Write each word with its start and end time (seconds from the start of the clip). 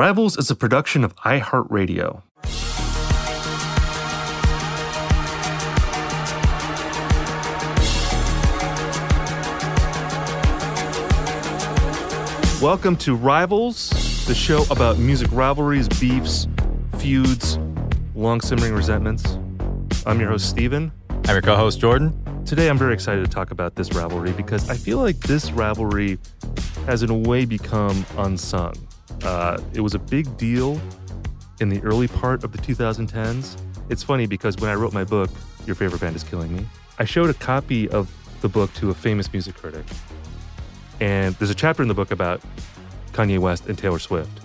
Rivals 0.00 0.38
is 0.38 0.50
a 0.50 0.56
production 0.56 1.04
of 1.04 1.14
iHeartRadio. 1.16 2.22
Welcome 12.62 12.96
to 12.96 13.14
Rivals, 13.14 13.90
the 14.26 14.34
show 14.34 14.64
about 14.70 14.96
music 14.96 15.28
rivalries, 15.32 15.86
beefs, 15.86 16.48
feuds, 16.96 17.58
long 18.14 18.40
simmering 18.40 18.72
resentments. 18.72 19.36
I'm 20.06 20.18
your 20.18 20.30
host, 20.30 20.48
Steven. 20.48 20.92
I'm 21.10 21.34
your 21.34 21.42
co 21.42 21.56
host, 21.56 21.78
Jordan. 21.78 22.18
Today, 22.46 22.70
I'm 22.70 22.78
very 22.78 22.94
excited 22.94 23.22
to 23.22 23.30
talk 23.30 23.50
about 23.50 23.74
this 23.74 23.92
rivalry 23.92 24.32
because 24.32 24.70
I 24.70 24.76
feel 24.76 24.96
like 24.96 25.18
this 25.18 25.52
rivalry 25.52 26.18
has, 26.86 27.02
in 27.02 27.10
a 27.10 27.18
way, 27.18 27.44
become 27.44 28.06
unsung. 28.16 28.72
Uh, 29.22 29.60
it 29.74 29.80
was 29.80 29.94
a 29.94 29.98
big 29.98 30.36
deal 30.36 30.80
in 31.60 31.68
the 31.68 31.80
early 31.82 32.08
part 32.08 32.42
of 32.44 32.52
the 32.52 32.58
2010s. 32.58 33.60
It's 33.88 34.02
funny 34.02 34.26
because 34.26 34.56
when 34.56 34.70
I 34.70 34.74
wrote 34.74 34.92
my 34.92 35.04
book, 35.04 35.30
Your 35.66 35.76
Favorite 35.76 36.00
Band 36.00 36.16
is 36.16 36.24
Killing 36.24 36.56
Me, 36.56 36.66
I 36.98 37.04
showed 37.04 37.30
a 37.30 37.34
copy 37.34 37.88
of 37.88 38.10
the 38.40 38.48
book 38.48 38.72
to 38.74 38.90
a 38.90 38.94
famous 38.94 39.32
music 39.32 39.56
critic. 39.56 39.84
And 41.00 41.34
there's 41.36 41.50
a 41.50 41.54
chapter 41.54 41.82
in 41.82 41.88
the 41.88 41.94
book 41.94 42.10
about 42.10 42.40
Kanye 43.12 43.38
West 43.38 43.66
and 43.66 43.76
Taylor 43.76 43.98
Swift. 43.98 44.40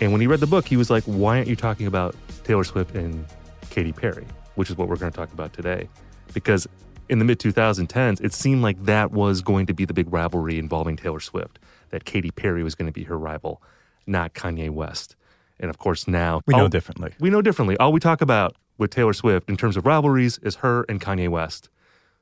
And 0.00 0.12
when 0.12 0.20
he 0.20 0.26
read 0.26 0.40
the 0.40 0.46
book, 0.46 0.66
he 0.66 0.76
was 0.76 0.90
like, 0.90 1.04
Why 1.04 1.38
aren't 1.38 1.48
you 1.48 1.56
talking 1.56 1.86
about 1.86 2.14
Taylor 2.44 2.64
Swift 2.64 2.94
and 2.94 3.24
Katy 3.70 3.92
Perry? 3.92 4.26
Which 4.54 4.70
is 4.70 4.76
what 4.76 4.88
we're 4.88 4.96
going 4.96 5.12
to 5.12 5.16
talk 5.16 5.32
about 5.32 5.52
today. 5.52 5.88
Because 6.34 6.68
in 7.08 7.18
the 7.18 7.24
mid 7.24 7.38
2010s, 7.38 8.22
it 8.22 8.32
seemed 8.32 8.62
like 8.62 8.84
that 8.84 9.12
was 9.12 9.42
going 9.42 9.66
to 9.66 9.74
be 9.74 9.84
the 9.84 9.94
big 9.94 10.12
rivalry 10.12 10.58
involving 10.58 10.96
Taylor 10.96 11.20
Swift, 11.20 11.58
that 11.90 12.04
Katy 12.04 12.30
Perry 12.30 12.62
was 12.62 12.74
going 12.74 12.86
to 12.86 12.92
be 12.92 13.04
her 13.04 13.18
rival, 13.18 13.62
not 14.06 14.34
Kanye 14.34 14.70
West. 14.70 15.16
And 15.60 15.70
of 15.70 15.78
course, 15.78 16.06
now 16.06 16.40
we 16.46 16.54
know 16.54 16.62
all, 16.62 16.68
differently. 16.68 17.12
We 17.18 17.30
know 17.30 17.42
differently. 17.42 17.76
All 17.78 17.92
we 17.92 18.00
talk 18.00 18.20
about 18.20 18.56
with 18.76 18.90
Taylor 18.90 19.12
Swift 19.12 19.48
in 19.48 19.56
terms 19.56 19.76
of 19.76 19.86
rivalries 19.86 20.38
is 20.38 20.56
her 20.56 20.84
and 20.88 21.00
Kanye 21.00 21.28
West, 21.28 21.68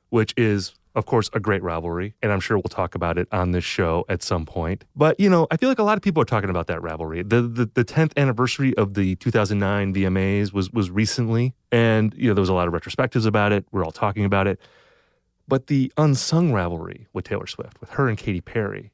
which 0.09 0.33
is 0.35 0.73
of 0.97 1.05
course, 1.05 1.29
a 1.31 1.39
great 1.39 1.61
rivalry, 1.61 2.15
and 2.23 2.31
I'm 2.31 2.39
sure 2.39 2.57
we'll 2.57 2.63
talk 2.63 2.95
about 2.95 3.19
it 3.19 3.27
on 3.31 3.51
this 3.51 3.63
show 3.63 4.03
at 4.09 4.23
some 4.23 4.47
point. 4.47 4.83
But 4.95 5.19
you 5.19 5.29
know, 5.29 5.45
I 5.51 5.57
feel 5.57 5.69
like 5.69 5.77
a 5.77 5.83
lot 5.83 5.95
of 5.95 6.01
people 6.01 6.23
are 6.23 6.25
talking 6.25 6.49
about 6.49 6.65
that 6.67 6.81
rivalry. 6.81 7.21
The 7.21 7.43
the, 7.43 7.69
the 7.71 7.85
10th 7.85 8.17
anniversary 8.17 8.75
of 8.77 8.95
the 8.95 9.15
2009 9.17 9.93
VMAs 9.93 10.53
was 10.53 10.71
was 10.71 10.89
recently, 10.89 11.53
and 11.71 12.15
you 12.17 12.27
know 12.27 12.33
there 12.33 12.41
was 12.41 12.49
a 12.49 12.55
lot 12.55 12.67
of 12.67 12.73
retrospectives 12.73 13.27
about 13.27 13.51
it. 13.51 13.67
We're 13.71 13.85
all 13.85 13.91
talking 13.91 14.25
about 14.25 14.47
it, 14.47 14.59
but 15.47 15.67
the 15.67 15.93
unsung 15.97 16.51
rivalry 16.51 17.05
with 17.13 17.25
Taylor 17.25 17.45
Swift, 17.45 17.79
with 17.79 17.91
her 17.91 18.09
and 18.09 18.17
Katy 18.17 18.41
Perry, 18.41 18.91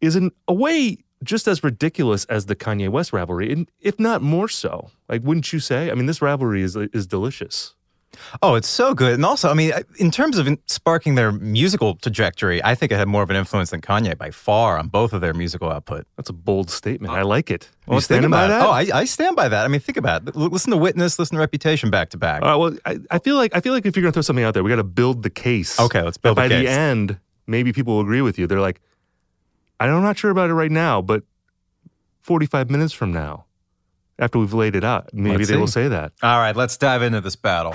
is 0.00 0.16
in 0.16 0.30
a 0.48 0.54
way 0.54 0.98
just 1.22 1.46
as 1.46 1.62
ridiculous 1.62 2.24
as 2.26 2.46
the 2.46 2.56
Kanye 2.56 2.88
West 2.88 3.12
rivalry, 3.12 3.52
and 3.52 3.70
if 3.80 4.00
not 4.00 4.22
more 4.22 4.48
so. 4.48 4.90
Like, 5.08 5.22
wouldn't 5.22 5.52
you 5.52 5.60
say? 5.60 5.90
I 5.90 5.94
mean, 5.94 6.06
this 6.06 6.22
rivalry 6.22 6.62
is 6.62 6.76
is 6.76 7.06
delicious. 7.06 7.74
Oh, 8.42 8.54
it's 8.54 8.68
so 8.68 8.94
good. 8.94 9.14
And 9.14 9.24
also, 9.24 9.50
I 9.50 9.54
mean, 9.54 9.72
in 9.98 10.10
terms 10.10 10.38
of 10.38 10.48
sparking 10.66 11.14
their 11.14 11.30
musical 11.30 11.94
trajectory, 11.94 12.62
I 12.62 12.74
think 12.74 12.92
it 12.92 12.96
had 12.96 13.08
more 13.08 13.22
of 13.22 13.30
an 13.30 13.36
influence 13.36 13.70
than 13.70 13.80
Kanye 13.80 14.16
by 14.18 14.30
far 14.30 14.78
on 14.78 14.88
both 14.88 15.12
of 15.12 15.20
their 15.20 15.32
musical 15.32 15.70
output. 15.70 16.06
That's 16.16 16.28
a 16.28 16.32
bold 16.32 16.70
statement. 16.70 17.12
I 17.12 17.22
like 17.22 17.50
it. 17.50 17.70
Well, 17.86 17.98
you 17.98 18.02
standing 18.02 18.30
by 18.30 18.48
that? 18.48 18.62
Oh, 18.62 18.70
I, 18.70 18.86
I, 18.92 19.04
stand 19.04 19.36
by 19.36 19.48
that. 19.48 19.64
I 19.64 19.68
mean, 19.68 19.80
think 19.80 19.96
about 19.96 20.28
it. 20.28 20.36
Listen 20.36 20.70
to 20.72 20.76
Witness, 20.76 21.18
listen 21.18 21.36
to 21.36 21.40
Reputation 21.40 21.90
back 21.90 22.10
to 22.10 22.18
back. 22.18 22.42
Uh, 22.42 22.56
well, 22.58 22.76
I, 22.84 22.98
I, 23.10 23.18
feel 23.18 23.36
like 23.36 23.54
I 23.54 23.60
feel 23.60 23.72
like 23.72 23.86
if 23.86 23.96
you're 23.96 24.02
going 24.02 24.12
to 24.12 24.14
throw 24.14 24.22
something 24.22 24.44
out 24.44 24.54
there, 24.54 24.62
we 24.62 24.70
got 24.70 24.76
to 24.76 24.84
build 24.84 25.22
the 25.22 25.30
case. 25.30 25.78
Okay, 25.78 26.02
let's 26.02 26.18
build 26.18 26.36
by 26.36 26.48
the 26.48 26.54
case. 26.54 26.66
By 26.66 26.70
the 26.70 26.70
end, 26.70 27.18
maybe 27.46 27.72
people 27.72 27.94
will 27.94 28.02
agree 28.02 28.22
with 28.22 28.38
you. 28.38 28.46
They're 28.46 28.60
like, 28.60 28.80
I'm 29.80 30.02
not 30.02 30.18
sure 30.18 30.30
about 30.30 30.50
it 30.50 30.54
right 30.54 30.70
now, 30.70 31.00
but 31.00 31.22
45 32.20 32.70
minutes 32.70 32.92
from 32.92 33.12
now, 33.12 33.46
after 34.18 34.38
we've 34.38 34.52
laid 34.52 34.76
it 34.76 34.84
out, 34.84 35.12
maybe 35.14 35.38
let's 35.38 35.48
they 35.48 35.54
see. 35.54 35.60
will 35.60 35.66
say 35.66 35.88
that. 35.88 36.12
All 36.22 36.38
right, 36.38 36.54
let's 36.54 36.76
dive 36.76 37.02
into 37.02 37.20
this 37.20 37.36
battle. 37.36 37.74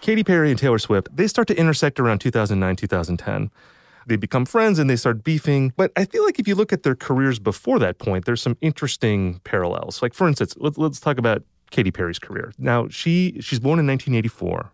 Katy 0.00 0.22
Perry 0.22 0.50
and 0.50 0.58
Taylor 0.58 0.78
Swift, 0.78 1.08
they 1.16 1.26
start 1.26 1.48
to 1.48 1.58
intersect 1.58 1.98
around 1.98 2.18
2009, 2.18 2.76
2010. 2.76 3.50
They 4.06 4.16
become 4.16 4.44
friends 4.44 4.78
and 4.78 4.88
they 4.88 4.96
start 4.96 5.24
beefing. 5.24 5.72
But 5.78 5.92
I 5.96 6.04
feel 6.04 6.24
like 6.24 6.38
if 6.38 6.46
you 6.46 6.54
look 6.54 6.74
at 6.74 6.82
their 6.82 6.94
careers 6.94 7.38
before 7.38 7.78
that 7.78 7.98
point, 7.98 8.26
there's 8.26 8.42
some 8.42 8.58
interesting 8.60 9.40
parallels. 9.44 10.02
Like, 10.02 10.12
for 10.12 10.28
instance, 10.28 10.54
let's, 10.58 10.76
let's 10.76 11.00
talk 11.00 11.16
about 11.16 11.42
Katy 11.70 11.90
Perry's 11.90 12.18
career. 12.18 12.52
Now, 12.58 12.88
she 12.88 13.38
she's 13.40 13.58
born 13.58 13.78
in 13.78 13.86
1984. 13.86 14.70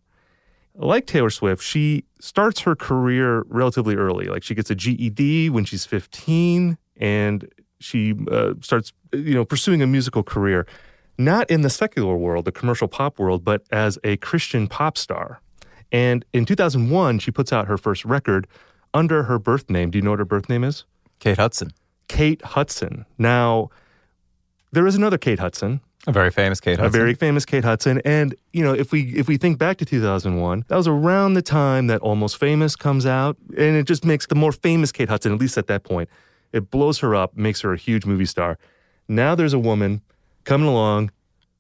Like 0.75 1.07
Taylor 1.07 1.31
Swift, 1.31 1.63
she 1.63 2.05
starts 2.21 2.61
her 2.61 2.75
career 2.75 3.45
relatively 3.49 3.97
early. 3.97 4.27
Like, 4.27 4.43
she 4.43 4.55
gets 4.55 4.71
a 4.71 4.75
GED 4.75 5.51
when 5.51 5.65
she's 5.65 5.85
15, 5.85 6.79
and 6.97 7.49
she 7.81 8.15
uh, 8.31 8.55
starts, 8.61 8.93
you 9.13 9.35
know, 9.35 9.45
pursuing 9.45 9.83
a 9.83 9.87
musical 9.87 10.23
career 10.23 10.67
not 11.21 11.51
in 11.51 11.61
the 11.61 11.71
secular 11.71 12.17
world, 12.17 12.47
the 12.47 12.53
commercial 12.53 12.89
pop 12.89 13.19
world, 13.19 13.45
but 13.45 13.63
as 13.71 13.99
a 14.03 14.17
Christian 14.17 14.67
pop 14.67 14.97
star. 14.97 15.41
And 15.93 16.25
in 16.33 16.47
2001, 16.47 17.19
she 17.19 17.31
puts 17.31 17.53
out 17.53 17.67
her 17.67 17.77
first 17.77 18.05
record 18.05 18.47
under 18.95 19.25
her 19.25 19.39
birth 19.39 19.69
name. 19.69 19.91
Do 19.91 19.99
you 19.99 20.03
know 20.03 20.11
what 20.11 20.19
her 20.19 20.25
birth 20.25 20.49
name 20.49 20.65
is? 20.65 20.85
Kate 21.19 21.37
Hudson. 21.37 21.73
Kate 22.09 22.43
Hudson. 22.43 23.05
Now, 23.19 23.69
there 24.73 24.87
is 24.87 24.95
another 24.95 25.19
Kate 25.19 25.39
Hudson. 25.39 25.81
A 26.07 26.13
very 26.13 26.31
famous 26.31 26.61
Kate 26.61 26.79
Hudson. 26.79 26.87
A 26.87 26.91
very 26.91 27.15
famous 27.15 27.45
Kate 27.45 27.65
Hudson. 27.65 28.01
And, 28.05 28.35
you 28.53 28.65
know, 28.65 28.73
if 28.73 28.91
we 28.91 29.13
if 29.15 29.29
we 29.29 29.37
think 29.37 29.59
back 29.59 29.77
to 29.79 29.85
2001, 29.85 30.65
that 30.69 30.77
was 30.77 30.89
around 30.89 31.35
the 31.35 31.43
time 31.43 31.89
that 31.89 32.01
Almost 32.01 32.39
Famous 32.39 32.75
comes 32.75 33.05
out, 33.05 33.37
and 33.51 33.77
it 33.77 33.87
just 33.87 34.05
makes 34.05 34.27
the 34.27 34.35
more 34.35 34.53
famous 34.53 34.93
Kate 34.93 35.09
Hudson, 35.09 35.33
at 35.33 35.39
least 35.39 35.59
at 35.59 35.67
that 35.67 35.85
point, 35.85 36.09
it 36.53 36.71
blows 36.71 36.99
her 37.01 37.15
up, 37.15 37.37
makes 37.37 37.61
her 37.61 37.73
a 37.73 37.77
huge 37.77 38.07
movie 38.07 38.25
star. 38.25 38.59
Now 39.09 39.35
there's 39.35 39.53
a 39.53 39.59
woman 39.59 40.01
coming 40.45 40.69
along 40.69 41.11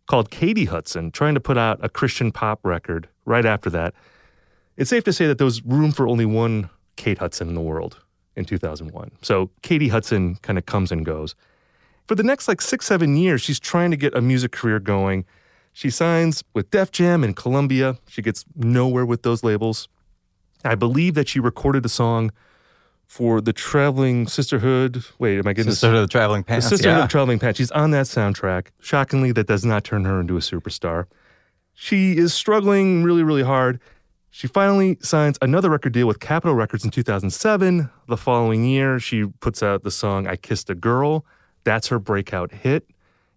called 0.07 0.31
Katy 0.31 0.65
Hudson, 0.65 1.11
trying 1.11 1.35
to 1.35 1.41
put 1.41 1.59
out 1.59 1.79
a 1.83 1.89
Christian 1.89 2.33
pop 2.33 2.61
record 2.65 3.09
right 3.27 3.45
after 3.45 3.69
that. 3.71 3.95
It's 4.77 4.91
safe 4.91 5.05
to 5.05 5.13
say 5.13 5.27
that 5.27 5.39
there 5.39 5.45
was 5.45 5.63
room 5.65 5.93
for 5.93 6.09
only 6.09 6.25
one 6.25 6.71
Kate 6.97 7.19
Hudson 7.19 7.49
in 7.49 7.55
the 7.55 7.61
world 7.61 7.99
in 8.37 8.45
2001. 8.45 9.11
So 9.21 9.51
Katy 9.63 9.89
Hudson 9.89 10.37
kind 10.37 10.59
of 10.59 10.67
comes 10.67 10.91
and 10.91 11.05
goes. 11.05 11.35
For 12.11 12.17
the 12.17 12.25
next 12.25 12.49
like 12.49 12.61
six, 12.61 12.87
seven 12.87 13.17
years, 13.17 13.41
she's 13.41 13.61
trying 13.61 13.93
to 13.93 13.97
get 13.97 14.17
a 14.17 14.21
music 14.21 14.51
career 14.51 14.81
going. 14.81 15.25
She 15.73 15.91
signs 15.91 16.43
with 16.55 16.69
Def 16.73 16.91
Jam 16.91 17.23
and 17.23 17.37
Columbia. 17.37 17.99
She 18.09 18.21
gets 18.21 18.45
nowhere 18.57 19.07
with 19.07 19.23
those 19.23 19.45
labels. 19.45 19.87
I 20.65 20.75
believe 20.75 21.15
that 21.15 21.29
she 21.29 21.39
recorded 21.39 21.87
a 21.87 21.89
song 21.89 22.33
for 23.07 23.41
the 23.41 23.53
Traveling 23.53 24.27
Sisterhood. 24.27 25.05
Wait, 25.21 25.39
am 25.39 25.47
I 25.47 25.53
getting 25.53 25.71
Sisterhood 25.71 25.99
this? 25.99 26.03
of 26.03 26.09
the 26.09 26.13
Traveling 26.13 26.43
Pants. 26.43 26.67
The 26.67 26.71
Sisterhood 26.71 26.97
yeah. 26.97 27.03
of 27.05 27.09
the 27.09 27.13
Traveling 27.13 27.39
Pants. 27.39 27.59
She's 27.59 27.71
on 27.71 27.93
that 27.93 28.07
soundtrack. 28.07 28.71
Shockingly, 28.81 29.31
that 29.31 29.47
does 29.47 29.65
not 29.65 29.85
turn 29.85 30.05
her 30.05 30.19
into 30.19 30.37
a 30.37 30.41
superstar. 30.41 31.07
She 31.75 32.17
is 32.17 32.35
struggling 32.35 33.05
really, 33.05 33.23
really 33.23 33.45
hard. 33.45 33.79
She 34.31 34.49
finally 34.49 34.99
signs 35.01 35.39
another 35.41 35.71
record 35.71 35.93
deal 35.93 36.09
with 36.09 36.19
Capitol 36.19 36.57
Records 36.57 36.85
in 36.85 36.91
2007. 36.91 37.89
The 38.09 38.17
following 38.17 38.65
year, 38.65 38.99
she 38.99 39.27
puts 39.27 39.63
out 39.63 39.85
the 39.85 39.93
song 39.93 40.27
I 40.27 40.35
Kissed 40.35 40.71
a 40.71 40.75
Girl. 40.75 41.25
That's 41.65 41.89
her 41.89 41.99
breakout 41.99 42.53
hit. 42.53 42.87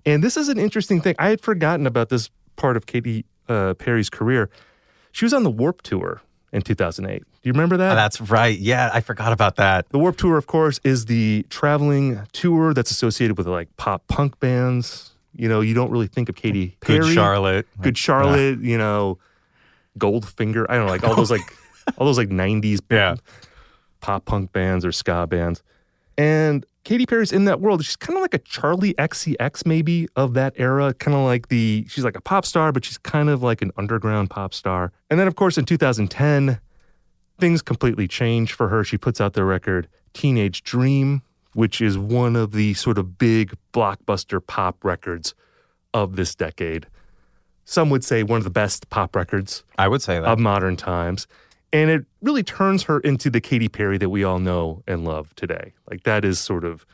And 0.05 0.23
this 0.23 0.37
is 0.37 0.49
an 0.49 0.57
interesting 0.59 1.01
thing. 1.01 1.15
I 1.19 1.29
had 1.29 1.41
forgotten 1.41 1.87
about 1.87 2.09
this 2.09 2.29
part 2.55 2.75
of 2.77 2.85
Katy 2.85 3.25
uh, 3.49 3.73
Perry's 3.75 4.09
career. 4.09 4.49
She 5.11 5.25
was 5.25 5.33
on 5.33 5.43
the 5.43 5.49
Warped 5.51 5.85
Tour 5.85 6.21
in 6.51 6.61
2008. 6.61 7.19
Do 7.19 7.25
you 7.43 7.51
remember 7.53 7.77
that? 7.77 7.93
Oh, 7.93 7.95
that's 7.95 8.19
right. 8.21 8.57
Yeah, 8.57 8.89
I 8.93 9.01
forgot 9.01 9.31
about 9.33 9.55
that. 9.57 9.89
The 9.89 9.99
Warped 9.99 10.19
Tour, 10.19 10.37
of 10.37 10.47
course, 10.47 10.79
is 10.83 11.05
the 11.05 11.45
traveling 11.49 12.21
tour 12.31 12.73
that's 12.73 12.91
associated 12.91 13.37
with 13.37 13.47
like 13.47 13.75
pop 13.77 14.07
punk 14.07 14.39
bands. 14.39 15.11
You 15.35 15.49
know, 15.49 15.61
you 15.61 15.73
don't 15.73 15.89
really 15.91 16.07
think 16.07 16.29
of 16.29 16.35
Katy 16.35 16.77
Perry. 16.81 16.99
Good 16.99 17.13
Charlotte. 17.13 17.67
Good 17.81 17.97
Charlotte, 17.97 18.59
you 18.59 18.77
know, 18.77 19.17
Goldfinger. 19.97 20.65
I 20.69 20.75
don't 20.75 20.85
know, 20.85 20.91
like 20.91 21.03
all 21.03 21.15
those 21.15 21.31
like 21.31 21.41
all 21.97 22.05
those 22.05 22.17
like 22.17 22.29
90s 22.29 22.79
Yeah. 22.89 23.15
pop 24.01 24.25
punk 24.25 24.51
bands 24.51 24.85
or 24.85 24.91
ska 24.91 25.27
bands. 25.27 25.63
And 26.17 26.65
Katy 26.83 27.05
Perry's 27.05 27.31
in 27.31 27.45
that 27.45 27.61
world. 27.61 27.83
She's 27.85 27.95
kind 27.95 28.17
of 28.17 28.21
like 28.21 28.33
a 28.33 28.39
Charli 28.39 28.93
XCX 28.95 29.65
maybe 29.65 30.07
of 30.15 30.33
that 30.33 30.53
era. 30.57 30.93
Kind 30.93 31.15
of 31.15 31.23
like 31.23 31.47
the 31.47 31.85
she's 31.87 32.03
like 32.03 32.17
a 32.17 32.21
pop 32.21 32.45
star, 32.45 32.71
but 32.71 32.83
she's 32.83 32.97
kind 32.97 33.29
of 33.29 33.41
like 33.41 33.61
an 33.61 33.71
underground 33.77 34.29
pop 34.29 34.53
star. 34.53 34.91
And 35.09 35.19
then 35.19 35.27
of 35.27 35.35
course 35.35 35.57
in 35.57 35.65
2010, 35.65 36.59
things 37.39 37.61
completely 37.61 38.07
change 38.07 38.53
for 38.53 38.67
her. 38.69 38.83
She 38.83 38.97
puts 38.97 39.21
out 39.21 39.33
the 39.33 39.45
record 39.45 39.87
Teenage 40.13 40.63
Dream, 40.63 41.21
which 41.53 41.79
is 41.81 41.97
one 41.97 42.35
of 42.35 42.51
the 42.51 42.73
sort 42.73 42.97
of 42.97 43.17
big 43.17 43.53
blockbuster 43.73 44.45
pop 44.45 44.83
records 44.83 45.33
of 45.93 46.15
this 46.15 46.35
decade. 46.35 46.87
Some 47.65 47.89
would 47.91 48.03
say 48.03 48.23
one 48.23 48.39
of 48.39 48.43
the 48.43 48.49
best 48.49 48.89
pop 48.89 49.15
records 49.15 49.63
I 49.77 49.87
would 49.87 50.01
say 50.01 50.19
that. 50.19 50.27
of 50.27 50.37
modern 50.39 50.75
times. 50.75 51.27
And 51.73 51.89
it 51.89 52.05
really 52.21 52.43
turns 52.43 52.83
her 52.83 52.99
into 52.99 53.31
the 53.31 53.41
Katy 53.41 53.67
Perry 53.67 53.97
that 53.97 54.09
we 54.09 54.23
all 54.23 54.37
know 54.37 54.83
and 54.87 55.03
love 55.03 55.35
today. 55.35 55.73
Like 55.89 56.03
that 56.03 56.23
is 56.23 56.39
sort 56.39 56.63
of 56.63 56.85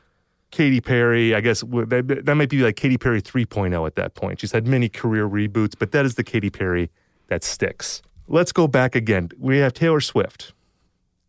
Katy 0.51 0.79
Perry. 0.79 1.35
I 1.35 1.41
guess 1.41 1.59
that, 1.61 2.21
that 2.23 2.35
might 2.35 2.49
be 2.49 2.59
like 2.59 2.77
Katy 2.77 2.97
Perry 2.97 3.21
3.0 3.21 3.85
at 3.85 3.95
that 3.95 4.15
point. 4.15 4.39
She's 4.39 4.53
had 4.53 4.65
many 4.65 4.87
career 4.87 5.27
reboots, 5.27 5.73
but 5.77 5.91
that 5.91 6.05
is 6.05 6.15
the 6.15 6.23
Katy 6.23 6.49
Perry 6.49 6.89
that 7.27 7.43
sticks. 7.43 8.01
Let's 8.29 8.53
go 8.53 8.67
back 8.67 8.95
again. 8.95 9.29
We 9.37 9.57
have 9.57 9.73
Taylor 9.73 9.99
Swift. 9.99 10.53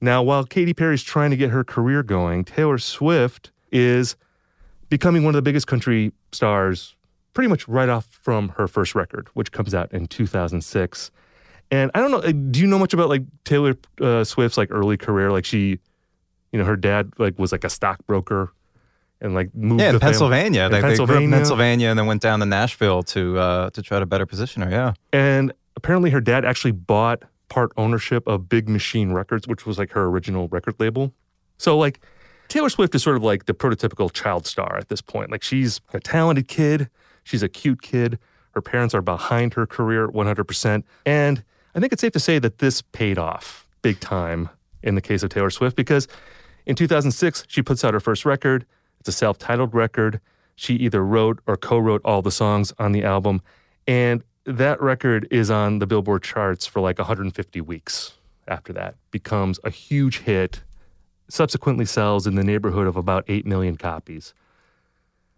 Now, 0.01 0.23
while 0.23 0.45
Katy 0.45 0.73
Perry's 0.73 1.03
trying 1.03 1.31
to 1.31 1.37
get 1.37 1.51
her 1.51 1.65
career 1.65 2.03
going, 2.03 2.45
Taylor 2.45 2.79
Swift 2.79 3.51
is 3.73 4.17
becoming 4.89 5.25
one 5.25 5.35
of 5.35 5.37
the 5.37 5.43
biggest 5.43 5.67
country 5.67 6.13
stars 6.33 6.95
pretty 7.35 7.49
much 7.49 7.67
right 7.69 7.89
off 7.89 8.07
from 8.07 8.51
her 8.51 8.69
first 8.69 8.95
record, 8.95 9.29
which 9.35 9.53
comes 9.53 9.75
out 9.75 9.93
in 9.93 10.07
2006. 10.07 11.11
And 11.71 11.91
I 11.95 12.01
don't 12.01 12.11
know, 12.11 12.19
uh, 12.19 12.33
do 12.33 12.61
you 12.61 12.67
know 12.67 12.79
much 12.79 12.93
about 12.93 13.09
like 13.09 13.23
Taylor 13.45 13.77
uh, 14.01 14.25
Swift's 14.25 14.59
like 14.59 14.71
early 14.71 14.97
career? 14.97 15.31
Like 15.31 15.45
she, 15.45 15.79
you 16.53 16.59
know, 16.59 16.65
her 16.65 16.77
dad 16.77 17.13
like 17.19 17.39
was 17.39 17.53
like 17.53 17.65
a 17.65 17.71
stockbroker 17.71 18.53
and 19.21 19.35
like 19.35 19.55
moved 19.55 19.81
yeah, 19.81 19.89
in 19.89 19.95
the 19.95 20.01
fam- 20.01 20.09
Pennsylvania. 20.09 20.65
in 20.65 20.73
They, 20.73 20.81
they 20.81 20.81
grew 20.81 20.89
up 20.89 20.91
in 20.91 21.07
Pennsylvania. 21.07 21.37
Pennsylvania 21.37 21.89
and 21.89 21.99
then 21.99 22.07
went 22.07 22.23
down 22.23 22.41
to 22.41 22.47
Nashville 22.47 23.03
to 23.05 23.39
uh, 23.39 23.71
to 23.71 23.83
try 23.83 23.99
to 24.01 24.07
better 24.07 24.27
position 24.27 24.63
her. 24.63 24.71
Yeah. 24.71 24.95
And 25.13 25.53
apparently 25.77 26.11
her 26.11 26.21
dad 26.21 26.45
actually 26.45 26.73
bought 26.73 27.23
part 27.49 27.73
ownership 27.77 28.27
of 28.27 28.49
Big 28.49 28.69
Machine 28.69 29.13
Records, 29.13 29.47
which 29.47 29.67
was 29.67 29.79
like 29.79 29.93
her 29.93 30.05
original 30.05 30.49
record 30.49 30.75
label. 30.79 31.13
So 31.59 31.79
like 31.79 32.01
Taylor 32.49 32.69
Swift 32.69 32.95
is 32.95 33.03
sort 33.03 33.17
of 33.17 33.23
like 33.23 33.47
the 33.47 33.55
prototypical 33.55 34.13
child 34.13 34.47
star 34.47 34.77
at 34.77 34.89
this 34.89 35.01
point. 35.01 35.31
Like 35.31 35.43
she's 35.43 35.81
a 35.93 36.01
talented 36.01 36.49
kid, 36.49 36.91
she's 37.23 37.43
a 37.43 37.49
cute 37.49 37.83
kid. 37.83 38.19
Her 38.53 38.61
parents 38.61 38.95
are 38.95 39.03
behind 39.03 39.55
her 39.55 39.65
career 39.65 40.09
100%. 40.09 40.83
And 41.07 41.45
I 41.75 41.81
think 41.81 41.93
it's 41.93 42.01
safe 42.01 42.13
to 42.13 42.21
say 42.21 42.39
that 42.39 42.59
this 42.59 42.83
paid 42.83 43.19
off 43.19 43.67
big 43.83 44.01
time 44.01 44.49
in 44.83 44.95
the 44.95 45.01
case 45.01 45.23
of 45.23 45.31
Taylor 45.31 45.51
Swift 45.51 45.77
because 45.77 46.09
in 46.67 46.75
2006 46.75 47.45
she 47.49 47.63
puts 47.63 47.85
out 47.85 47.95
her 47.95 48.01
first 48.01 48.25
record. 48.25 48.67
It's 48.99 49.09
a 49.09 49.13
self-titled 49.13 49.75
record. 49.75 50.21
She 50.57 50.75
either 50.75 51.05
wrote 51.05 51.41
or 51.47 51.57
co-wrote 51.57 52.03
all 52.05 52.23
the 52.23 52.31
songs 52.31 52.73
on 52.79 52.93
the 52.93 53.05
album 53.05 53.41
and 53.87 54.23
that 54.45 54.81
record 54.81 55.29
is 55.31 55.51
on 55.51 55.79
the 55.79 55.87
Billboard 55.87 56.23
charts 56.23 56.67
for 56.67 56.81
like 56.81 56.99
150 56.99 57.61
weeks 57.61 58.15
after 58.49 58.73
that. 58.73 58.97
Becomes 59.11 59.61
a 59.65 59.71
huge 59.71 60.21
hit, 60.21 60.63
subsequently 61.29 61.85
sells 61.85 62.27
in 62.27 62.35
the 62.35 62.45
neighborhood 62.45 62.87
of 62.87 62.97
about 62.97 63.25
8 63.29 63.47
million 63.47 63.77
copies. 63.77 64.35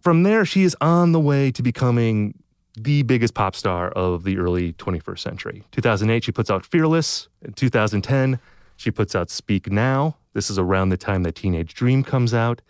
From 0.01 0.23
there, 0.23 0.45
she 0.45 0.63
is 0.63 0.77
on 0.81 1.13
the 1.13 1.21
way 1.21 1.51
to 1.53 1.63
becoming 1.63 2.35
the 2.77 3.03
biggest 3.03 3.35
pop 3.35 3.55
star 3.55 3.91
of 3.91 4.25
the 4.25 4.39
early 4.39 4.73
21st 4.75 5.19
century. 5.19 5.65
2008, 5.73 6.25
she 6.25 6.33
puts 6.33 6.51
out 6.51 6.65
Fearless. 6.65 7.29
In 7.43 7.53
2010, 7.53 8.39
she 8.77 8.91
puts 8.91 9.15
out 9.15 9.31
Speak 9.31 9.71
Now. 9.71 10.17
This 10.33 10.49
is 10.51 10.59
around 10.59 10.89
the 10.89 10.97
time 10.97 11.23
that 11.25 11.35
Teenage 11.35 11.75
Dream 11.75 12.03
comes 12.03 12.33
out. 12.33 12.63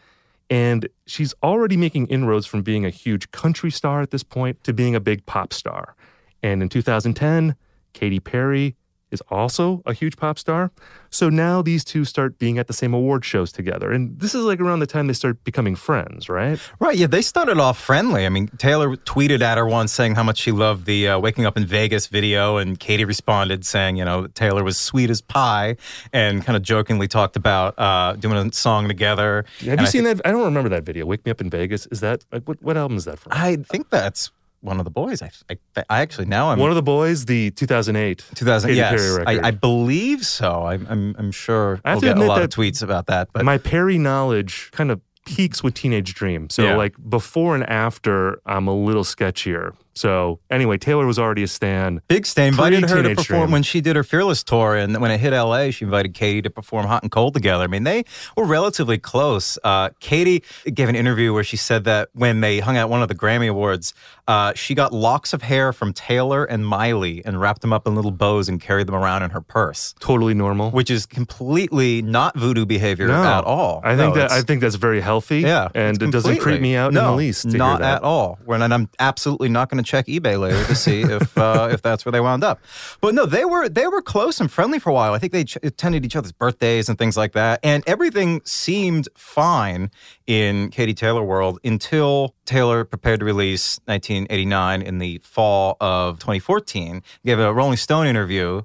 And 0.51 0.89
she's 1.07 1.33
already 1.43 1.77
making 1.77 2.09
inroads 2.09 2.47
from 2.47 2.63
being 2.63 2.85
a 2.85 2.91
huge 2.91 3.31
country 3.31 3.71
star 3.71 4.03
at 4.03 4.11
this 4.11 4.23
point 4.23 4.63
to 4.65 4.73
being 4.73 4.95
a 4.95 5.01
big 5.01 5.25
pop 5.25 5.53
star. 5.53 5.95
And 6.43 6.63
in 6.63 6.69
2010, 6.69 7.55
Katy 7.93 8.21
Perry 8.21 8.77
is 9.12 9.23
also 9.31 9.82
a 9.87 9.93
huge 9.93 10.17
pop 10.17 10.38
star. 10.38 10.73
So 11.11 11.29
now 11.29 11.61
these 11.61 11.85
two 11.85 12.05
start 12.06 12.38
being 12.38 12.59
at 12.59 12.67
the 12.67 12.73
same 12.73 12.94
award 12.94 13.25
shows 13.25 13.53
together. 13.53 13.93
And 13.93 14.19
this 14.19 14.35
is 14.35 14.44
like 14.44 14.61
around 14.61 14.79
the 14.81 14.87
time 14.87 15.06
they 15.09 15.12
start 15.12 15.44
becoming 15.44 15.76
friends, 15.76 16.29
right? 16.31 16.59
Right. 16.81 16.97
Yeah, 16.97 17.06
they 17.06 17.20
started 17.20 17.59
off 17.59 17.79
friendly. 17.79 18.25
I 18.25 18.31
mean, 18.31 18.49
Taylor 18.56 18.97
tweeted 18.97 19.43
at 19.43 19.59
her 19.59 19.67
once 19.67 19.93
saying 19.93 20.14
how 20.14 20.23
much 20.23 20.38
she 20.38 20.50
loved 20.53 20.87
the 20.87 21.09
uh, 21.09 21.19
Waking 21.19 21.44
Up 21.44 21.56
in 21.59 21.67
Vegas 21.67 22.06
video, 22.06 22.56
and 22.56 22.81
Katy 22.81 23.05
responded 23.05 23.67
saying, 23.67 23.97
you 23.97 24.05
know, 24.06 24.26
Taylor 24.29 24.64
was 24.64 24.79
sweet 24.79 25.11
as 25.11 25.20
pie, 25.20 25.76
and 26.15 26.43
kind 26.44 26.56
of 26.56 26.62
jokingly 26.62 27.08
talked 27.08 27.37
about 27.37 27.79
uh, 27.79 28.15
doing 28.15 28.37
a 28.37 28.51
song 28.53 28.89
together. 28.89 29.44
Have 29.60 29.69
And 29.69 29.81
you 29.82 29.87
I 29.87 29.91
seen 29.91 30.05
thi- 30.05 30.15
that? 30.15 30.27
I 30.27 30.31
don't 30.31 30.44
remember 30.44 30.70
that 30.70 30.84
video. 30.84 31.05
Wake 31.05 31.27
Me 31.27 31.31
Up 31.31 31.41
in 31.43 31.51
Vegas. 31.51 31.87
Is 31.91 32.01
that 32.01 32.25
like 32.32 32.48
what, 32.48 32.63
what 32.63 32.79
album 32.79 32.96
is 32.96 33.05
that 33.05 33.19
from? 33.19 33.32
I 33.34 33.56
think 33.56 33.91
that's 33.91 34.31
one 34.63 34.79
of 34.79 34.85
the 34.85 34.91
boys. 34.91 35.21
I, 35.23 35.31
I, 35.51 35.85
I 35.91 36.01
actually 36.01 36.27
now 36.27 36.51
I'm 36.51 36.59
One 36.59 36.71
of 36.71 36.77
the 36.77 36.83
boys, 36.83 37.27
the 37.27 37.51
2008 37.51 38.25
2000. 38.35 38.69
Katy 38.69 38.77
yes, 38.79 38.91
Perry 39.01 39.19
record. 39.19 39.45
I, 39.45 39.49
I 39.49 39.51
believe 39.51 40.25
so. 40.25 40.63
I, 40.63 40.75
I'm 40.75 41.15
I'm 41.19 41.31
sure 41.33 41.81
I 41.85 41.91
have 41.91 42.03
we'll 42.03 42.13
to 42.15 42.19
get 42.19 42.25
a 42.25 42.29
lot 42.29 42.37
that 42.39 42.45
of 42.45 42.51
tweets 42.51 42.83
about 42.83 43.07
that. 43.07 43.29
But 43.33 43.45
my 43.45 43.59
Perry 43.59 43.99
knowledge 43.99 44.71
kind 44.73 44.91
of 44.91 45.01
peaks 45.27 45.63
with 45.63 45.75
Teenage 45.75 46.15
Dream. 46.15 46.49
So 46.51 46.63
Yeah. 46.65 46.77
like 46.77 46.95
before 47.09 47.55
and 47.55 47.65
after, 47.69 48.41
I'm 48.47 48.67
a 48.67 48.75
little 48.75 49.05
sketchier. 49.05 49.75
So 49.94 50.41
anyway, 50.51 50.79
Taylor 50.79 51.06
was 51.06 51.19
already 51.19 51.43
a 51.43 51.49
stan. 51.49 52.01
Big 52.08 52.27
Stay 52.27 52.49
invited 52.49 52.89
her 52.89 53.03
to 53.03 53.15
perform 53.15 53.41
Dream. 53.43 53.51
when 53.51 53.63
she 53.63 53.81
did 53.81 53.96
her 53.96 54.03
Fearless 54.05 54.43
tour, 54.43 54.75
and 54.77 55.01
when 55.01 55.11
it 55.11 55.19
hit 55.20 55.32
LA, 55.32 55.70
she 55.70 55.84
invited 55.84 56.15
Katy 56.15 56.43
to 56.43 56.51
perform 56.51 56.87
Hot 56.87 57.03
and 57.03 57.11
Cold 57.13 57.34
together. 57.34 57.65
I 57.65 57.67
mean, 57.67 57.84
they 57.84 58.05
were 58.37 58.44
relatively 58.46 58.99
close. 58.99 59.58
Uh, 59.63 59.91
Katy 60.01 60.43
gave 60.72 60.89
an 60.89 60.96
interview 60.96 61.32
where 61.32 61.44
she 61.44 61.56
said 61.56 61.84
that 61.84 62.08
when 62.15 62.41
they 62.41 62.61
hung 62.61 62.77
out 62.77 62.89
one 62.89 63.03
of 63.03 63.08
the 63.08 63.15
Grammy 63.15 63.49
Awards, 63.49 63.93
uh, 64.29 64.53
she 64.55 64.75
got 64.75 64.93
locks 64.93 65.32
of 65.32 65.43
hair 65.43 65.72
from 65.72 65.93
Taylor 65.93 66.44
and 66.44 66.65
Miley 66.67 67.22
and 67.25 67.41
wrapped 67.41 67.61
them 67.61 67.72
up 67.72 67.87
in 67.87 67.94
little 67.94 68.11
bows 68.13 68.49
and 68.49 68.61
carried 68.61 68.87
them 68.87 68.94
around 68.94 69.22
in 69.25 69.31
her 69.31 69.41
purse, 69.41 69.94
Totally 70.01 70.32
normal. 70.34 70.70
which 70.70 70.91
is 70.91 71.06
completely 71.06 72.03
not 72.03 72.37
voodoo 72.37 72.65
behavior 72.65 73.08
no, 73.08 73.22
at 73.22 73.44
all. 73.44 73.81
I 73.84 73.96
think 73.96 74.15
No, 74.15 74.20
that 74.22 74.31
I 74.31 74.43
think 74.43 74.61
that's 74.61 74.77
very 74.77 75.01
healthy. 75.01 75.41
yeah, 75.41 75.69
and 75.75 76.01
it 76.01 76.11
doesn't 76.13 76.39
creep 76.39 76.61
me 76.61 76.77
out 76.77 76.93
no, 76.93 77.01
in 77.01 77.06
the 77.06 77.17
least. 77.17 77.46
Not 77.46 77.82
at 77.82 78.03
all. 78.03 78.39
When 78.44 78.63
and 78.63 78.72
I'm 78.72 78.89
absolutely 78.99 79.49
not 79.49 79.69
going 79.69 79.81
to 79.81 79.81
check 79.84 80.06
eBay 80.06 80.39
later 80.39 80.65
to 80.65 80.74
see 80.74 81.03
if 81.03 81.36
uh, 81.43 81.69
if 81.72 81.82
that's 81.82 82.05
where 82.05 82.12
they 82.12 82.20
wound 82.20 82.44
up. 82.44 82.60
But 83.01 83.15
no, 83.15 83.27
they 83.27 83.44
were 83.44 83.69
they 83.69 83.86
were 83.86 84.03
close 84.03 84.41
and 84.41 84.51
friendly 84.51 84.79
for 84.79 84.91
a 84.91 84.93
while. 84.93 85.15
I 85.15 85.19
think 85.19 85.32
they 85.32 85.44
ch- 85.44 85.58
attended 85.62 86.05
each 86.05 86.17
other's 86.17 86.32
birthdays 86.32 86.89
and 86.89 86.98
things 86.98 87.17
like 87.17 87.32
that, 87.32 87.60
and 87.62 87.82
everything 87.86 88.41
seemed 88.44 89.08
fine 89.17 89.91
in 90.27 90.70
Katy 90.70 90.94
Taylor 90.94 91.22
world 91.22 91.58
until 91.65 92.34
Taylor 92.44 92.84
prepared 92.84 93.20
to 93.20 93.27
release 93.27 93.81
1989 93.86 94.82
in 94.82 94.98
the 94.98 95.19
fall 95.19 95.77
of 95.81 96.19
2014. 96.19 97.03
Gave 97.24 97.39
a 97.39 97.53
Rolling 97.53 97.77
Stone 97.77 98.06
interview. 98.06 98.62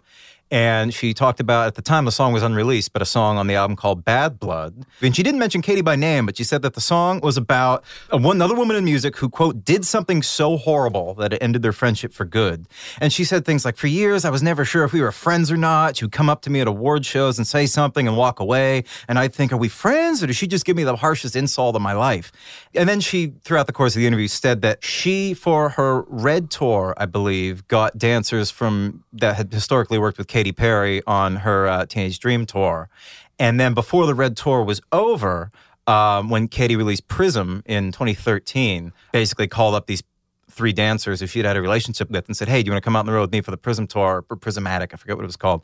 And 0.50 0.94
she 0.94 1.14
talked 1.14 1.40
about, 1.40 1.68
at 1.68 1.76
the 1.76 1.82
time, 1.82 2.06
the 2.06 2.12
song 2.12 2.32
was 2.32 2.42
unreleased, 2.42 2.94
but 2.94 3.02
a 3.02 3.06
song 3.06 3.38
on 3.38 3.48
the 3.48 3.56
album 3.56 3.76
called 3.76 4.06
Bad 4.06 4.40
Blood. 4.40 4.86
And 5.02 5.16
she 5.16 5.22
didn't 5.22 5.40
mention 5.40 5.62
Katy 5.62 5.82
by 5.82 5.98
name, 5.98 6.26
but 6.26 6.38
she 6.38 6.46
said 6.46 6.62
that 6.62 6.74
the 6.74 6.82
song 6.82 7.20
was 7.22 7.36
about 7.36 7.84
a, 8.10 8.18
one, 8.18 8.38
another 8.38 8.56
woman 8.56 8.78
in 8.78 8.86
music 8.86 9.18
who, 9.18 9.30
quote, 9.30 9.66
did 9.66 9.86
something 9.86 10.22
so 10.24 10.56
horrible 10.56 11.14
that 11.16 11.34
it 11.34 11.44
ended 11.44 11.64
their 11.64 11.74
friendship 11.74 12.14
for 12.14 12.24
good. 12.24 12.66
And 13.02 13.12
she 13.12 13.26
said 13.26 13.44
things 13.44 13.66
like, 13.66 13.76
For 13.76 13.88
years, 13.88 14.24
I 14.24 14.30
was 14.30 14.42
never 14.42 14.64
sure 14.64 14.86
if 14.86 14.94
we 14.94 15.02
were 15.02 15.12
friends 15.12 15.52
or 15.52 15.58
not. 15.58 15.98
She 15.98 16.06
would 16.06 16.14
come 16.14 16.30
up 16.30 16.42
to 16.44 16.50
me 16.50 16.62
at 16.62 16.68
award 16.68 17.06
shows 17.06 17.38
and 17.38 17.46
say 17.46 17.66
something 17.66 18.08
and 18.08 18.16
walk 18.16 18.40
away. 18.40 18.86
And 19.10 19.20
I'd 19.20 19.34
think, 19.34 19.52
Are 19.52 19.58
we 19.58 19.68
friends? 19.68 20.24
Or 20.24 20.28
does 20.28 20.38
she 20.38 20.48
just 20.48 20.66
give 20.66 20.78
me 20.78 20.84
the 20.84 20.96
harshest 20.96 21.36
insult 21.36 21.76
of 21.76 21.82
my 21.82 21.94
life? 21.94 22.32
And 22.74 22.88
then 22.88 23.02
she, 23.02 23.34
throughout 23.44 23.68
the 23.68 23.74
course 23.74 23.96
of 23.96 24.00
the 24.00 24.08
interview, 24.08 24.28
said 24.28 24.62
that 24.62 24.84
she, 24.84 25.34
for 25.34 25.70
her 25.70 26.04
Red 26.04 26.50
Tour, 26.50 26.94
I 26.98 27.06
believe, 27.06 27.68
got 27.68 27.98
dancers 27.98 28.50
from 28.50 29.04
that 29.14 29.36
had 29.36 29.52
historically 29.52 29.98
worked 29.98 30.18
with 30.18 30.28
Katy 30.38 30.52
Perry 30.52 31.02
on 31.08 31.38
her 31.38 31.66
uh, 31.66 31.88
Teenage 31.88 32.20
Dream 32.20 32.46
tour. 32.46 32.90
And 33.40 33.60
then 33.60 33.74
before 33.74 34.06
the 34.06 34.14
Red 34.14 34.38
Tour 34.38 34.64
was 34.64 34.80
over, 34.92 35.52
um, 35.88 36.30
when 36.30 36.48
Katy 36.48 36.76
released 36.76 37.08
Prism 37.08 37.64
in 37.66 37.92
2013, 37.92 38.94
basically 39.12 39.48
called 39.48 39.74
up 39.74 39.88
these 39.88 40.04
three 40.52 40.74
dancers 40.74 41.22
who 41.22 41.26
she'd 41.26 41.44
had 41.44 41.58
a 41.58 41.62
relationship 41.62 42.12
with 42.12 42.28
and 42.28 42.38
said, 42.38 42.48
Hey, 42.48 42.62
do 42.62 42.68
you 42.68 42.72
want 42.72 42.84
to 42.84 42.86
come 42.86 42.96
out 42.96 43.00
on 43.00 43.06
the 43.08 43.14
road 43.14 43.22
with 43.22 43.32
me 43.32 43.42
for 43.42 43.50
the 43.50 43.58
Prism 43.58 43.88
tour 43.88 44.26
or 44.30 44.36
Prismatic? 44.36 44.94
I 44.94 44.98
forget 44.98 45.16
what 45.16 45.24
it 45.24 45.26
was 45.26 45.38
called. 45.38 45.64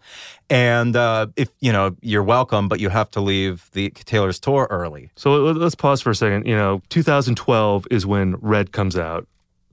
And 0.50 0.96
uh, 0.96 1.28
if, 1.36 1.50
you 1.60 1.72
know, 1.72 1.96
you're 2.02 2.24
welcome, 2.24 2.68
but 2.68 2.80
you 2.80 2.90
have 2.90 3.12
to 3.12 3.22
leave 3.22 3.70
the 3.74 3.92
Taylor's 3.92 4.40
tour 4.40 4.66
early. 4.72 5.12
So 5.16 5.36
let's 5.52 5.76
pause 5.76 6.02
for 6.02 6.10
a 6.10 6.16
second. 6.16 6.48
You 6.48 6.56
know, 6.56 6.82
2012 6.90 7.86
is 7.92 8.08
when 8.08 8.38
Red 8.38 8.72
comes 8.72 8.98
out, 8.98 9.28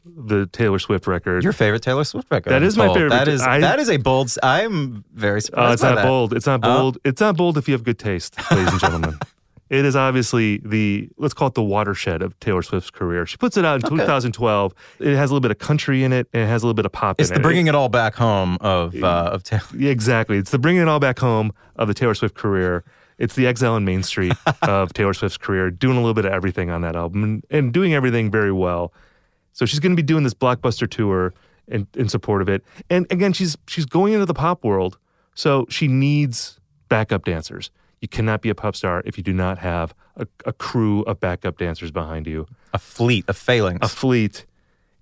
the 0.05 0.47
Taylor 0.47 0.79
Swift 0.79 1.07
record. 1.07 1.43
Your 1.45 1.53
favorite 1.53 1.83
Taylor 1.83 2.05
Swift 2.05 2.31
record? 2.31 2.51
That 2.51 2.63
is 2.63 2.77
my 2.77 2.87
told. 2.87 2.97
favorite. 2.97 3.11
That 3.11 3.29
is 3.29 3.43
I- 3.43 3.61
that 3.61 3.79
is 3.79 3.89
a 3.91 3.97
bold. 3.99 4.33
I'm 4.43 5.05
very 5.13 5.41
surprised. 5.41 5.69
Oh, 5.69 5.73
it's 5.73 5.83
not 5.83 5.95
that. 5.97 6.05
bold. 6.07 6.33
It's 6.33 6.47
not 6.47 6.61
Oh. 6.63 6.69
bold. 6.79 6.99
It's 7.05 7.21
not 7.21 7.37
bold 7.37 7.59
if 7.59 7.69
you 7.69 7.73
have 7.75 7.85
good 7.85 7.99
taste, 7.99 8.37
ladies 8.51 8.73
and 8.73 8.81
gentlemen. 8.81 9.19
It 9.71 9.85
is 9.85 9.95
obviously 9.95 10.57
the 10.65 11.09
let's 11.17 11.33
call 11.33 11.47
it 11.47 11.55
the 11.55 11.63
watershed 11.63 12.23
of 12.23 12.37
Taylor 12.41 12.61
Swift's 12.61 12.91
career. 12.91 13.25
She 13.25 13.37
puts 13.37 13.57
it 13.57 13.65
out 13.65 13.77
in 13.81 13.87
Okay. 13.87 13.99
2012. 14.03 14.75
It 14.99 15.15
has 15.15 15.31
a 15.31 15.33
little 15.33 15.41
bit 15.41 15.53
of 15.53 15.59
country 15.61 16.03
in 16.03 16.13
it, 16.13 16.27
and 16.33 16.43
it 16.43 16.47
has 16.47 16.65
a 16.65 16.67
little 16.67 16.75
bit 16.75 16.87
of 16.87 16.91
pop 16.91 17.21
It's 17.21 17.31
in 17.31 17.35
the 17.35 17.41
it. 17.41 17.43
bringing 17.45 17.69
it 17.69 17.77
all 17.77 17.89
back 17.89 18.17
home 18.17 18.59
of 18.61 18.97
uh, 19.01 19.31
of 19.33 19.45
Taylor. 19.45 19.63
Exactly. 19.79 20.39
It's 20.39 20.51
the 20.51 20.59
bringing 20.59 20.83
it 20.83 20.89
all 20.89 20.99
back 20.99 21.21
home 21.21 21.53
of 21.77 21.87
the 21.87 21.95
Taylor 21.95 22.17
Swift 22.17 22.35
career. 22.35 22.83
It's 23.17 23.37
the 23.37 23.47
exile 23.47 23.75
on 23.75 23.85
Main 23.85 24.03
Street 24.03 24.33
of 24.63 24.93
Taylor 24.93 25.15
Swift's 25.15 25.39
career, 25.39 25.71
doing 25.71 25.97
a 25.97 26.01
little 26.01 26.15
bit 26.15 26.25
of 26.25 26.33
everything 26.33 26.69
on 26.69 26.81
that 26.81 26.97
album 26.97 27.23
and, 27.23 27.45
and 27.49 27.73
doing 27.73 27.95
everything 27.95 28.29
very 28.29 28.51
well. 28.51 28.93
So 29.53 29.67
she's 29.67 29.81
going 29.81 29.93
to 29.93 29.97
be 29.97 30.07
doing 30.07 30.23
this 30.25 30.35
blockbuster 30.35 30.89
tour 30.89 31.35
in, 31.69 31.87
in 31.95 32.09
support 32.09 32.43
of 32.43 32.49
it. 32.49 32.65
And 32.89 33.07
again, 33.11 33.33
she's 33.33 33.57
she's 33.67 33.87
going 33.87 34.13
into 34.13 34.27
the 34.27 34.35
pop 34.35 34.65
world, 34.65 34.99
so 35.35 35.67
she 35.69 35.89
needs 35.89 36.59
backup 36.89 37.25
dancers. 37.25 37.71
You 38.01 38.09
cannot 38.09 38.41
be 38.41 38.49
a 38.49 38.55
pop 38.55 38.75
star 38.77 39.03
if 39.05 39.19
you 39.19 39.23
do 39.25 39.33
not 39.33 39.59
have 39.59 39.95
a, 40.17 40.27
a 40.47 40.53
crew 40.53 41.03
of 41.03 41.21
backup 41.21 41.59
dancers 41.59 41.91
behind 41.91 42.27
you 42.27 42.47
A 42.73 42.79
fleet 42.79 43.25
a 43.29 43.33
failings. 43.35 43.81
a 43.83 43.89
fleet. 43.89 44.47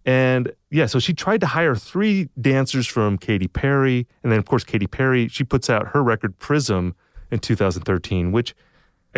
And 0.04 0.52
yeah, 0.70 0.86
so 0.86 0.98
she 0.98 1.12
tried 1.12 1.40
to 1.42 1.46
hire 1.46 1.74
three 1.74 2.28
dancers 2.40 2.86
from 2.86 3.18
Katy 3.18 3.46
Perry. 3.48 4.06
And 4.22 4.32
then, 4.32 4.38
of 4.38 4.46
course, 4.46 4.64
Katy 4.64 4.86
Perry, 4.86 5.28
she 5.28 5.44
puts 5.44 5.68
out 5.68 5.88
her 5.88 6.02
record 6.02 6.38
Prism 6.38 6.94
in 7.30 7.40
2013, 7.40 8.32
which, 8.32 8.54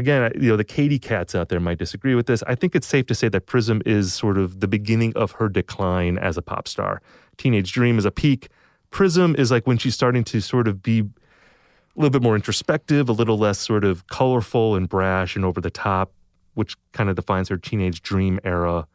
again, 0.01 0.33
you 0.35 0.49
know, 0.49 0.57
the 0.57 0.65
Katy 0.65 0.99
cats 0.99 1.35
out 1.35 1.49
there 1.49 1.61
might 1.61 1.79
disagree 1.79 2.15
with 2.15 2.27
this. 2.27 2.43
I 2.47 2.55
think 2.55 2.75
it's 2.75 2.87
safe 2.87 3.07
to 3.07 3.15
say 3.15 3.29
that 3.29 3.47
Prism 3.47 3.83
is 3.87 4.13
sort 4.13 4.37
of 4.39 4.61
the 4.61 4.67
beginning 4.69 5.13
of 5.15 5.33
her 5.33 5.49
decline 5.49 6.19
as 6.19 6.37
a 6.37 6.43
pop 6.43 6.67
star. 6.67 7.01
Teenage 7.37 7.73
Dream 7.73 7.99
is 7.99 8.05
a 8.05 8.11
peak. 8.11 8.49
Prism 8.91 9.37
is 9.37 9.51
like 9.51 9.67
when 9.67 9.79
she's 9.79 9.95
starting 9.95 10.25
to 10.25 10.41
sort 10.41 10.67
of 10.67 10.83
be 10.83 11.01
a 11.01 11.05
little 11.97 12.11
bit 12.11 12.23
more 12.23 12.35
introspective, 12.35 13.09
a 13.09 13.13
little 13.13 13.39
less 13.39 13.59
sort 13.59 13.85
of 13.85 14.07
colorful 14.09 14.75
and 14.75 14.89
brash 14.89 15.37
and 15.37 15.45
over 15.45 15.61
the 15.61 15.71
top, 15.71 16.13
which 16.55 16.77
kind 16.93 17.09
of 17.09 17.17
defines 17.17 17.49
her 17.49 17.57
teenage 17.57 18.03
dream 18.03 18.41
era. 18.43 18.87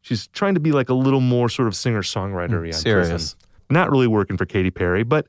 She's 0.00 0.26
trying 0.28 0.54
to 0.54 0.60
be 0.60 0.72
like 0.72 0.88
a 0.88 0.94
little 0.94 1.20
more 1.20 1.48
sort 1.48 1.68
of 1.68 1.76
singer 1.76 2.02
songwriter 2.02 2.50
mm, 2.50 2.66
on 2.66 2.72
serious. 2.72 3.08
Prism. 3.08 3.38
Not 3.68 3.90
really 3.90 4.06
working 4.06 4.36
for 4.36 4.46
Katy 4.46 4.70
Perry, 4.70 5.02
but 5.02 5.26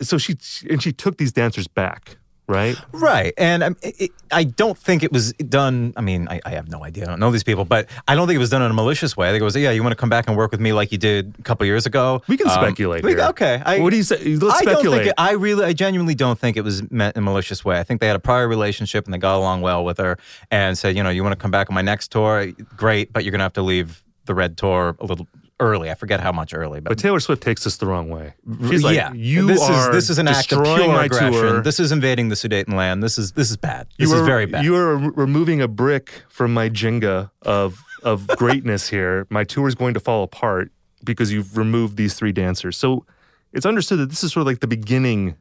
so 0.00 0.18
she 0.18 0.36
and 0.68 0.82
she 0.82 0.92
took 0.92 1.18
these 1.18 1.32
dancers 1.32 1.68
back, 1.68 2.16
right? 2.48 2.76
Right. 2.92 3.34
And 3.36 3.62
um, 3.62 3.76
it, 3.82 4.10
I 4.30 4.44
don't 4.44 4.76
think 4.78 5.02
it 5.02 5.12
was 5.12 5.32
done. 5.34 5.92
I 5.96 6.00
mean, 6.00 6.28
I, 6.28 6.40
I 6.44 6.50
have 6.50 6.68
no 6.68 6.84
idea. 6.84 7.04
I 7.04 7.06
don't 7.08 7.20
know 7.20 7.30
these 7.30 7.42
people, 7.44 7.64
but 7.64 7.88
I 8.06 8.14
don't 8.14 8.26
think 8.26 8.36
it 8.36 8.40
was 8.40 8.50
done 8.50 8.62
in 8.62 8.70
a 8.70 8.74
malicious 8.74 9.16
way. 9.16 9.28
I 9.28 9.32
think 9.32 9.40
it 9.40 9.44
was, 9.44 9.56
yeah, 9.56 9.70
you 9.70 9.82
want 9.82 9.92
to 9.92 9.96
come 9.96 10.08
back 10.08 10.28
and 10.28 10.36
work 10.36 10.50
with 10.50 10.60
me 10.60 10.72
like 10.72 10.92
you 10.92 10.98
did 10.98 11.34
a 11.38 11.42
couple 11.42 11.66
years 11.66 11.86
ago? 11.86 12.22
We 12.28 12.36
can 12.36 12.46
Um, 12.48 12.54
speculate 12.54 13.04
we- 13.04 13.12
here. 13.12 13.20
Okay. 13.22 13.62
I, 13.64 13.80
what 13.80 13.90
do 13.90 13.96
you 13.96 14.02
say? 14.02 14.16
Let's 14.36 14.60
I 14.60 14.64
don't 14.64 14.74
speculate. 14.74 14.98
think 15.00 15.08
it, 15.10 15.14
I 15.18 15.32
really, 15.32 15.64
I 15.64 15.72
genuinely 15.72 16.14
don't 16.14 16.38
think 16.38 16.56
it 16.56 16.62
was 16.62 16.88
meant 16.90 17.16
in 17.16 17.22
a 17.22 17.24
malicious 17.24 17.64
way. 17.64 17.78
I 17.78 17.82
think 17.82 18.00
they 18.00 18.06
had 18.06 18.16
a 18.16 18.20
prior 18.20 18.48
relationship 18.48 19.04
and 19.06 19.14
they 19.14 19.18
got 19.18 19.36
along 19.36 19.62
well 19.62 19.84
with 19.84 19.98
her 19.98 20.18
and 20.50 20.76
said, 20.78 20.96
you 20.96 21.02
know, 21.02 21.10
you 21.10 21.22
want 21.22 21.32
to 21.32 21.36
come 21.42 21.50
back 21.50 21.68
on 21.70 21.74
my 21.74 21.82
next 21.82 22.10
tour? 22.12 22.46
Great, 22.76 23.12
but 23.12 23.24
you're 23.24 23.32
going 23.32 23.40
to 23.40 23.44
have 23.44 23.52
to 23.54 23.62
leave 23.62 24.02
the 24.26 24.34
Red 24.34 24.56
Tour 24.56 24.96
a 24.98 25.04
little 25.06 25.28
early. 25.60 25.90
I 25.90 25.94
forget 25.94 26.20
how 26.20 26.32
much 26.32 26.54
early, 26.54 26.80
but 26.80 26.98
Taylor 26.98 27.20
Swift 27.20 27.42
takes 27.42 27.64
this 27.64 27.76
the 27.78 27.86
wrong 27.86 28.08
way. 28.10 28.34
She's 28.68 28.82
like, 28.82 28.96
yeah, 28.96 29.12
you 29.12 29.46
this 29.46 29.62
are 29.62 29.90
is 29.90 29.94
this 29.94 30.10
is 30.10 30.18
an 30.18 30.28
act 30.28 30.52
of 30.52 30.62
pure 30.64 30.88
my 30.88 31.04
aggression. 31.06 31.32
tour. 31.32 31.60
This 31.62 31.80
is 31.80 31.92
invading 31.92 32.28
the 32.28 32.34
Sudetenland. 32.34 33.00
This 33.00 33.18
is 33.18 33.32
this 33.32 33.50
is 33.50 33.56
bad. 33.56 33.88
This 33.98 34.08
you 34.08 34.14
is 34.14 34.20
are, 34.20 34.24
very 34.24 34.46
bad. 34.46 34.64
You 34.64 34.76
are 34.76 34.96
removing 34.96 35.60
a 35.60 35.68
brick 35.68 36.22
from 36.28 36.52
my 36.54 36.68
Jenga 36.68 37.30
of 37.42 37.82
of 38.02 38.26
greatness 38.36 38.88
here. 38.88 39.26
My 39.30 39.44
tour 39.44 39.68
is 39.68 39.74
going 39.74 39.94
to 39.94 40.00
fall 40.00 40.22
apart 40.22 40.70
because 41.04 41.32
you've 41.32 41.56
removed 41.56 41.96
these 41.96 42.14
three 42.14 42.32
dancers. 42.32 42.76
So 42.76 43.06
it's 43.52 43.66
understood 43.66 43.98
that 44.00 44.10
this 44.10 44.22
is 44.24 44.32
sort 44.32 44.42
of 44.42 44.46
like 44.48 44.60
the 44.60 44.66
beginning 44.66 45.36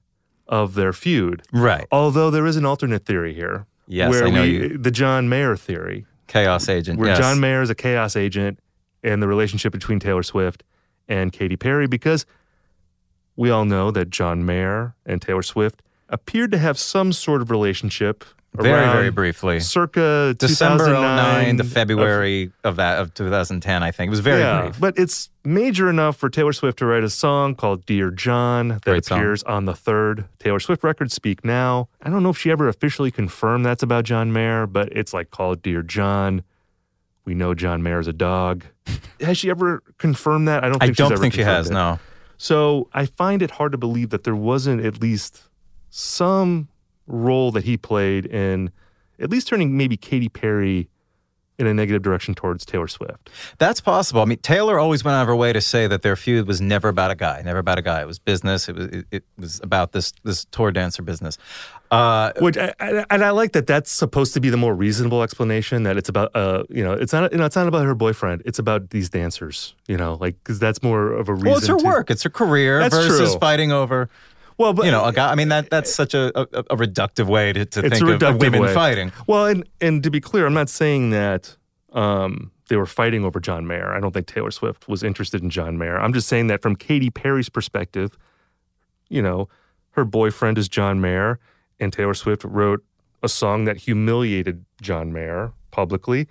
of 0.48 0.75
their 0.75 0.93
feud. 0.93 1.41
Right. 1.51 1.88
Although 1.91 2.29
there 2.29 2.45
is 2.45 2.55
an 2.55 2.65
alternate 2.65 3.05
theory 3.05 3.34
here. 3.34 3.65
Yes, 3.88 4.10
where 4.10 4.25
I 4.25 4.29
know 4.31 4.41
we, 4.41 4.48
you- 4.50 4.77
the 4.77 4.89
John 4.91 5.29
Mayer 5.29 5.55
theory, 5.55 6.05
Chaos 6.27 6.69
agent. 6.69 7.00
where 7.00 7.10
yes. 7.10 7.19
John 7.19 7.39
Mayer 7.39 7.62
is 7.62 7.69
a 7.69 7.75
chaos 7.75 8.15
agent 8.15 8.57
and 9.05 9.21
the 9.21 9.27
relationship 9.27 9.71
between 9.71 10.00
Taylor 10.00 10.24
Swift 10.24 10.63
and 11.07 11.31
Katy 11.31 11.55
Perry 11.55 11.88
because 11.88 12.25
we 13.35 13.50
all 13.50 13.65
know 13.65 13.91
that 13.91 14.09
John 14.09 14.45
Mayer 14.45 14.95
and 15.05 15.21
Taylor 15.21 15.43
Swift 15.43 15.81
appeared 16.09 16.51
to 16.51 16.57
have 16.57 16.77
some 16.77 17.13
sort 17.13 17.41
of 17.41 17.50
relationship 17.51 18.24
Very, 18.53 18.85
very 18.85 19.09
briefly. 19.12 19.59
circa 19.59 20.35
December 20.38 20.88
09 20.93 21.57
to 21.57 21.63
February 21.63 22.51
of 22.63 22.77
that 22.77 23.00
of 23.00 23.13
2010, 23.13 23.83
I 23.83 23.91
think. 23.91 24.07
It 24.07 24.12
was 24.12 24.19
very 24.21 24.39
yeah, 24.41 24.62
brief. 24.62 24.79
but 24.79 24.97
it's 24.97 25.29
major 25.43 25.89
enough 25.89 26.15
for 26.15 26.29
Taylor 26.29 26.53
Swift 26.53 26.79
to 26.79 26.85
write 26.85 27.03
a 27.03 27.09
song 27.09 27.55
called 27.55 27.85
"Dear 27.85 28.12
John" 28.12 28.69
that 28.69 28.81
Great 28.83 29.05
song. 29.05 29.19
appears 29.19 29.43
on 29.43 29.65
the 29.65 29.75
third 29.75 30.25
Taylor 30.39 30.59
Swift 30.59 30.83
record, 30.83 31.12
"Speak 31.12 31.43
Now." 31.43 31.89
I 32.01 32.09
don't 32.09 32.24
know 32.24 32.29
if 32.29 32.38
she 32.38 32.50
ever 32.50 32.69
officially 32.69 33.12
confirmed 33.12 33.65
that's 33.65 33.83
about 33.83 34.05
John 34.05 34.31
Mayer, 34.31 34.65
but 34.67 34.89
it's 34.93 35.13
like 35.13 35.29
called 35.31 35.62
"Dear 35.62 35.81
John." 35.81 36.43
We 37.25 37.34
know 37.34 37.53
John 37.53 37.82
Mayer's 37.84 38.08
a 38.08 38.13
dog. 38.13 38.65
has 39.20 39.38
she 39.38 39.50
ever 39.50 39.82
confirmed 39.98 40.48
that? 40.48 40.63
I 40.63 40.70
don't. 40.70 40.82
I 40.82 40.86
Think 40.88 40.98
she's 40.98 41.10
don't 41.10 41.17
think 41.20 41.34
she 41.34 41.41
has, 41.41 41.70
it. 41.70 41.74
no. 41.74 42.00
So 42.38 42.89
I 42.94 43.05
find 43.05 43.41
it 43.41 43.51
hard 43.51 43.72
to 43.72 43.77
believe 43.77 44.10
that 44.10 44.24
there 44.24 44.36
wasn't 44.36 44.86
at 44.86 45.01
least 45.01 45.44
some 45.89 46.67
role 47.08 47.51
that 47.51 47.63
he 47.63 47.77
played 47.77 48.25
in 48.25 48.72
at 49.20 49.29
least 49.29 49.48
turning 49.48 49.77
maybe 49.77 49.96
Katy 49.96 50.27
Perry 50.29 50.89
in 51.57 51.67
a 51.67 51.74
negative 51.74 52.01
direction 52.01 52.35
towards 52.35 52.65
Taylor 52.65 52.88
Swift. 52.88 53.29
That's 53.57 53.79
possible. 53.81 54.21
I 54.21 54.25
mean, 54.25 54.39
Taylor 54.39 54.77
always 54.77 55.03
went 55.03 55.15
out 55.15 55.21
of 55.21 55.27
her 55.27 55.35
way 55.35 55.53
to 55.53 55.62
say 55.62 55.88
that 55.88 56.01
their 56.01 56.15
feud 56.15 56.47
was 56.47 56.59
never 56.59 56.89
about 56.89 57.12
a 57.12 57.15
guy, 57.15 57.41
never 57.43 57.59
about 57.59 57.77
a 57.79 57.81
guy. 57.81 58.01
It 58.01 58.07
was 58.07 58.19
business. 58.19 58.67
It 58.67 58.75
was 58.75 58.85
it, 58.88 59.05
it 59.12 59.24
was 59.38 59.59
about 59.63 59.91
this 59.91 60.12
this 60.24 60.45
tour 60.45 60.71
dancer 60.71 61.01
business. 61.01 61.38
Uh, 61.91 62.33
Which 62.39 62.57
I, 62.57 62.74
I, 62.79 63.05
and 63.12 63.24
I 63.24 63.29
like 63.29 63.53
that 63.53 63.67
that's 63.67 63.91
supposed 63.91 64.33
to 64.33 64.41
be 64.41 64.50
the 64.50 64.57
more 64.57 64.74
reasonable 64.74 65.21
explanation 65.21 65.83
that 65.83 65.97
it's 65.97 66.09
about 66.09 66.35
uh 66.35 66.63
you 66.69 66.83
know 66.83 66.93
it's 66.93 67.13
not 67.13 67.31
you 67.31 67.38
know 67.38 67.45
it's 67.45 67.55
not 67.55 67.67
about 67.67 67.85
her 67.85 67.93
boyfriend 67.93 68.41
it's 68.43 68.57
about 68.57 68.89
these 68.89 69.07
dancers 69.07 69.75
you 69.88 69.95
know 69.95 70.17
like 70.19 70.35
because 70.43 70.57
that's 70.57 70.81
more 70.81 71.13
of 71.13 71.29
a 71.29 71.33
reason. 71.33 71.47
well, 71.47 71.57
it's 71.57 71.67
her 71.67 71.77
to- 71.77 71.85
work. 71.85 72.09
It's 72.09 72.24
her 72.24 72.29
career 72.29 72.81
versus 72.89 73.31
true. 73.31 73.39
fighting 73.39 73.71
over. 73.71 74.09
Well, 74.57 74.74
but 74.74 74.85
you 74.85 74.91
know, 74.91 75.03
a 75.03 75.12
guy. 75.12 75.31
I 75.31 75.35
mean, 75.35 75.50
that 75.50 75.69
that's 75.69 75.93
such 75.93 76.13
a, 76.13 76.38
a, 76.39 76.43
a 76.71 76.77
reductive 76.77 77.27
way 77.27 77.51
to, 77.53 77.65
to 77.65 77.89
think 77.89 78.01
of- 78.01 78.24
of 78.24 78.41
women 78.41 78.62
way. 78.62 78.74
fighting. 78.74 79.12
Well, 79.27 79.45
and 79.47 79.67
and 79.81 80.01
to 80.03 80.09
be 80.09 80.21
clear, 80.21 80.45
I'm 80.45 80.53
not 80.53 80.69
saying 80.69 81.09
that 81.09 81.57
um, 81.91 82.51
they 82.69 82.77
were 82.77 82.85
fighting 82.85 83.25
over 83.25 83.39
John 83.39 83.67
Mayer. 83.67 83.93
I 83.93 84.00
don't 84.00 84.13
think 84.13 84.27
Taylor 84.27 84.51
Swift 84.51 84.88
was 84.88 85.03
interested 85.03 85.41
in 85.43 85.50
John 85.50 85.77
Mayer. 85.77 86.00
I'm 86.00 86.13
just 86.13 86.27
saying 86.27 86.47
that 86.47 86.62
from 86.62 86.75
Katy 86.75 87.09
Perry's 87.09 87.50
perspective, 87.50 88.17
you 89.09 89.21
know, 89.21 89.50
her 89.91 90.05
boyfriend 90.05 90.57
is 90.57 90.69
John 90.69 91.01
Mayer, 91.01 91.39
and 91.79 91.91
Taylor 91.91 92.13
Swift 92.13 92.43
wrote 92.43 92.83
a 93.21 93.29
song 93.29 93.65
that 93.65 93.77
humiliated 93.77 94.65
John 94.81 95.12
Mayer 95.12 95.51
publicly. 95.71 96.27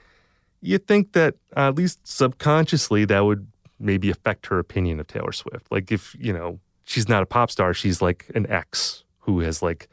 You 0.62 0.78
think 0.78 1.12
that 1.12 1.34
uh, 1.56 1.68
at 1.68 1.74
least 1.74 2.06
subconsciously 2.06 3.04
that 3.06 3.20
would 3.20 3.46
maybe 3.78 4.08
affect 4.10 4.46
her 4.46 4.58
opinion 4.58 4.98
of 5.00 5.06
Taylor 5.08 5.32
Swift. 5.32 5.70
Like 5.70 5.92
if 5.92 6.16
you 6.18 6.32
know 6.32 6.58
she's 6.84 7.08
not 7.08 7.22
a 7.22 7.26
pop 7.26 7.50
star, 7.50 7.74
she's 7.74 8.00
like 8.00 8.30
an 8.34 8.46
ex 8.50 9.04
who 9.20 9.40
has 9.40 9.62
like 9.62 9.88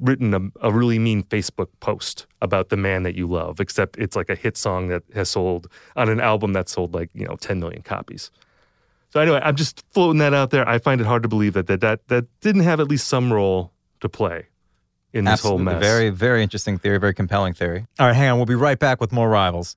written 0.00 0.34
a, 0.34 0.40
a 0.66 0.72
really 0.72 0.98
mean 0.98 1.22
Facebook 1.22 1.68
post 1.80 2.26
about 2.42 2.68
the 2.68 2.76
man 2.76 3.02
that 3.04 3.14
you 3.14 3.26
love, 3.26 3.60
except 3.60 3.96
it's 3.98 4.16
like 4.16 4.28
a 4.28 4.34
hit 4.34 4.56
song 4.56 4.88
that 4.88 5.02
has 5.14 5.30
sold 5.30 5.68
on 5.94 6.08
an 6.08 6.20
album 6.20 6.52
that 6.52 6.68
sold 6.68 6.94
like, 6.94 7.10
you 7.14 7.26
know, 7.26 7.36
10 7.36 7.60
million 7.60 7.82
copies. 7.82 8.30
So 9.10 9.20
anyway, 9.20 9.40
I'm 9.42 9.56
just 9.56 9.84
floating 9.90 10.18
that 10.18 10.34
out 10.34 10.50
there. 10.50 10.68
I 10.68 10.78
find 10.78 11.00
it 11.00 11.06
hard 11.06 11.22
to 11.22 11.28
believe 11.28 11.54
that 11.54 11.66
that 11.68 11.80
that, 11.80 12.08
that 12.08 12.40
didn't 12.40 12.62
have 12.62 12.80
at 12.80 12.88
least 12.88 13.08
some 13.08 13.32
role 13.32 13.72
to 14.00 14.08
play 14.08 14.46
in 15.12 15.24
this 15.24 15.32
Absolutely. 15.32 15.64
whole 15.64 15.74
mess. 15.74 15.82
Very, 15.82 16.10
very 16.10 16.42
interesting 16.42 16.78
theory, 16.78 16.98
very 16.98 17.14
compelling 17.14 17.54
theory. 17.54 17.86
All 17.98 18.06
right, 18.06 18.14
hang 18.14 18.30
on. 18.30 18.36
We'll 18.36 18.46
be 18.46 18.54
right 18.54 18.78
back 18.78 19.00
with 19.00 19.12
more 19.12 19.28
rivals. 19.28 19.76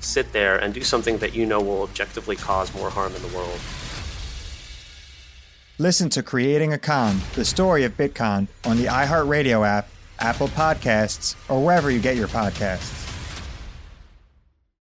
sit 0.00 0.32
there 0.32 0.56
and 0.56 0.74
do 0.74 0.82
something 0.82 1.18
that 1.18 1.34
you 1.34 1.46
know 1.46 1.60
will 1.60 1.82
objectively 1.82 2.36
cause 2.36 2.74
more 2.74 2.90
harm 2.90 3.14
in 3.14 3.22
the 3.22 3.28
world? 3.28 3.58
Listen 5.78 6.10
to 6.10 6.22
Creating 6.22 6.74
a 6.74 6.78
Con, 6.78 7.20
the 7.34 7.44
story 7.44 7.84
of 7.84 7.96
Bitcon, 7.96 8.48
on 8.64 8.76
the 8.76 8.84
iHeartRadio 8.84 9.66
app, 9.66 9.88
Apple 10.18 10.48
Podcasts, 10.48 11.36
or 11.48 11.64
wherever 11.64 11.90
you 11.90 12.00
get 12.00 12.16
your 12.16 12.28
podcasts. 12.28 12.99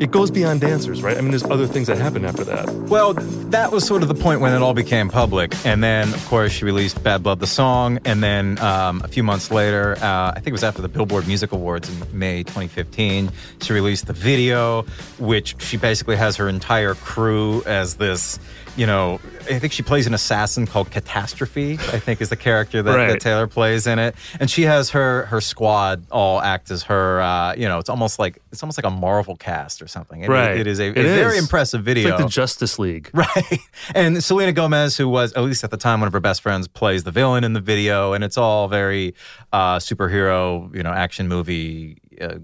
It 0.00 0.10
goes 0.10 0.30
beyond 0.30 0.62
dancers, 0.62 1.02
right? 1.02 1.18
I 1.18 1.20
mean, 1.20 1.30
there's 1.30 1.44
other 1.44 1.66
things 1.66 1.86
that 1.88 1.98
happen 1.98 2.24
after 2.24 2.42
that. 2.44 2.70
Well, 2.70 3.12
that 3.12 3.70
was 3.70 3.86
sort 3.86 4.00
of 4.00 4.08
the 4.08 4.14
point 4.14 4.40
when 4.40 4.54
it 4.54 4.62
all 4.62 4.72
became 4.72 5.10
public. 5.10 5.54
And 5.66 5.84
then, 5.84 6.08
of 6.14 6.26
course, 6.26 6.52
she 6.52 6.64
released 6.64 7.02
Bad 7.04 7.22
Blood, 7.22 7.38
the 7.38 7.46
song. 7.46 7.98
And 8.06 8.22
then 8.22 8.58
um, 8.60 9.02
a 9.04 9.08
few 9.08 9.22
months 9.22 9.50
later, 9.50 9.98
uh, 9.98 10.30
I 10.30 10.34
think 10.36 10.46
it 10.46 10.52
was 10.52 10.64
after 10.64 10.80
the 10.80 10.88
Billboard 10.88 11.26
Music 11.26 11.52
Awards 11.52 11.90
in 11.90 12.18
May 12.18 12.42
2015, 12.44 13.30
she 13.60 13.72
released 13.74 14.06
the 14.06 14.14
video, 14.14 14.84
which 15.18 15.60
she 15.62 15.76
basically 15.76 16.16
has 16.16 16.34
her 16.36 16.48
entire 16.48 16.94
crew 16.94 17.62
as 17.66 17.96
this, 17.96 18.38
you 18.76 18.86
know, 18.86 19.20
I 19.50 19.58
think 19.58 19.72
she 19.72 19.82
plays 19.82 20.06
an 20.06 20.14
assassin 20.14 20.66
called 20.66 20.90
Catastrophe, 20.90 21.74
I 21.74 21.98
think 21.98 22.20
is 22.20 22.28
the 22.28 22.36
character 22.36 22.82
that, 22.82 22.96
Right. 22.96 23.08
that 23.08 23.20
Taylor 23.20 23.46
plays 23.46 23.86
in 23.86 23.98
it. 23.98 24.14
And 24.38 24.50
she 24.50 24.62
has 24.62 24.90
her 24.90 25.26
her 25.26 25.40
squad 25.40 26.06
all 26.10 26.40
act 26.40 26.70
as 26.70 26.84
her, 26.84 27.20
uh, 27.20 27.54
you 27.54 27.66
know, 27.68 27.78
it's 27.78 27.88
almost 27.90 28.18
like 28.18 28.38
it's 28.52 28.62
almost 28.62 28.78
like 28.78 28.86
a 28.86 28.90
Marvel 28.94 29.36
cast 29.36 29.82
or 29.82 29.88
something. 29.88 30.22
It- 30.22 30.28
Right. 30.30 30.56
it 30.56 30.66
is 30.66 30.78
a, 30.80 30.88
It 30.88 30.98
a 30.98 31.02
very 31.02 31.36
impressive 31.38 31.82
video. 31.82 32.08
It's 32.08 32.18
like 32.18 32.24
the 32.26 32.30
Justice 32.30 32.78
League. 32.78 33.10
Right. 33.14 33.58
And 33.94 34.22
Selena 34.24 34.52
Gomez, 34.52 34.96
who 34.96 35.08
was, 35.08 35.32
at 35.34 35.42
least 35.42 35.62
at 35.64 35.70
the 35.70 35.76
time, 35.76 36.00
one 36.00 36.06
of 36.06 36.12
her 36.12 36.20
best 36.20 36.40
friends, 36.42 36.68
plays 36.68 37.04
the 37.04 37.10
villain 37.10 37.44
in 37.44 37.52
the 37.52 37.60
video. 37.60 38.12
And 38.12 38.22
it's 38.24 38.38
all 38.38 38.68
very 38.68 39.14
uh, 39.52 39.76
superhero, 39.78 40.74
you 40.74 40.82
know, 40.82 40.90
action 40.92 41.28
movie, 41.28 41.98
uh, 42.20 42.34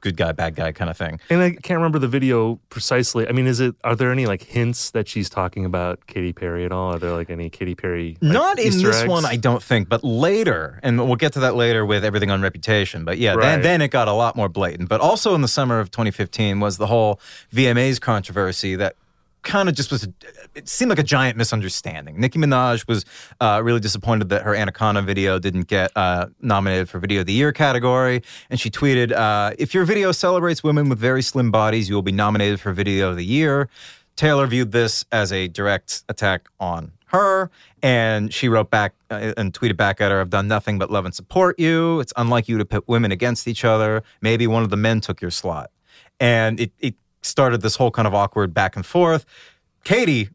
good 0.00 0.16
guy, 0.16 0.32
bad 0.32 0.54
guy 0.54 0.72
kind 0.72 0.90
of 0.90 0.96
thing. 0.96 1.20
And 1.28 1.40
I 1.40 1.50
can't 1.50 1.78
remember 1.78 1.98
the 1.98 2.08
video 2.08 2.58
precisely. 2.70 3.28
I 3.28 3.32
mean, 3.32 3.46
is 3.46 3.60
it? 3.60 3.74
Are 3.84 3.94
there 3.94 4.10
any 4.10 4.26
like 4.26 4.42
hints 4.42 4.90
that 4.92 5.08
she's 5.08 5.28
talking 5.28 5.64
about 5.64 6.06
Katy 6.06 6.32
Perry 6.32 6.64
at 6.64 6.72
all? 6.72 6.94
Are 6.94 6.98
there 6.98 7.12
like 7.12 7.30
any 7.30 7.50
Katy 7.50 7.74
Perry? 7.74 8.16
like, 8.20 8.32
Not 8.32 8.58
in 8.58 8.68
Easter 8.68 8.88
this 8.88 9.02
eggs? 9.02 9.08
one, 9.08 9.24
I 9.24 9.36
don't 9.36 9.62
think, 9.62 9.88
but 9.88 10.02
later, 10.02 10.80
and 10.82 10.98
we'll 10.98 11.16
get 11.16 11.32
to 11.34 11.40
that 11.40 11.54
later 11.54 11.84
with 11.84 12.04
everything 12.04 12.30
on 12.30 12.42
Reputation. 12.42 13.04
But 13.04 13.18
yeah, 13.18 13.36
then, 13.36 13.62
then 13.62 13.82
it 13.82 13.88
got 13.88 14.08
a 14.08 14.12
lot 14.12 14.36
more 14.36 14.48
blatant. 14.48 14.88
But 14.88 15.00
also 15.00 15.34
in 15.34 15.40
the 15.42 15.48
summer 15.48 15.78
of 15.80 15.90
2015 15.90 16.60
was 16.60 16.78
the 16.78 16.86
whole 16.86 17.20
VMAs 17.52 18.00
controversy 18.00 18.76
that 18.76 18.96
kind 19.42 19.68
of 19.68 19.74
just 19.74 19.90
was, 19.90 20.08
it 20.54 20.68
seemed 20.68 20.90
like 20.90 20.98
a 20.98 21.04
giant 21.04 21.36
misunderstanding. 21.36 22.20
Nicki 22.20 22.38
Minaj 22.38 22.86
was 22.86 23.04
uh, 23.40 23.60
really 23.62 23.80
disappointed 23.80 24.28
that 24.30 24.42
her 24.42 24.54
Anaconda 24.54 25.02
video 25.02 25.38
didn't 25.38 25.66
get 25.66 25.90
uh, 25.96 26.26
nominated 26.40 26.88
for 26.88 26.98
Video 26.98 27.20
of 27.20 27.26
the 27.26 27.32
Year 27.32 27.52
category. 27.52 28.22
And 28.50 28.60
she 28.60 28.70
tweeted, 28.70 29.12
uh, 29.12 29.54
If 29.58 29.74
your 29.74 29.84
video 29.84 30.12
celebrates 30.12 30.62
women 30.62 30.88
with 30.88 30.98
very 30.98 31.22
slim 31.22 31.50
bodies, 31.50 31.88
you 31.88 31.94
will 31.94 32.02
be 32.02 32.12
nominated 32.12 32.60
for 32.60 32.72
Video 32.72 33.10
of 33.10 33.16
the 33.16 33.24
Year. 33.24 33.68
Taylor 34.16 34.46
viewed 34.46 34.72
this 34.72 35.04
as 35.12 35.32
a 35.32 35.48
direct 35.48 36.04
attack 36.08 36.48
on 36.58 36.92
her, 37.06 37.50
and 37.82 38.32
she 38.32 38.48
wrote 38.48 38.70
back 38.70 38.94
uh, 39.10 39.32
and 39.36 39.52
tweeted 39.52 39.76
back 39.76 40.00
at 40.00 40.10
her, 40.10 40.20
I've 40.20 40.30
done 40.30 40.46
nothing 40.46 40.78
but 40.78 40.90
love 40.90 41.04
and 41.04 41.14
support 41.14 41.58
you. 41.58 42.00
It's 42.00 42.12
unlike 42.16 42.48
you 42.48 42.58
to 42.58 42.64
pit 42.64 42.84
women 42.86 43.12
against 43.12 43.48
each 43.48 43.64
other. 43.64 44.02
Maybe 44.20 44.46
one 44.46 44.62
of 44.62 44.70
the 44.70 44.76
men 44.76 45.00
took 45.00 45.20
your 45.20 45.30
slot. 45.30 45.70
And 46.20 46.60
it, 46.60 46.72
it 46.78 46.94
started 47.22 47.62
this 47.62 47.76
whole 47.76 47.90
kind 47.90 48.06
of 48.08 48.14
awkward 48.14 48.52
back 48.54 48.76
and 48.76 48.84
forth. 48.84 49.24
Katy 49.84 50.28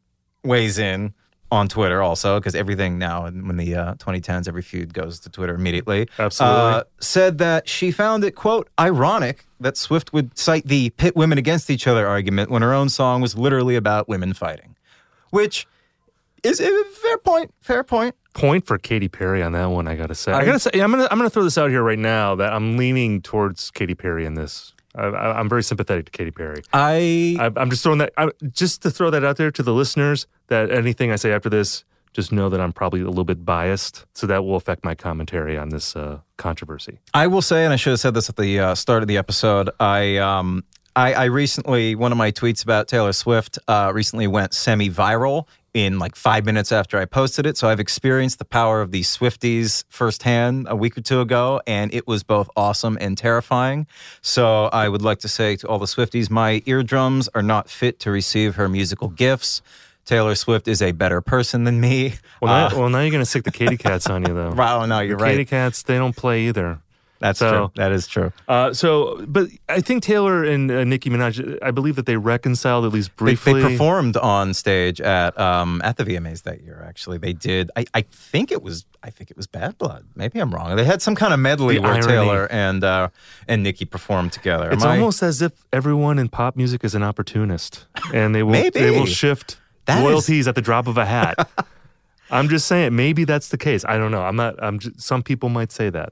weighs 0.43 0.77
in 0.77 1.13
on 1.51 1.67
Twitter 1.67 2.01
also, 2.01 2.39
because 2.39 2.55
everything 2.55 2.97
now 2.97 3.25
in 3.25 3.49
in 3.49 3.57
the 3.57 3.75
uh, 3.75 3.93
2010s, 3.95 4.47
every 4.47 4.61
feud 4.63 4.93
goes 4.93 5.19
to 5.19 5.29
Twitter 5.29 5.53
immediately. 5.53 6.07
Absolutely. 6.17 6.59
Uh, 6.59 6.83
said 6.99 7.37
that 7.37 7.69
she 7.69 7.91
found 7.91 8.23
it, 8.23 8.31
quote, 8.35 8.69
ironic 8.79 9.45
that 9.59 9.77
Swift 9.77 10.11
would 10.11 10.37
cite 10.37 10.65
the 10.67 10.89
pit 10.91 11.15
women 11.15 11.37
against 11.37 11.69
each 11.69 11.87
other 11.87 12.07
argument 12.07 12.49
when 12.49 12.61
her 12.61 12.73
own 12.73 12.89
song 12.89 13.21
was 13.21 13.37
literally 13.37 13.75
about 13.75 14.09
women 14.09 14.33
fighting, 14.33 14.75
which 15.29 15.67
is 16.43 16.59
a 16.59 16.83
fair 16.85 17.17
point. 17.19 17.53
Fair 17.61 17.83
point. 17.83 18.15
Point 18.33 18.65
for 18.67 18.77
Katy 18.77 19.07
Perry 19.07 19.41
on 19.41 19.53
that 19.53 19.67
one. 19.67 19.87
I 19.87 19.95
gotta 19.95 20.15
say. 20.15 20.31
I, 20.33 20.39
I- 20.39 20.45
gotta 20.45 20.59
say. 20.59 20.71
I'm 20.73 20.91
gonna 20.91 21.07
I'm 21.09 21.17
gonna 21.17 21.29
throw 21.29 21.43
this 21.43 21.57
out 21.57 21.69
here 21.69 21.83
right 21.83 21.97
now 21.97 22.35
that 22.35 22.51
I'm 22.51 22.75
leaning 22.75 23.21
towards 23.21 23.71
Katy 23.71 23.95
Perry 23.95 24.25
in 24.25 24.33
this. 24.33 24.73
I, 24.97 25.39
I'm 25.39 25.49
very 25.49 25.63
sympathetic 25.63 26.05
to 26.05 26.11
Katy 26.11 26.31
Perry. 26.31 26.63
I 26.73 27.37
I 27.39 27.51
I'm 27.55 27.69
just 27.69 27.83
throwing 27.83 27.99
that 27.99 28.13
I, 28.17 28.29
just 28.51 28.81
to 28.83 28.91
throw 28.91 29.09
that 29.09 29.23
out 29.23 29.37
there 29.37 29.51
to 29.51 29.63
the 29.63 29.73
listeners 29.73 30.27
that 30.47 30.71
anything 30.71 31.11
I 31.11 31.17
say 31.17 31.31
after 31.31 31.49
this, 31.49 31.83
just 32.13 32.31
know 32.31 32.49
that 32.49 32.61
I'm 32.61 32.71
probably 32.71 33.01
a 33.01 33.07
little 33.07 33.25
bit 33.25 33.43
biased. 33.45 34.05
So 34.13 34.27
that 34.27 34.43
will 34.45 34.55
affect 34.55 34.85
my 34.85 34.95
commentary 34.95 35.57
on 35.57 35.69
this 35.69 35.95
uh, 35.95 36.19
controversy. 36.37 36.99
I 37.13 37.27
will 37.27 37.41
say, 37.41 37.65
and 37.65 37.73
I 37.73 37.75
should 37.75 37.91
have 37.91 37.99
said 37.99 38.13
this 38.13 38.29
at 38.29 38.37
the 38.37 38.59
uh, 38.59 38.75
start 38.75 39.01
of 39.03 39.07
the 39.07 39.17
episode. 39.17 39.69
I 39.79 40.17
um, 40.17 40.63
I, 40.95 41.13
I 41.13 41.23
recently 41.25 41.95
one 41.95 42.11
of 42.11 42.17
my 42.17 42.31
tweets 42.31 42.63
about 42.63 42.87
Taylor 42.87 43.11
Swift 43.11 43.59
uh, 43.67 43.91
recently 43.93 44.27
went 44.27 44.53
semi-viral 44.53 45.45
in 45.75 45.99
like 45.99 46.15
five 46.15 46.45
minutes 46.45 46.71
after 46.71 46.97
I 46.97 47.05
posted 47.05 47.45
it. 47.45 47.57
So 47.57 47.67
I've 47.67 47.81
experienced 47.81 48.39
the 48.39 48.45
power 48.45 48.81
of 48.81 48.91
the 48.91 49.01
Swifties 49.01 49.83
firsthand 49.89 50.67
a 50.69 50.75
week 50.75 50.97
or 50.97 51.01
two 51.01 51.19
ago, 51.19 51.61
and 51.67 51.93
it 51.93 52.07
was 52.07 52.23
both 52.23 52.49
awesome 52.55 52.97
and 53.01 53.17
terrifying. 53.17 53.85
So 54.21 54.65
I 54.67 54.87
would 54.87 55.01
like 55.01 55.19
to 55.19 55.27
say 55.27 55.57
to 55.57 55.67
all 55.67 55.77
the 55.77 55.85
Swifties, 55.85 56.31
my 56.31 56.63
eardrums 56.65 57.27
are 57.35 57.43
not 57.43 57.69
fit 57.69 57.99
to 57.99 58.09
receive 58.09 58.55
her 58.55 58.69
musical 58.69 59.09
gifts. 59.09 59.61
Taylor 60.05 60.35
Swift 60.35 60.67
is 60.67 60.81
a 60.81 60.93
better 60.93 61.19
person 61.19 61.65
than 61.65 61.81
me. 61.81 62.13
Well, 62.41 62.53
now, 62.53 62.75
uh, 62.75 62.79
well, 62.79 62.89
now 62.89 63.01
you're 63.01 63.11
going 63.11 63.23
to 63.23 63.29
sick 63.29 63.43
the 63.43 63.51
Katy 63.59 63.75
Cats 63.77 64.07
on 64.07 64.25
you, 64.25 64.33
though. 64.33 64.51
Right, 64.51 64.75
oh, 64.75 64.85
no, 64.85 64.99
you're 65.01 65.17
the 65.17 65.23
right. 65.23 65.31
Katy 65.31 65.45
Cats, 65.45 65.83
they 65.83 65.97
don't 65.97 66.15
play 66.15 66.47
either. 66.47 66.79
That's 67.19 67.39
So- 67.39 67.49
true. 67.51 67.71
That 67.75 67.91
is 67.93 68.07
true. 68.07 68.33
Uh, 68.47 68.73
so, 68.73 69.23
but 69.27 69.47
I 69.69 69.79
think 69.79 70.03
Taylor 70.03 70.43
and 70.43 70.69
uh, 70.69 70.83
Nicki 70.83 71.09
Minaj, 71.09 71.57
I 71.61 71.71
believe 71.71 71.95
that 71.95 72.05
they 72.05 72.17
reconciled 72.17 72.83
at 72.85 72.91
least 72.91 73.15
briefly. 73.15 73.61
they 73.61 73.69
performed 73.69 74.17
on 74.17 74.53
stage 74.53 74.99
at 74.99 75.39
um, 75.39 75.81
at 75.83 75.95
the 75.97 76.03
VMAs 76.03 76.43
that 76.43 76.61
year. 76.61 76.83
Actually, 76.87 77.17
they 77.17 77.31
did. 77.33 77.71
I, 77.77 77.85
I 77.93 78.01
think 78.01 78.51
it 78.51 78.61
was. 78.61 78.85
I 79.01 79.11
think 79.11 79.29
it 79.31 79.37
was 79.37 79.47
Bad 79.47 79.77
Blood. 79.77 80.05
Maybe 80.15 80.39
I'm 80.39 80.53
wrong. 80.53 80.75
They 80.75 80.83
had 80.83 81.01
some 81.01 81.15
kind 81.15 81.33
of 81.33 81.39
medley 81.39 81.75
The 81.75 81.81
where 81.83 81.93
irony. 81.93 82.07
Taylor 82.07 82.47
and 82.51 82.83
uh, 82.83 83.07
and 83.47 83.63
Nicki 83.63 83.85
performed 83.85 84.33
together. 84.33 84.69
It's 84.71 84.83
Am 84.83 84.89
I- 84.91 84.95
almost 84.97 85.23
as 85.23 85.41
if 85.41 85.53
everyone 85.71 86.19
in 86.19 86.27
pop 86.27 86.55
music 86.57 86.83
is 86.83 86.95
an 86.95 87.03
opportunist, 87.03 87.85
and 88.13 88.35
they 88.35 88.43
will 88.43 88.51
Maybe. 88.51 88.79
they 88.79 88.91
will 88.91 89.05
shift 89.05 89.57
That 89.85 89.99
is- 89.99 90.03
loyalties 90.03 90.47
at 90.49 90.55
the 90.55 90.61
drop 90.61 90.85
of 90.87 90.97
a 90.97 91.05
hat. 91.05 91.47
I'm 92.31 92.49
just 92.49 92.67
saying, 92.67 92.95
maybe 92.95 93.23
that's 93.23 93.49
the 93.49 93.57
case. 93.57 93.85
I 93.85 93.97
don't 93.99 94.11
know. 94.11 94.23
I'm 94.23 94.35
not. 94.35 94.61
I'm. 94.61 94.79
Just, 94.79 94.99
some 95.01 95.21
people 95.23 95.47
might 95.49 95.71
say 95.71 95.89
that. 95.91 96.11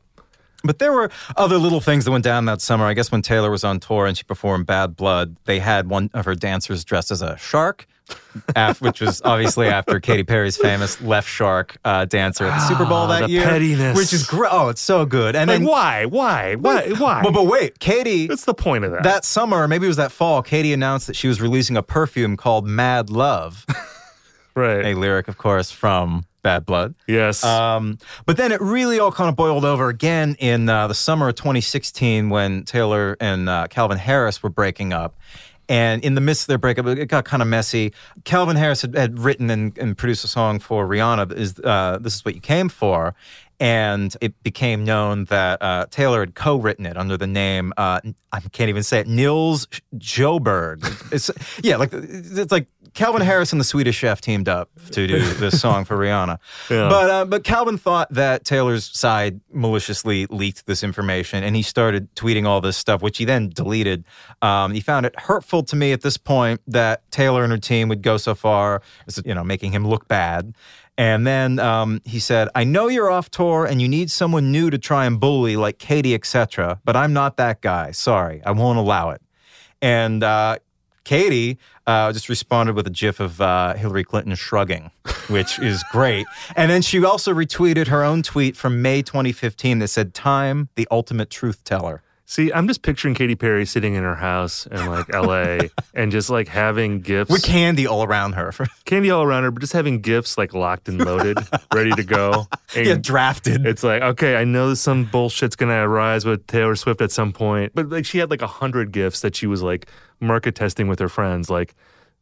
But 0.64 0.80
there 0.80 0.94
were 0.94 1.10
other 1.36 1.58
little 1.58 1.82
things 1.82 2.06
that 2.06 2.12
went 2.12 2.24
down 2.24 2.46
that 2.46 2.62
summer. 2.62 2.86
I 2.86 2.94
guess 2.94 3.12
when 3.12 3.22
Taylor 3.22 3.52
was 3.52 3.64
on 3.64 3.80
tour 3.80 4.06
and 4.06 4.18
she 4.18 4.24
performed 4.24 4.66
Bad 4.66 4.96
Blood, 4.96 5.36
they 5.46 5.60
had 5.60 5.90
one 5.90 6.10
of 6.14 6.24
her 6.26 6.36
dancers 6.36 6.86
dressed 6.86 7.12
as 7.12 7.22
a 7.22 7.36
shark, 7.38 7.86
which 8.80 9.02
was 9.02 9.22
obviously 9.26 9.68
after 9.68 10.00
Katy 10.00 10.24
Perry's 10.24 10.56
famous 10.56 11.02
left 11.02 11.28
shark 11.28 11.76
uh, 11.84 12.06
dancer 12.06 12.46
at 12.46 12.56
the 12.60 12.66
Super 12.68 12.86
Bowl 12.86 12.94
Ah, 13.00 13.08
that 13.08 13.22
the 13.24 13.32
year. 13.34 13.44
pettiness. 13.44 13.98
Which 13.98 14.14
is 14.14 14.26
great. 14.26 14.52
Oh, 14.54 14.70
it's 14.70 14.82
so 14.82 15.06
good. 15.06 15.36
And 15.36 15.50
like, 15.50 15.60
then 15.60 15.68
why? 15.68 16.06
Why? 16.06 16.56
Why? 16.56 16.90
Why? 16.92 17.22
But, 17.24 17.34
but 17.34 17.46
wait, 17.46 17.80
Katy. 17.80 18.28
What's 18.28 18.46
the 18.46 18.54
point 18.54 18.86
of 18.86 18.92
that? 18.92 19.04
That 19.04 19.26
summer, 19.26 19.68
maybe 19.68 19.86
it 19.86 19.90
was 19.90 19.98
that 19.98 20.14
fall, 20.14 20.42
Katy 20.42 20.72
announced 20.72 21.08
that 21.08 21.16
she 21.18 21.28
was 21.28 21.42
releasing 21.42 21.76
a 21.76 21.84
perfume 21.84 22.38
called 22.38 22.66
Mad 22.66 23.10
Love. 23.10 23.66
right. 24.56 24.86
A 24.86 24.94
lyric, 24.96 25.28
of 25.28 25.38
course, 25.38 25.72
from 25.72 26.24
Bad 26.44 26.66
Blood. 26.66 26.94
Yes. 27.08 27.44
Um, 27.44 27.98
but 28.26 28.38
then 28.38 28.52
it 28.52 28.62
really 28.62 29.00
all 29.00 29.12
kind 29.12 29.30
of 29.30 29.36
boiled 29.36 29.66
over 29.66 29.90
again 29.90 30.36
in 30.38 30.70
uh, 30.70 30.88
the 30.88 30.94
summer 30.94 31.30
of 31.30 31.36
2016 31.36 32.30
when 32.30 32.64
Taylor 32.64 33.18
and 33.20 33.50
uh, 33.50 33.68
Calvin 33.68 33.98
Harris 33.98 34.44
were 34.44 34.50
breaking 34.50 34.94
up. 34.94 35.16
And 35.70 36.04
in 36.04 36.16
the 36.16 36.22
midst 36.22 36.44
of 36.44 36.48
their 36.48 36.58
breakup, 36.58 36.86
it 36.88 37.06
got 37.08 37.24
kind 37.24 37.42
of 37.42 37.48
messy. 37.48 37.94
Calvin 38.26 38.58
Harris 38.58 38.82
had, 38.82 38.96
had 38.96 39.20
written 39.20 39.50
and, 39.50 39.76
and 39.78 39.98
produced 39.98 40.26
a 40.26 40.28
song 40.28 40.60
for 40.60 40.86
Rihanna. 40.86 41.32
Is 41.34 41.58
uh, 41.64 42.00
this 42.02 42.16
is 42.16 42.26
what 42.26 42.36
you 42.36 42.42
came 42.42 42.68
for? 42.68 43.16
And 43.60 44.16
it 44.20 44.42
became 44.44 44.84
known 44.84 45.26
that 45.26 45.62
uh, 45.62 45.86
Taylor 45.90 46.20
had 46.20 46.36
co-written 46.36 46.86
it 46.86 46.98
under 46.98 47.16
the 47.16 47.28
name 47.28 47.72
uh, 47.78 48.02
I 48.34 48.40
can't 48.42 48.70
even 48.70 48.84
say 48.84 49.00
it 49.00 49.08
Nils 49.08 49.68
Sjöberg. 49.98 50.84
It's 51.14 51.32
yeah, 51.64 51.78
like 51.78 51.94
it's 51.94 52.52
like 52.52 52.68
Calvin 52.94 53.22
Harris 53.22 53.52
and 53.52 53.60
the 53.60 53.66
Swedish 53.66 53.96
Chef 53.96 54.22
teamed 54.22 54.48
up 54.48 54.70
to 54.92 55.08
do 55.08 55.20
this 55.36 55.60
song 55.60 55.84
for 55.86 55.98
Rihanna. 55.98 56.38
Yeah. 56.70 56.90
But 56.90 57.10
uh, 57.10 57.26
but 57.26 57.44
Calvin 57.44 57.78
thought 57.78 58.12
that 58.14 58.46
Taylor's 58.46 58.86
side 58.98 59.42
maliciously 59.52 60.26
leaked 60.28 60.66
this 60.66 60.84
information, 60.84 61.44
and 61.44 61.56
he 61.56 61.62
started 61.62 62.14
tweeting 62.16 62.46
all 62.46 62.62
this 62.62 62.78
stuff, 62.78 63.02
which 63.02 63.18
he 63.18 63.26
then 63.26 63.50
deleted. 63.50 64.04
Um, 64.42 64.74
he 64.74 64.82
found 64.82 65.06
it 65.06 65.20
hurtful 65.20 65.64
to 65.64 65.76
me 65.76 65.92
at 65.92 66.02
this 66.02 66.18
point 66.18 66.62
that 66.68 67.10
Taylor 67.12 67.44
and 67.44 67.52
her 67.52 67.58
team 67.58 67.90
would 67.90 68.02
go 68.02 68.18
so 68.18 68.36
far 68.36 68.82
as 69.08 69.22
you 69.26 69.34
know 69.34 69.44
making 69.44 69.72
him 69.72 69.88
look 69.88 70.08
bad. 70.08 70.54
And 70.96 71.26
then 71.26 71.58
um, 71.58 72.02
he 72.06 72.20
said, 72.20 72.50
"I 72.54 72.64
know 72.64 72.88
you're 72.88 73.10
off 73.10 73.32
tour 73.32 73.66
and 73.66 73.82
you 73.82 73.88
need 73.88 74.12
someone 74.12 74.52
new 74.52 74.70
to 74.70 74.78
try 74.78 75.06
and 75.06 75.20
bully, 75.20 75.56
like 75.56 75.80
Katy, 75.80 76.14
etc. 76.14 76.80
But 76.86 76.96
I'm 76.96 77.14
not 77.14 77.38
that 77.38 77.62
guy. 77.62 77.92
Sorry, 77.92 78.44
I 78.46 78.52
won't 78.52 78.78
allow 78.78 79.10
it." 79.10 79.22
And 79.82 80.24
uh, 80.24 80.60
Katy 81.04 81.58
uh, 81.86 82.12
just 82.12 82.30
responded 82.30 82.76
with 82.76 82.88
a 82.88 82.92
gif 82.92 83.20
of 83.20 83.42
uh, 83.42 83.74
Hillary 83.74 84.04
Clinton 84.04 84.36
shrugging, 84.36 84.92
which 85.28 85.60
is 85.60 85.84
great. 85.92 86.26
And 86.56 86.72
then 86.72 86.82
she 86.82 87.04
also 87.04 87.34
retweeted 87.34 87.88
her 87.88 88.04
own 88.04 88.24
tweet 88.24 88.56
from 88.56 88.82
May 88.82 89.02
2015 89.02 89.80
that 89.80 89.90
said, 89.90 90.14
Time, 90.14 90.70
the 90.76 90.88
ultimate 90.92 91.30
truth 91.30 91.64
teller. 91.64 92.02
See, 92.26 92.54
I'm 92.54 92.68
just 92.68 92.84
picturing 92.84 93.16
Katy 93.16 93.36
Perry 93.36 93.66
sitting 93.66 93.96
in 93.96 94.04
her 94.04 94.16
house 94.16 94.66
in 94.68 94.86
like 94.86 95.14
LA 95.14 95.68
and 95.94 96.12
just 96.12 96.30
like 96.30 96.48
having 96.48 97.02
gifts 97.02 97.30
With 97.30 97.44
candy 97.44 97.86
all 97.86 98.04
around 98.04 98.34
her. 98.34 98.54
candy 98.86 99.12
all 99.12 99.24
around 99.24 99.44
her, 99.44 99.52
but 99.52 99.60
just 99.60 99.74
having 99.74 100.00
gifts 100.00 100.38
like 100.38 100.54
locked 100.54 100.88
and 100.88 101.04
loaded, 101.04 101.38
ready 101.74 101.92
to 101.92 102.04
go. 102.04 102.48
And 102.76 102.88
Yeah, 102.88 102.96
drafted. 102.96 103.68
It's 103.68 103.84
like, 103.84 104.02
okay, 104.02 104.36
I 104.36 104.46
know 104.46 104.74
some 104.74 105.06
bullshit's 105.06 105.56
gonna 105.56 105.88
arise 105.88 106.26
with 106.26 106.48
Taylor 106.48 106.76
Swift 106.76 107.02
at 107.02 107.12
some 107.12 107.32
point. 107.32 107.74
But 107.76 107.90
like 107.90 108.06
she 108.06 108.18
had 108.18 108.32
like 108.32 108.42
a 108.42 108.48
hundred 108.48 108.92
gifts 108.92 109.20
that 109.22 109.36
she 109.36 109.46
was 109.46 109.62
like 109.62 109.88
market 110.20 110.56
testing 110.56 110.88
with 110.88 110.98
her 111.00 111.10
friends. 111.10 111.52
Like, 111.52 111.76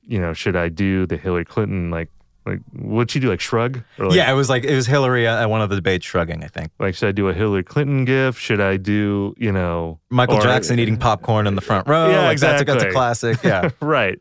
you 0.06 0.20
know, 0.20 0.34
should 0.34 0.58
I 0.58 0.68
do 0.68 1.06
the 1.06 1.16
Hillary 1.16 1.46
Clinton 1.46 1.90
like 1.90 2.10
like 2.46 2.60
what'd 2.74 3.12
she 3.12 3.20
do? 3.20 3.30
Like 3.30 3.42
shrug? 3.42 3.82
Or 4.00 4.08
like, 4.08 4.16
yeah, 4.16 4.32
it 4.32 4.36
was 4.36 4.50
like, 4.50 4.64
it 4.64 4.76
was 4.76 4.88
Hillary 4.88 5.28
at 5.28 5.50
one 5.50 5.62
of 5.62 5.70
the 5.70 5.76
debates 5.76 6.06
shrugging, 6.06 6.44
I 6.44 6.48
think. 6.48 6.72
like 6.80 6.96
should 6.96 7.10
I 7.10 7.12
do 7.12 7.28
a 7.30 7.34
Hillary 7.34 7.64
Clinton 7.64 8.06
gif? 8.06 8.38
Should 8.38 8.60
I 8.62 8.78
do, 8.78 9.36
you 9.38 9.52
know 9.52 10.00
Michael 10.10 10.38
or- 10.38 10.42
Jackson 10.42 10.80
eating 10.80 10.98
popcorn 10.98 11.48
in 11.48 11.56
the 11.56 11.62
front 11.62 11.88
row. 11.88 12.10
Yeah, 12.10 12.26
like 12.26 12.40
that's, 12.40 12.62
a, 12.62 12.66
that's 12.66 12.84
a 12.84 12.92
classic. 12.92 13.44
Yeah. 13.44 13.70
right. 13.80 14.18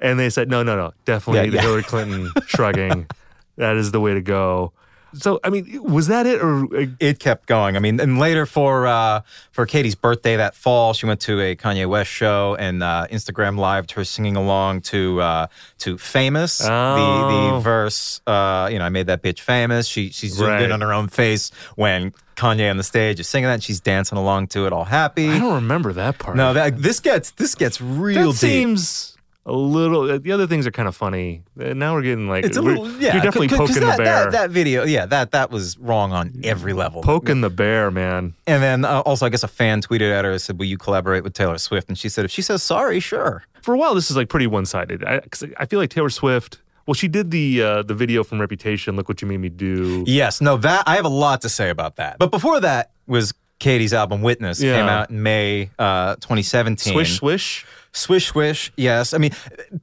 And 0.00 0.18
they 0.18 0.30
said, 0.30 0.50
no, 0.50 0.62
no, 0.62 0.76
no, 0.76 0.92
definitely 1.04 1.44
Yeah, 1.44 1.50
the 1.50 1.56
yeah. 1.56 1.62
Hillary 1.62 1.82
Clinton 1.84 2.30
shrugging. 2.46 3.06
That 3.58 3.76
is 3.76 3.90
the 3.92 4.00
way 4.00 4.14
to 4.14 4.22
go. 4.22 4.72
So, 5.14 5.40
I 5.44 5.50
mean, 5.50 5.82
was 5.82 6.06
that 6.06 6.26
it? 6.26 6.40
Or 6.40 6.64
uh, 6.74 6.86
it 6.98 7.18
kept 7.18 7.46
going. 7.46 7.76
I 7.76 7.80
mean, 7.80 8.00
and 8.00 8.18
later 8.18 8.46
for 8.46 8.86
uh, 8.86 9.20
for 9.50 9.66
Katy's 9.66 9.94
birthday 9.94 10.36
that 10.36 10.54
fall, 10.54 10.94
she 10.94 11.06
went 11.06 11.20
to 11.22 11.40
a 11.40 11.54
Kanye 11.56 11.86
West 11.88 12.10
show 12.10 12.56
and 12.58 12.82
uh, 12.82 13.06
Instagram 13.10 13.58
lived 13.58 13.92
her 13.92 14.04
singing 14.04 14.36
along 14.36 14.80
to 14.82 15.20
uh, 15.20 15.46
to 15.80 15.98
"Famous," 15.98 16.58
the 16.58 16.68
Oh. 16.72 17.54
the 17.56 17.60
verse. 17.60 18.20
Uh, 18.26 18.68
you 18.72 18.78
know, 18.78 18.84
I 18.86 18.88
made 18.88 19.06
that 19.08 19.22
bitch 19.22 19.40
famous. 19.40 19.86
She 19.86 20.10
she 20.10 20.28
zoomed 20.28 20.48
Right. 20.48 20.62
in 20.62 20.72
on 20.72 20.80
her 20.80 20.92
own 20.92 21.08
face 21.08 21.50
when 21.76 22.12
Kanye 22.36 22.70
on 22.70 22.78
the 22.78 22.82
stage 22.82 23.20
is 23.20 23.28
singing 23.28 23.48
that. 23.48 23.54
And 23.54 23.62
she's 23.62 23.80
dancing 23.80 24.16
along 24.16 24.46
to 24.48 24.66
it, 24.66 24.72
all 24.72 24.84
happy. 24.84 25.28
I 25.28 25.38
don't 25.38 25.54
remember 25.56 25.92
that 25.92 26.18
part. 26.18 26.36
No, 26.36 26.54
that 26.54 26.78
this 26.80 27.00
gets 27.00 27.32
this 27.32 27.54
gets 27.54 27.80
real 27.80 28.32
that 28.32 28.40
deep. 28.40 28.50
seems 28.50 29.11
a 29.44 29.52
little. 29.52 30.18
The 30.18 30.32
other 30.32 30.46
things 30.46 30.66
are 30.66 30.70
kind 30.70 30.86
of 30.88 30.94
funny. 30.94 31.42
Uh, 31.60 31.74
Now 31.74 31.94
we're 31.94 32.02
getting 32.02 32.28
like 32.28 32.44
it's 32.44 32.56
a 32.56 32.62
little, 32.62 32.88
yeah. 33.00 33.14
You're 33.14 33.22
definitely 33.22 33.48
poking 33.48 33.80
that, 33.80 33.96
the 33.96 34.04
bear. 34.04 34.24
That, 34.24 34.32
that 34.32 34.50
video, 34.50 34.84
yeah, 34.84 35.06
that 35.06 35.32
that 35.32 35.50
was 35.50 35.76
wrong 35.78 36.12
on 36.12 36.40
every 36.44 36.72
level. 36.72 37.02
poking 37.02 37.40
the 37.40 37.50
bear, 37.50 37.90
man. 37.90 38.34
And 38.46 38.62
then 38.62 38.84
uh, 38.84 39.00
also, 39.00 39.26
I 39.26 39.28
guess 39.30 39.42
a 39.42 39.48
fan 39.48 39.82
tweeted 39.82 40.12
at 40.12 40.24
her 40.24 40.32
and 40.32 40.40
said, 40.40 40.58
"Will 40.58 40.66
you 40.66 40.78
collaborate 40.78 41.24
with 41.24 41.34
Taylor 41.34 41.58
Swift?" 41.58 41.88
And 41.88 41.98
she 41.98 42.08
said, 42.08 42.24
"If 42.24 42.30
she 42.30 42.42
says 42.42 42.62
sorry, 42.62 43.00
sure." 43.00 43.44
For 43.62 43.74
a 43.74 43.78
while, 43.78 43.94
this 43.94 44.10
is 44.10 44.16
like 44.16 44.28
pretty 44.28 44.46
one 44.46 44.66
sided. 44.66 45.04
I, 45.04 45.20
I 45.56 45.66
feel 45.66 45.78
like 45.78 45.90
Taylor 45.90 46.10
Swift. 46.10 46.60
Well, 46.86 46.94
she 46.94 47.06
did 47.08 47.30
the 47.30 47.62
uh, 47.62 47.82
the 47.82 47.94
video 47.94 48.24
from 48.24 48.40
Reputation. 48.40 48.96
Look 48.96 49.08
what 49.08 49.22
you 49.22 49.28
made 49.28 49.38
me 49.40 49.48
do. 49.48 50.02
Yes, 50.06 50.40
no, 50.40 50.56
that 50.58 50.82
I 50.86 50.96
have 50.96 51.04
a 51.04 51.08
lot 51.08 51.40
to 51.42 51.48
say 51.48 51.70
about 51.70 51.96
that. 51.96 52.18
But 52.18 52.30
before 52.30 52.58
that 52.60 52.90
was 53.06 53.32
Katy's 53.62 53.94
album 53.94 54.22
"Witness." 54.22 54.60
Yeah. 54.60 54.76
Came 54.76 54.88
out 54.88 55.10
in 55.10 55.22
May 55.22 55.70
uh, 55.78 56.16
2017. 56.16 56.92
Swish 56.92 57.16
swish. 57.16 57.66
Swish 57.92 58.26
swish. 58.26 58.72
Yes, 58.76 59.14
I 59.14 59.18
mean, 59.18 59.32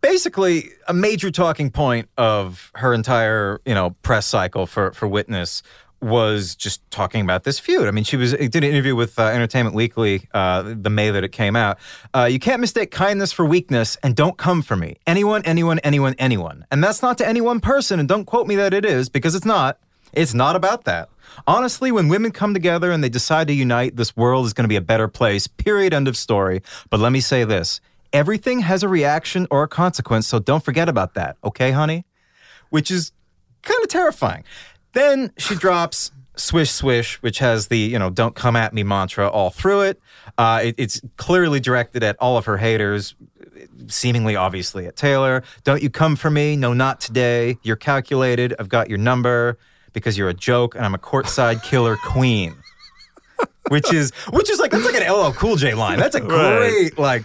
basically 0.02 0.70
a 0.88 0.94
major 0.94 1.32
talking 1.32 1.72
point 1.72 2.10
of 2.18 2.72
her 2.76 2.94
entire 2.94 3.62
you 3.66 3.74
know 3.74 3.92
press 4.02 4.26
cycle 4.26 4.66
for 4.66 4.92
for 4.94 5.08
Witness 5.08 5.64
was 6.02 6.56
just 6.56 6.80
talking 6.92 7.22
about 7.22 7.44
this 7.44 7.60
feud. 7.60 7.88
I 7.88 7.92
mean, 7.92 8.04
she 8.04 8.18
was 8.18 8.34
did 8.34 8.56
an 8.56 8.64
interview 8.64 8.96
with 8.96 9.18
uh, 9.20 9.26
Entertainment 9.28 9.76
Weekly 9.76 10.28
uh, 10.34 10.74
the 10.76 10.90
May 10.90 11.12
that 11.12 11.24
it 11.24 11.32
came 11.32 11.56
out. 11.56 11.78
Uh, 12.14 12.26
you 12.26 12.40
can't 12.40 12.62
mistake 12.62 12.92
kindness 12.92 13.32
for 13.32 13.46
weakness, 13.46 13.98
and 14.04 14.16
don't 14.16 14.38
come 14.38 14.62
for 14.62 14.76
me. 14.76 14.98
Anyone, 15.08 15.42
anyone, 15.46 15.80
anyone, 15.80 16.16
anyone, 16.18 16.66
and 16.72 16.84
that's 16.84 17.02
not 17.02 17.18
to 17.20 17.28
any 17.28 17.42
one 17.42 17.60
person. 17.60 18.00
And 18.00 18.10
don't 18.10 18.26
quote 18.26 18.48
me 18.48 18.56
that 18.56 18.74
it 18.74 18.86
is 18.86 19.10
because 19.10 19.36
it's 19.36 19.46
not. 19.46 19.80
It's 20.14 20.34
not 20.34 20.56
about 20.56 20.86
that. 20.86 21.10
Honestly, 21.48 21.92
when 21.92 22.08
women 22.08 22.32
come 22.32 22.54
together 22.54 22.92
and 22.92 23.04
they 23.04 23.10
decide 23.10 23.48
to 23.48 23.54
unite, 23.54 23.96
this 23.96 24.16
world 24.16 24.46
is 24.46 24.54
going 24.54 24.64
to 24.64 24.70
be 24.70 24.76
a 24.76 24.82
better 24.82 25.08
place. 25.08 25.48
Period. 25.48 25.94
End 25.94 26.08
of 26.08 26.18
story. 26.18 26.62
But 26.90 27.00
let 27.00 27.12
me 27.12 27.22
say 27.22 27.44
this 27.44 27.82
everything 28.12 28.60
has 28.62 28.82
a 28.82 28.88
reaction 28.88 29.48
or 29.52 29.64
a 29.64 29.68
consequence, 29.68 30.28
so 30.28 30.40
don't 30.40 30.64
forget 30.64 30.90
about 30.90 31.14
that. 31.14 31.38
Okay, 31.44 31.72
honey? 31.72 32.06
Which 32.70 32.90
is 32.90 33.12
kind 33.62 33.80
of 33.84 33.90
terrifying. 33.90 34.44
Then 34.94 35.32
she 35.38 35.56
drops 35.56 36.12
Swish 36.36 36.72
Swish, 36.72 37.22
which 37.22 37.40
has 37.40 37.68
the, 37.68 37.78
you 37.78 38.00
know, 38.00 38.10
don't 38.10 38.36
come 38.36 38.56
at 38.56 38.74
me 38.74 38.82
mantra 38.84 39.28
all 39.28 39.50
through 39.50 39.82
it. 39.82 40.02
Uh, 40.38 40.62
it 40.64 40.76
it's 40.78 41.02
clearly 41.18 41.60
directed 41.60 42.02
at 42.04 42.16
all 42.20 42.38
of 42.38 42.46
her 42.46 42.58
haters. 42.58 43.16
seemingly 43.88 44.36
obviously 44.36 44.86
at 44.86 44.96
Taylor. 44.96 45.44
Don't 45.64 45.84
you 45.84 45.90
come 45.90 46.16
for 46.16 46.30
me? 46.30 46.56
No, 46.56 46.74
not 46.74 47.02
today. 47.02 47.58
You're 47.64 47.76
calculated. 47.76 48.56
I've 48.60 48.70
got 48.70 48.90
your 48.90 48.98
number 48.98 49.58
because 49.94 50.18
you're 50.18 50.30
a 50.30 50.34
joke 50.34 50.76
and 50.76 50.86
I'm 50.86 50.94
a 50.96 51.00
courtside 51.00 51.64
killer 51.64 51.96
queen. 51.98 52.56
which 53.70 53.94
is 53.94 54.12
which 54.32 54.50
is 54.50 54.60
like 54.60 54.72
that's 54.72 54.86
like 54.86 54.96
an 55.02 55.12
LL 55.12 55.32
Cool 55.34 55.56
J 55.56 55.74
line. 55.74 56.00
That's 56.00 56.16
a 56.16 56.20
great 56.36 56.98
like 56.98 57.24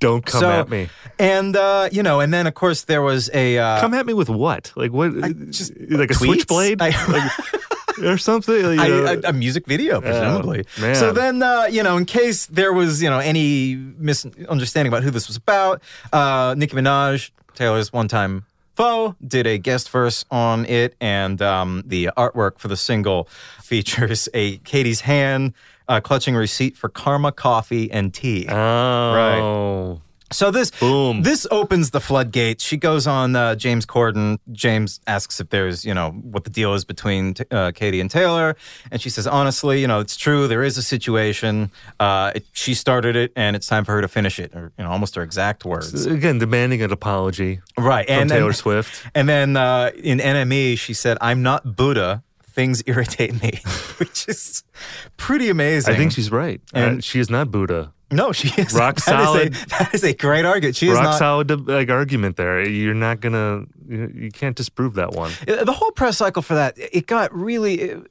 Don't 0.00 0.24
come 0.24 0.40
So- 0.40 0.50
at 0.50 0.68
me. 0.68 0.88
and 1.18 1.54
uh, 1.56 1.88
you 1.92 2.02
know, 2.02 2.20
and 2.20 2.32
then 2.32 2.46
of 2.46 2.54
course 2.54 2.82
there 2.84 3.02
was 3.02 3.30
a 3.34 3.58
uh, 3.58 3.80
Come 3.80 3.94
at 3.94 4.06
me 4.06 4.14
with 4.14 4.28
what? 4.30 4.72
Like 4.76 4.92
what? 4.92 5.12
just 5.50 5.72
like 5.78 6.10
a 6.10 6.14
tweets? 6.14 6.24
switchblade? 6.26 6.80
I- 6.82 6.90
Like, 7.08 7.30
or 8.04 8.16
something? 8.18 8.54
You 8.54 8.80
I- 8.80 8.88
know? 8.88 9.20
a, 9.24 9.28
a 9.28 9.32
music 9.32 9.66
video, 9.66 10.00
presumably. 10.00 10.64
man. 10.80 10.94
so 10.94 11.12
then, 11.12 11.42
uh, 11.42 11.66
you 11.70 11.82
know, 11.82 11.96
in 11.98 12.04
case 12.06 12.46
there 12.46 12.72
was, 12.72 13.02
you 13.02 13.10
know, 13.10 13.18
any 13.18 13.74
misunderstanding 13.76 14.90
about 14.92 15.02
who 15.04 15.10
this 15.10 15.28
was 15.28 15.36
about, 15.36 15.82
uh, 16.12 16.54
Nicki 16.56 16.74
Minaj, 16.74 17.30
Taylor's 17.54 17.92
one-time 17.92 18.44
foe, 18.74 19.16
did 19.26 19.46
a 19.46 19.58
guest 19.58 19.90
verse 19.90 20.24
on 20.30 20.64
it, 20.66 20.94
and 21.00 21.40
um, 21.42 21.82
the 21.86 22.10
artwork 22.16 22.58
for 22.58 22.68
the 22.68 22.76
single 22.76 23.28
features 23.62 24.28
a 24.34 24.58
Katy's 24.58 25.02
hand 25.02 25.54
uh, 25.88 26.00
clutching 26.00 26.34
receipt 26.34 26.76
for 26.76 26.88
Karma 26.88 27.32
Coffee 27.32 27.90
and 27.90 28.12
Tea. 28.12 28.46
Oh. 28.48 28.54
Right. 28.54 30.00
So 30.32 30.50
this 30.50 30.70
Boom. 30.70 31.22
this 31.22 31.46
opens 31.50 31.90
the 31.90 32.00
floodgates. 32.00 32.64
She 32.64 32.76
goes 32.76 33.06
on 33.06 33.36
uh, 33.36 33.54
James 33.54 33.86
Corden. 33.86 34.38
James 34.50 35.00
asks 35.06 35.40
if 35.40 35.50
there's 35.50 35.84
you 35.84 35.94
know 35.94 36.10
what 36.10 36.44
the 36.44 36.50
deal 36.50 36.74
is 36.74 36.84
between 36.84 37.34
t- 37.34 37.44
uh, 37.50 37.72
Katy 37.72 38.00
and 38.00 38.10
Taylor, 38.10 38.56
and 38.90 39.00
she 39.00 39.10
says 39.10 39.26
honestly, 39.26 39.80
you 39.80 39.86
know 39.86 40.00
it's 40.00 40.16
true. 40.16 40.48
There 40.48 40.62
is 40.62 40.76
a 40.78 40.82
situation. 40.82 41.70
Uh, 42.00 42.32
it, 42.34 42.46
she 42.52 42.74
started 42.74 43.16
it, 43.16 43.32
and 43.36 43.54
it's 43.56 43.66
time 43.66 43.84
for 43.84 43.92
her 43.92 44.00
to 44.00 44.08
finish 44.08 44.38
it. 44.38 44.54
Or 44.54 44.72
you 44.78 44.84
know 44.84 44.90
almost 44.90 45.14
her 45.14 45.22
exact 45.22 45.64
words. 45.64 46.06
Again, 46.06 46.38
demanding 46.38 46.82
an 46.82 46.92
apology. 46.92 47.60
Right, 47.78 48.06
From 48.06 48.22
and 48.22 48.30
Taylor 48.30 48.52
Swift. 48.52 49.02
And 49.14 49.28
then 49.28 49.56
uh, 49.56 49.90
in 49.96 50.18
NME, 50.18 50.78
she 50.78 50.94
said, 50.94 51.18
"I'm 51.20 51.42
not 51.42 51.76
Buddha. 51.76 52.22
Things 52.42 52.82
irritate 52.86 53.42
me," 53.42 53.60
which 53.98 54.28
is 54.28 54.64
pretty 55.16 55.48
amazing. 55.48 55.94
I 55.94 55.96
think 55.96 56.12
she's 56.12 56.30
right. 56.30 56.60
And 56.72 57.04
she 57.04 57.20
is 57.20 57.30
not 57.30 57.50
Buddha. 57.50 57.92
No, 58.12 58.32
she 58.32 58.48
is 58.60 58.72
rock 58.74 58.96
that 59.06 59.20
is 59.20 59.24
a- 59.24 59.24
solid. 59.24 59.54
that 59.70 59.94
is 59.94 60.04
a 60.04 60.12
great 60.14 60.44
argument. 60.44 60.76
She 60.76 60.88
is 60.88 60.98
rock 60.98 61.18
solid 61.18 61.66
like 61.68 61.90
argument 61.90 62.36
there. 62.36 62.60
You're 62.66 62.94
not 62.94 63.20
gonna. 63.20 63.64
You, 63.88 64.12
you 64.14 64.30
can't 64.30 64.54
disprove 64.56 64.94
that 64.94 65.12
one. 65.12 65.32
Uh, 65.48 65.64
The 65.64 65.72
whole 65.72 65.90
press 65.92 66.18
cycle 66.18 66.42
for 66.42 66.54
that, 66.54 66.74
it 66.76 67.06
got 67.06 67.34
really. 67.34 67.74
it- 67.80 68.06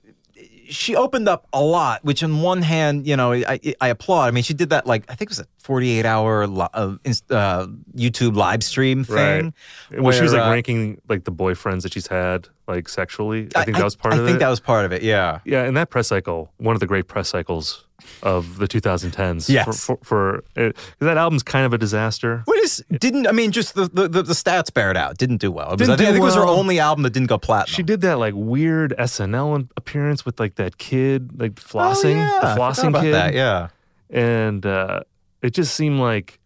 she 0.69 0.95
opened 0.95 1.27
up 1.27 1.47
a 1.51 1.61
lot, 1.61 2.01
which 2.05 2.23
on 2.23 2.41
one 2.41 2.61
hand, 2.61 3.05
you 3.05 3.17
know, 3.17 3.33
I, 3.33 3.59
I 3.81 3.89
applaud. 3.89 4.29
I 4.29 4.31
mean, 4.31 4.43
she 4.43 4.53
did 4.53 4.69
that 4.69 4.87
like 4.87 5.03
I 5.11 5.15
think 5.15 5.29
it 5.29 5.31
was 5.37 5.39
a 5.41 5.47
48 5.59 6.05
hour 6.05 6.47
li- 6.47 6.67
uh, 6.73 6.95
uh, 7.29 7.67
YouTube 7.93 8.37
live 8.37 8.63
stream 8.63 9.03
thing. 9.03 9.53
Right. 9.91 10.01
Well, 10.01 10.13
she 10.13 10.21
was 10.21 10.31
like 10.31 10.47
uh, 10.47 10.49
ranking 10.49 11.01
like 11.09 11.25
the 11.25 11.31
boyfriends 11.33 11.81
that 11.81 11.91
she's 11.91 12.07
had 12.07 12.47
like 12.69 12.87
sexually. 12.87 13.49
I 13.53 13.65
think 13.65 13.75
that 13.75 13.83
was 13.83 13.97
part 13.97 14.13
I 14.13 14.17
of 14.17 14.21
it. 14.23 14.23
I 14.23 14.27
think 14.29 14.39
that 14.39 14.47
was 14.49 14.61
part 14.61 14.85
of 14.85 14.93
it. 14.93 15.01
Yeah. 15.03 15.39
Yeah, 15.43 15.63
and 15.65 15.75
that 15.75 15.89
press 15.89 16.07
cycle, 16.07 16.53
one 16.55 16.73
of 16.73 16.79
the 16.79 16.87
great 16.87 17.09
press 17.09 17.27
cycles 17.27 17.85
of 18.23 18.57
the 18.57 18.67
2010s. 18.67 19.49
Yes. 19.49 19.65
For, 19.65 19.97
for, 19.97 20.43
for 20.55 20.67
uh, 20.69 20.71
that 20.99 21.17
album's 21.17 21.43
kind 21.43 21.65
of 21.65 21.73
a 21.73 21.77
disaster. 21.77 22.41
What 22.45 22.59
is 22.59 22.83
didn't 22.91 23.27
I 23.27 23.31
mean 23.31 23.51
just 23.51 23.75
the 23.75 23.85
the, 23.85 24.07
the, 24.07 24.23
the 24.23 24.33
stats 24.33 24.73
bear 24.73 24.91
it 24.91 24.97
out. 24.97 25.17
Didn't 25.17 25.37
do 25.37 25.51
well. 25.51 25.75
Didn't 25.75 25.91
I 25.93 25.97
think, 25.97 25.99
do 25.99 26.03
I 26.03 26.11
think 26.13 26.21
it 26.21 26.25
was 26.25 26.35
her 26.35 26.45
only 26.45 26.79
album 26.79 27.03
that 27.03 27.11
didn't 27.13 27.29
go 27.29 27.37
platinum. 27.37 27.73
She 27.73 27.83
did 27.83 28.01
that 28.01 28.19
like 28.19 28.33
weird 28.35 28.93
SNL 28.99 29.69
appearance 29.77 30.25
with 30.25 30.39
like 30.39 30.55
that 30.55 30.77
kid, 30.77 31.39
like 31.39 31.55
flossing, 31.55 32.15
Oh, 32.15 32.39
yeah. 32.41 32.53
The 32.55 32.59
flossing 32.61 32.87
about 32.89 33.03
kid. 33.03 33.13
that, 33.13 33.33
yeah. 33.33 33.69
And 34.09 34.65
uh, 34.65 35.01
it 35.41 35.51
just 35.53 35.73
seemed 35.75 35.99
like 35.99 36.39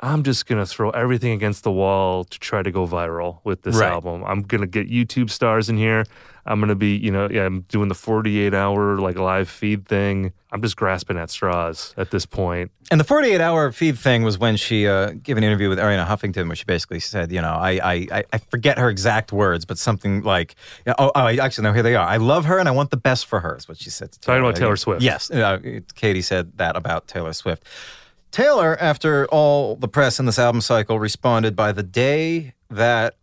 I'm 0.00 0.22
just 0.24 0.46
gonna 0.46 0.66
throw 0.66 0.90
everything 0.90 1.32
against 1.32 1.62
the 1.64 1.72
wall 1.72 2.24
to 2.24 2.38
try 2.38 2.62
to 2.62 2.70
go 2.70 2.86
viral 2.86 3.38
with 3.44 3.62
this 3.62 3.76
Right. 3.76 3.90
album. 3.90 4.24
I'm 4.24 4.42
gonna 4.42 4.66
get 4.66 4.90
YouTube 4.90 5.30
stars 5.30 5.68
in 5.70 5.78
here. 5.78 6.04
I'm 6.44 6.60
gonna 6.60 6.74
be, 6.74 6.94
you 6.96 7.10
know, 7.10 7.28
yeah, 7.30 7.44
I'm 7.46 7.62
doing 7.62 7.88
the 7.88 7.94
48 7.94 8.52
hour 8.54 8.98
like 8.98 9.16
live 9.18 9.48
feed 9.48 9.86
thing. 9.88 10.32
I'm 10.52 10.60
just 10.62 10.76
grasping 10.76 11.16
at 11.16 11.30
straws 11.30 11.92
at 11.96 12.10
this 12.10 12.24
point. 12.26 12.70
And 12.90 13.00
the 13.00 13.04
48 13.04 13.40
hour 13.40 13.72
feed 13.72 13.98
thing 13.98 14.22
was 14.22 14.38
when 14.38 14.56
she 14.56 14.86
uh, 14.86 15.12
gave 15.22 15.38
an 15.38 15.44
interview 15.44 15.68
with 15.70 15.78
Arianna 15.78 16.06
Huffington, 16.06 16.46
where 16.46 16.54
she 16.56 16.64
basically 16.66 17.00
said, 17.00 17.32
you 17.32 17.40
know, 17.42 17.54
I, 17.54 17.80
I, 18.12 18.24
I- 18.32 18.38
forget 18.50 18.78
her 18.78 18.88
exact 18.90 19.32
words, 19.32 19.64
but 19.64 19.76
something 19.78 20.22
like, 20.22 20.54
oh, 20.86 21.10
oh, 21.14 21.26
actually, 21.26 21.64
no, 21.64 21.72
here 21.72 21.82
they 21.82 21.96
are. 21.96 22.06
I 22.06 22.18
love 22.18 22.44
her 22.44 22.58
and 22.58 22.68
I 22.68 22.72
want 22.72 22.90
the 22.90 22.96
best 22.96 23.26
for 23.26 23.40
her, 23.40 23.56
is 23.56 23.66
what 23.66 23.78
she 23.78 23.90
said. 23.90 24.12
To 24.12 24.20
Talking 24.20 24.40
about 24.40 24.54
Taylor. 24.54 24.66
Taylor 24.66 24.76
Swift. 24.76 25.02
Yes. 25.02 25.30
Uh, 25.30 25.58
Katy 25.96 26.22
said 26.22 26.52
that 26.58 26.76
about 26.76 27.08
Taylor 27.08 27.32
Swift. 27.32 27.64
Taylor, 28.36 28.76
after 28.78 29.24
all 29.28 29.76
the 29.76 29.88
press 29.88 30.20
in 30.20 30.26
this 30.26 30.38
album 30.38 30.60
cycle, 30.60 30.98
responded 30.98 31.56
by 31.56 31.72
the 31.72 31.82
day 31.82 32.52
that 32.68 33.14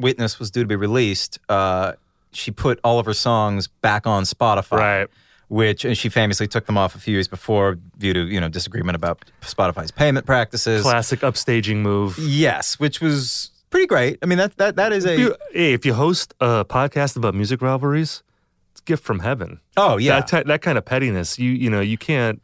Witness 0.00 0.40
was 0.40 0.50
due 0.50 0.62
to 0.62 0.66
be 0.66 0.74
released, 0.74 1.38
uh, 1.48 1.92
she 2.32 2.50
put 2.50 2.80
all 2.82 2.98
of 2.98 3.06
her 3.06 3.14
songs 3.14 3.68
back 3.68 4.04
on 4.04 4.24
Spotify. 4.24 4.78
Right. 4.78 5.08
Which 5.46 5.84
and 5.84 5.96
she 5.96 6.08
famously 6.08 6.48
took 6.48 6.66
them 6.66 6.76
off 6.76 6.96
a 6.96 6.98
few 6.98 7.12
years 7.12 7.28
before 7.28 7.76
due 7.98 8.12
to 8.14 8.20
you 8.24 8.40
know 8.40 8.48
disagreement 8.48 8.96
about 8.96 9.22
Spotify's 9.42 9.92
payment 9.92 10.26
practices. 10.26 10.82
Classic 10.82 11.20
upstaging 11.20 11.76
move. 11.76 12.18
Yes, 12.18 12.80
which 12.80 13.00
was 13.00 13.52
pretty 13.70 13.86
great. 13.86 14.18
I 14.22 14.26
mean 14.26 14.38
that 14.38 14.56
that 14.56 14.74
that 14.74 14.92
is 14.92 15.04
If 15.04 15.18
a 15.18 15.20
you, 15.20 15.36
hey, 15.52 15.72
if 15.72 15.86
you 15.86 15.94
host 15.94 16.34
a 16.40 16.64
podcast 16.64 17.16
about 17.16 17.36
music 17.36 17.62
rivalries, 17.62 18.24
it's 18.72 18.80
a 18.80 18.84
gift 18.84 19.04
from 19.04 19.20
heaven. 19.20 19.60
Oh, 19.76 19.98
yeah. 19.98 20.20
that, 20.20 20.46
that 20.46 20.62
kind 20.62 20.78
of 20.78 20.84
pettiness, 20.84 21.38
you 21.38 21.50
you 21.50 21.70
know, 21.70 21.80
you 21.80 21.98
can't 21.98 22.42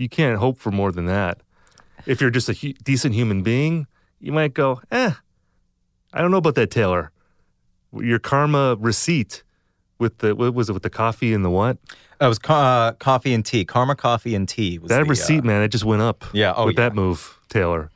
you 0.00 0.08
can't 0.08 0.38
hope 0.38 0.58
for 0.58 0.70
more 0.70 0.90
than 0.90 1.04
that. 1.06 1.38
If 2.06 2.20
you're 2.20 2.30
just 2.30 2.48
a 2.48 2.54
hu- 2.54 2.72
decent 2.72 3.14
human 3.14 3.42
being, 3.42 3.86
you 4.18 4.32
might 4.32 4.54
go, 4.54 4.80
eh, 4.90 5.12
I 6.12 6.20
don't 6.20 6.30
know 6.30 6.38
about 6.38 6.54
that, 6.54 6.70
Taylor. 6.70 7.12
Your 7.92 8.18
karma 8.18 8.76
receipt 8.78 9.42
with 9.98 10.18
the 10.18 10.34
what 10.34 10.54
was 10.54 10.70
it 10.70 10.72
with 10.72 10.82
the 10.82 10.90
coffee 10.90 11.34
and 11.34 11.44
the 11.44 11.50
what? 11.50 11.76
That 12.18 12.28
was 12.28 12.38
co- 12.38 12.54
uh, 12.54 12.92
coffee 12.92 13.34
and 13.34 13.44
tea. 13.44 13.64
Karma 13.64 13.94
coffee 13.94 14.34
and 14.34 14.48
tea. 14.48 14.78
Was 14.78 14.88
that 14.88 14.98
the, 14.98 15.04
receipt, 15.04 15.40
uh, 15.40 15.46
man, 15.46 15.62
it 15.62 15.68
just 15.68 15.84
went 15.84 16.00
up. 16.00 16.24
Yeah, 16.32 16.54
oh, 16.56 16.66
with 16.66 16.78
yeah. 16.78 16.88
that 16.88 16.94
move, 16.94 17.38
Taylor. 17.48 17.90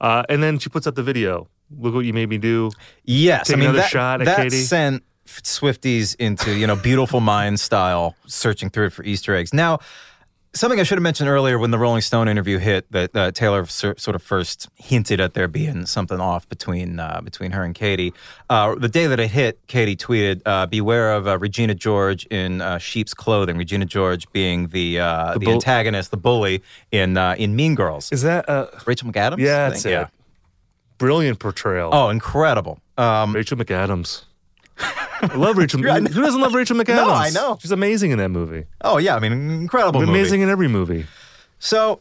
Uh, 0.00 0.22
and 0.28 0.42
then 0.42 0.58
she 0.58 0.68
puts 0.68 0.86
up 0.86 0.94
the 0.94 1.02
video. 1.02 1.48
Look 1.76 1.94
what 1.94 2.04
you 2.04 2.12
made 2.12 2.28
me 2.28 2.38
do. 2.38 2.70
Yes, 3.04 3.48
Take 3.48 3.56
I 3.56 3.58
mean 3.58 3.68
another 3.70 3.78
that, 3.80 3.90
shot 3.90 4.20
at 4.20 4.26
that 4.26 4.36
Katy. 4.36 4.56
sent 4.56 5.02
Swifties 5.26 6.16
into 6.18 6.56
you 6.56 6.66
know 6.66 6.76
beautiful 6.76 7.20
mind 7.20 7.60
style, 7.60 8.16
searching 8.26 8.70
through 8.70 8.86
it 8.86 8.92
for 8.92 9.04
Easter 9.04 9.34
eggs. 9.34 9.52
Now, 9.52 9.80
something 10.58 10.80
I 10.80 10.82
should 10.82 10.98
have 10.98 11.02
mentioned 11.02 11.28
earlier 11.28 11.58
when 11.58 11.70
the 11.70 11.78
Rolling 11.78 12.00
Stone 12.02 12.28
interview 12.28 12.58
hit 12.58 12.90
that 12.92 13.16
uh, 13.16 13.30
Taylor 13.30 13.64
sor- 13.66 13.96
sort 13.96 14.14
of 14.14 14.22
first 14.22 14.68
hinted 14.76 15.20
at 15.20 15.34
there 15.34 15.48
being 15.48 15.86
something 15.86 16.20
off 16.20 16.48
between 16.48 16.98
uh, 17.00 17.20
between 17.22 17.52
her 17.52 17.62
and 17.64 17.74
Katy. 17.74 18.12
Uh, 18.50 18.74
the 18.74 18.88
day 18.88 19.06
that 19.06 19.20
it 19.20 19.28
hit, 19.30 19.58
Katy 19.68 19.96
tweeted, 19.96 20.42
uh, 20.46 20.66
"Beware 20.66 21.12
of 21.12 21.26
uh, 21.26 21.38
Regina 21.38 21.74
George 21.74 22.26
in 22.26 22.60
uh, 22.60 22.78
sheep's 22.78 23.14
clothing." 23.14 23.56
Regina 23.56 23.84
George 23.84 24.30
being 24.32 24.68
the 24.68 25.00
uh, 25.00 25.32
The 25.34 25.38
the, 25.38 25.44
bull- 25.46 25.54
antagonist, 25.54 26.10
the 26.10 26.16
bully 26.16 26.62
in 26.90 27.16
uh, 27.16 27.34
in 27.38 27.54
Mean 27.56 27.74
Girls. 27.74 28.10
Is 28.12 28.22
that 28.22 28.48
uh, 28.48 28.66
Rachel 28.86 29.10
McAdams? 29.10 29.38
Yeah, 29.38 29.70
that's 29.70 29.84
it. 29.84 30.08
Brilliant 30.98 31.38
portrayal. 31.38 31.90
Oh, 31.92 32.08
incredible. 32.08 32.80
Um, 32.96 33.32
Rachel 33.32 33.56
McAdams. 33.56 34.24
I 34.80 35.34
love 35.34 35.56
Rachel. 35.58 35.80
Who 35.80 36.22
doesn't 36.22 36.40
love 36.40 36.54
Rachel 36.54 36.76
McAdams? 36.76 36.86
No, 37.06 37.10
I 37.10 37.30
know. 37.30 37.58
She's 37.60 37.70
amazing 37.72 38.10
in 38.12 38.18
that 38.18 38.28
movie. 38.30 38.64
Oh 38.80 38.98
yeah, 38.98 39.16
I 39.16 39.18
mean 39.18 39.32
incredible. 39.32 40.00
movie. 40.00 40.12
amazing 40.12 40.40
in 40.42 40.48
every 40.48 40.68
movie. 40.68 41.06
So, 41.58 42.00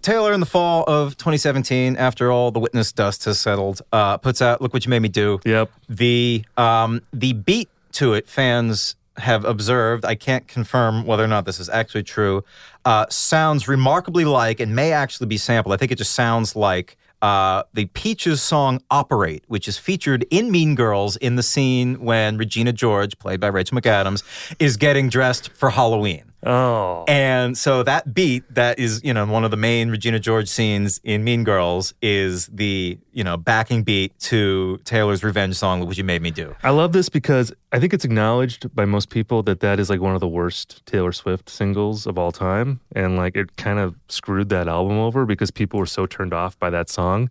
Taylor, 0.00 0.32
in 0.32 0.40
the 0.40 0.46
fall 0.46 0.84
of 0.86 1.16
2017, 1.18 1.96
after 1.96 2.30
all 2.32 2.50
the 2.50 2.60
witness 2.60 2.92
dust 2.92 3.24
has 3.26 3.38
settled, 3.38 3.82
uh, 3.92 4.16
puts 4.18 4.40
out 4.40 4.62
"Look 4.62 4.72
What 4.72 4.84
You 4.86 4.90
Made 4.90 5.00
Me 5.00 5.08
Do." 5.08 5.40
Yep. 5.44 5.70
The 5.88 6.44
um, 6.56 7.02
the 7.12 7.32
beat 7.34 7.68
to 7.92 8.14
it, 8.14 8.28
fans 8.28 8.94
have 9.18 9.44
observed. 9.44 10.04
I 10.04 10.14
can't 10.14 10.46
confirm 10.46 11.04
whether 11.04 11.24
or 11.24 11.28
not 11.28 11.44
this 11.44 11.58
is 11.58 11.68
actually 11.68 12.04
true. 12.04 12.44
Uh, 12.84 13.04
sounds 13.10 13.66
remarkably 13.68 14.24
like, 14.24 14.60
and 14.60 14.74
may 14.76 14.92
actually 14.92 15.26
be 15.26 15.36
sampled. 15.36 15.74
I 15.74 15.76
think 15.76 15.92
it 15.92 15.98
just 15.98 16.12
sounds 16.12 16.54
like. 16.56 16.96
Uh, 17.20 17.64
the 17.74 17.86
Peaches 17.86 18.40
song 18.40 18.80
Operate, 18.90 19.44
which 19.48 19.66
is 19.66 19.76
featured 19.76 20.24
in 20.30 20.50
Mean 20.50 20.74
Girls 20.74 21.16
in 21.16 21.36
the 21.36 21.42
scene 21.42 22.00
when 22.00 22.36
Regina 22.36 22.72
George, 22.72 23.18
played 23.18 23.40
by 23.40 23.48
Rachel 23.48 23.78
McAdams, 23.78 24.22
is 24.58 24.76
getting 24.76 25.08
dressed 25.08 25.50
for 25.50 25.70
Halloween. 25.70 26.27
Oh. 26.44 27.04
And 27.08 27.58
so 27.58 27.82
that 27.82 28.14
beat 28.14 28.44
that 28.54 28.78
is, 28.78 29.02
you 29.02 29.12
know, 29.12 29.26
one 29.26 29.44
of 29.44 29.50
the 29.50 29.56
main 29.56 29.90
Regina 29.90 30.20
George 30.20 30.48
scenes 30.48 31.00
in 31.02 31.24
Mean 31.24 31.42
Girls 31.42 31.94
is 32.00 32.46
the, 32.46 32.98
you 33.12 33.24
know, 33.24 33.36
backing 33.36 33.82
beat 33.82 34.16
to 34.20 34.78
Taylor's 34.84 35.24
revenge 35.24 35.56
song, 35.56 35.80
Look 35.80 35.88
What 35.88 35.98
You 35.98 36.04
Made 36.04 36.22
Me 36.22 36.30
Do. 36.30 36.54
I 36.62 36.70
love 36.70 36.92
this 36.92 37.08
because 37.08 37.52
I 37.72 37.80
think 37.80 37.92
it's 37.92 38.04
acknowledged 38.04 38.72
by 38.74 38.84
most 38.84 39.10
people 39.10 39.42
that 39.44 39.60
that 39.60 39.80
is 39.80 39.90
like 39.90 40.00
one 40.00 40.14
of 40.14 40.20
the 40.20 40.28
worst 40.28 40.86
Taylor 40.86 41.12
Swift 41.12 41.50
singles 41.50 42.06
of 42.06 42.18
all 42.18 42.30
time. 42.30 42.80
And 42.94 43.16
like 43.16 43.36
it 43.36 43.56
kind 43.56 43.80
of 43.80 43.96
screwed 44.08 44.48
that 44.50 44.68
album 44.68 44.98
over 44.98 45.26
because 45.26 45.50
people 45.50 45.80
were 45.80 45.86
so 45.86 46.06
turned 46.06 46.32
off 46.32 46.58
by 46.58 46.70
that 46.70 46.88
song. 46.88 47.30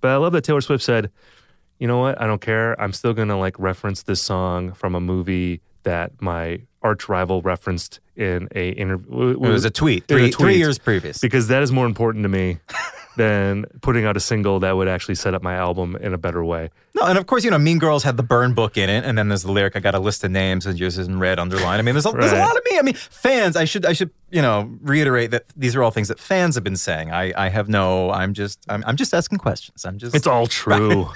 But 0.00 0.10
I 0.10 0.16
love 0.16 0.32
that 0.32 0.42
Taylor 0.42 0.60
Swift 0.60 0.82
said, 0.82 1.10
you 1.78 1.86
know 1.86 1.98
what? 1.98 2.20
I 2.20 2.26
don't 2.26 2.40
care. 2.40 2.78
I'm 2.80 2.92
still 2.92 3.14
going 3.14 3.28
to 3.28 3.36
like 3.36 3.58
reference 3.58 4.02
this 4.02 4.20
song 4.20 4.72
from 4.72 4.94
a 4.94 5.00
movie 5.00 5.60
that 5.82 6.20
my 6.20 6.60
arch 6.82 7.08
rival 7.08 7.42
referenced 7.42 8.00
in 8.20 8.48
a 8.54 8.70
interview. 8.70 9.30
It 9.30 9.38
was 9.40 9.64
a 9.64 9.70
tweet, 9.70 10.06
three- 10.06 10.30
three 10.30 10.58
years 10.58 10.78
previous. 10.78 11.18
Because 11.18 11.48
that 11.48 11.62
is 11.62 11.72
more 11.72 11.86
important 11.86 12.24
to 12.24 12.28
me 12.28 12.58
than 13.16 13.64
putting 13.80 14.04
out 14.04 14.16
a 14.16 14.20
single 14.20 14.60
that 14.60 14.76
would 14.76 14.88
actually 14.88 15.14
set 15.14 15.34
up 15.34 15.42
my 15.42 15.54
album 15.54 15.96
in 15.96 16.12
a 16.14 16.18
better 16.18 16.44
way. 16.44 16.70
No, 16.94 17.06
and 17.06 17.18
of 17.18 17.26
course, 17.26 17.44
you 17.44 17.50
know, 17.50 17.58
Mean 17.58 17.78
Girls 17.78 18.02
had 18.04 18.16
the 18.16 18.22
burn 18.22 18.52
book 18.54 18.76
in 18.76 18.90
it, 18.90 19.04
and 19.04 19.16
then 19.16 19.28
there's 19.28 19.42
the 19.42 19.52
lyric, 19.52 19.74
I 19.76 19.80
got 19.80 19.94
a 19.94 19.98
list 19.98 20.22
of 20.24 20.30
names, 20.30 20.66
and 20.66 20.78
yours 20.78 20.98
is 20.98 21.08
in 21.08 21.18
red 21.18 21.38
underlined. 21.38 21.78
I 21.78 21.82
mean, 21.82 21.94
there's 21.94 22.06
a, 22.06 22.12
there's 22.12 22.32
a 22.32 22.38
lot 22.38 22.56
of 22.56 22.62
me. 22.70 22.78
I 22.78 22.82
mean, 22.82 22.94
fans, 22.94 23.56
I 23.56 23.64
should, 23.64 23.86
I 23.86 23.92
should, 23.94 24.10
you 24.30 24.42
know, 24.42 24.70
reiterate 24.82 25.30
that 25.30 25.44
these 25.56 25.74
are 25.74 25.82
all 25.82 25.90
things 25.90 26.08
that 26.08 26.18
fans 26.18 26.54
have 26.56 26.64
been 26.64 26.76
saying. 26.76 27.10
I, 27.10 27.32
I 27.36 27.48
have 27.48 27.68
no, 27.68 28.10
I'm 28.10 28.34
just, 28.34 28.58
I'm, 28.68 28.84
I'm 28.86 28.96
just 28.96 29.14
asking 29.14 29.38
questions. 29.38 29.84
I'm 29.84 29.98
just. 29.98 30.14
It's 30.14 30.26
all 30.26 30.46
true. 30.46 31.08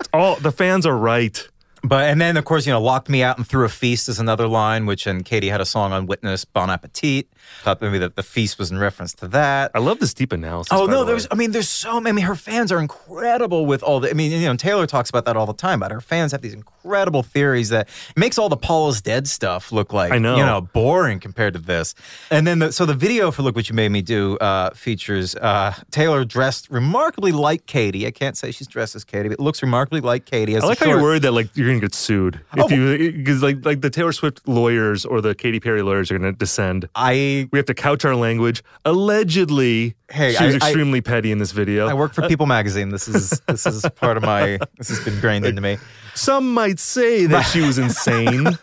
it's 0.00 0.08
all 0.12 0.36
the 0.36 0.52
fans 0.52 0.86
are 0.86 0.96
right. 0.96 1.48
But 1.84 2.10
and 2.10 2.20
then 2.20 2.36
of 2.36 2.44
course 2.44 2.66
you 2.66 2.72
know 2.72 2.80
locked 2.80 3.08
me 3.08 3.22
out 3.22 3.38
and 3.38 3.46
threw 3.46 3.64
a 3.64 3.68
feast 3.68 4.08
is 4.08 4.20
another 4.20 4.46
line 4.46 4.86
which 4.86 5.06
and 5.06 5.24
Katy 5.24 5.48
had 5.48 5.60
a 5.60 5.64
song 5.64 5.92
on 5.92 6.06
Witness 6.06 6.44
Bon 6.44 6.70
Appetit. 6.70 7.26
Thought 7.62 7.80
maybe 7.82 7.98
that 7.98 8.14
the 8.14 8.22
feast 8.22 8.58
was 8.58 8.70
in 8.70 8.78
reference 8.78 9.12
to 9.14 9.28
that. 9.28 9.72
I 9.74 9.80
love 9.80 9.98
this 9.98 10.14
deep 10.14 10.32
analysis. 10.32 10.72
Oh 10.72 10.86
no, 10.86 11.00
the 11.00 11.06
there's. 11.06 11.26
I 11.30 11.34
mean 11.34 11.50
there's 11.50 11.68
so 11.68 12.00
many. 12.00 12.12
I 12.12 12.12
mean 12.16 12.24
her 12.26 12.36
fans 12.36 12.70
are 12.70 12.78
incredible 12.78 13.66
with 13.66 13.82
all 13.82 13.98
the. 13.98 14.10
I 14.10 14.12
mean 14.12 14.30
you 14.30 14.46
know 14.46 14.56
Taylor 14.56 14.86
talks 14.86 15.10
about 15.10 15.24
that 15.24 15.36
all 15.36 15.46
the 15.46 15.54
time. 15.54 15.80
But 15.80 15.90
her 15.90 16.00
fans 16.00 16.32
have 16.32 16.42
these 16.42 16.54
incredible 16.54 16.81
theories 16.82 17.68
that 17.70 17.88
makes 18.16 18.38
all 18.38 18.48
the 18.48 18.56
Paul 18.56 18.88
is 18.88 19.00
dead 19.02 19.26
stuff 19.28 19.72
look 19.72 19.92
like 19.92 20.12
I 20.12 20.18
know. 20.18 20.36
you 20.36 20.44
know 20.44 20.60
boring 20.60 21.20
compared 21.20 21.54
to 21.54 21.58
this. 21.60 21.94
And 22.30 22.46
then 22.46 22.58
the, 22.58 22.72
so 22.72 22.86
the 22.86 22.94
video 22.94 23.30
for 23.30 23.42
Look 23.42 23.54
What 23.56 23.68
You 23.68 23.74
Made 23.74 23.90
Me 23.90 24.02
Do 24.02 24.36
uh, 24.38 24.70
features 24.70 25.34
uh, 25.36 25.74
Taylor 25.90 26.24
dressed 26.24 26.68
remarkably 26.70 27.32
like 27.32 27.66
Katy. 27.66 28.06
I 28.06 28.10
can't 28.10 28.36
say 28.36 28.50
she's 28.50 28.66
dressed 28.66 28.94
as 28.96 29.04
Katy, 29.04 29.28
but 29.28 29.38
it 29.38 29.42
looks 29.42 29.62
remarkably 29.62 30.00
like 30.00 30.24
Katy. 30.26 30.54
As 30.56 30.64
I 30.64 30.66
like 30.66 30.78
how 30.78 30.86
you're 30.86 31.02
worried 31.02 31.22
that 31.22 31.32
like 31.32 31.48
you're 31.56 31.68
gonna 31.68 31.80
get 31.80 31.94
sued 31.94 32.36
if 32.56 32.64
Oh. 32.64 32.68
you 32.68 33.12
because 33.12 33.42
like 33.42 33.64
like 33.64 33.80
the 33.80 33.90
Taylor 33.90 34.12
Swift 34.12 34.46
lawyers 34.46 35.04
or 35.04 35.20
the 35.20 35.34
Katy 35.34 35.60
Perry 35.60 35.82
lawyers 35.82 36.10
are 36.10 36.18
gonna 36.18 36.32
descend. 36.32 36.88
I 36.94 37.48
we 37.52 37.58
have 37.58 37.66
to 37.66 37.74
couch 37.74 38.04
our 38.04 38.14
language. 38.16 38.62
Allegedly, 38.84 39.94
Hey, 40.10 40.34
she 40.34 40.44
was 40.44 40.54
I- 40.56 40.58
I- 40.58 40.68
extremely 40.68 41.00
petty 41.00 41.32
in 41.32 41.38
this 41.38 41.52
video. 41.52 41.86
I 41.88 41.94
work 41.94 42.12
for 42.12 42.24
Uh, 42.24 42.28
People 42.28 42.46
Magazine. 42.46 42.90
This 42.90 43.08
is 43.08 43.40
this 43.46 43.66
is 43.66 43.84
part 43.96 44.16
of 44.16 44.22
my. 44.22 44.58
This 44.78 44.88
has 44.88 45.00
been 45.04 45.14
ingrained 45.14 45.46
into 45.46 45.60
me. 45.62 45.78
Some 46.14 46.52
might 46.54 46.78
say 46.78 47.26
that 47.26 47.42
she 47.42 47.60
was 47.60 47.78
insane. 47.78 48.58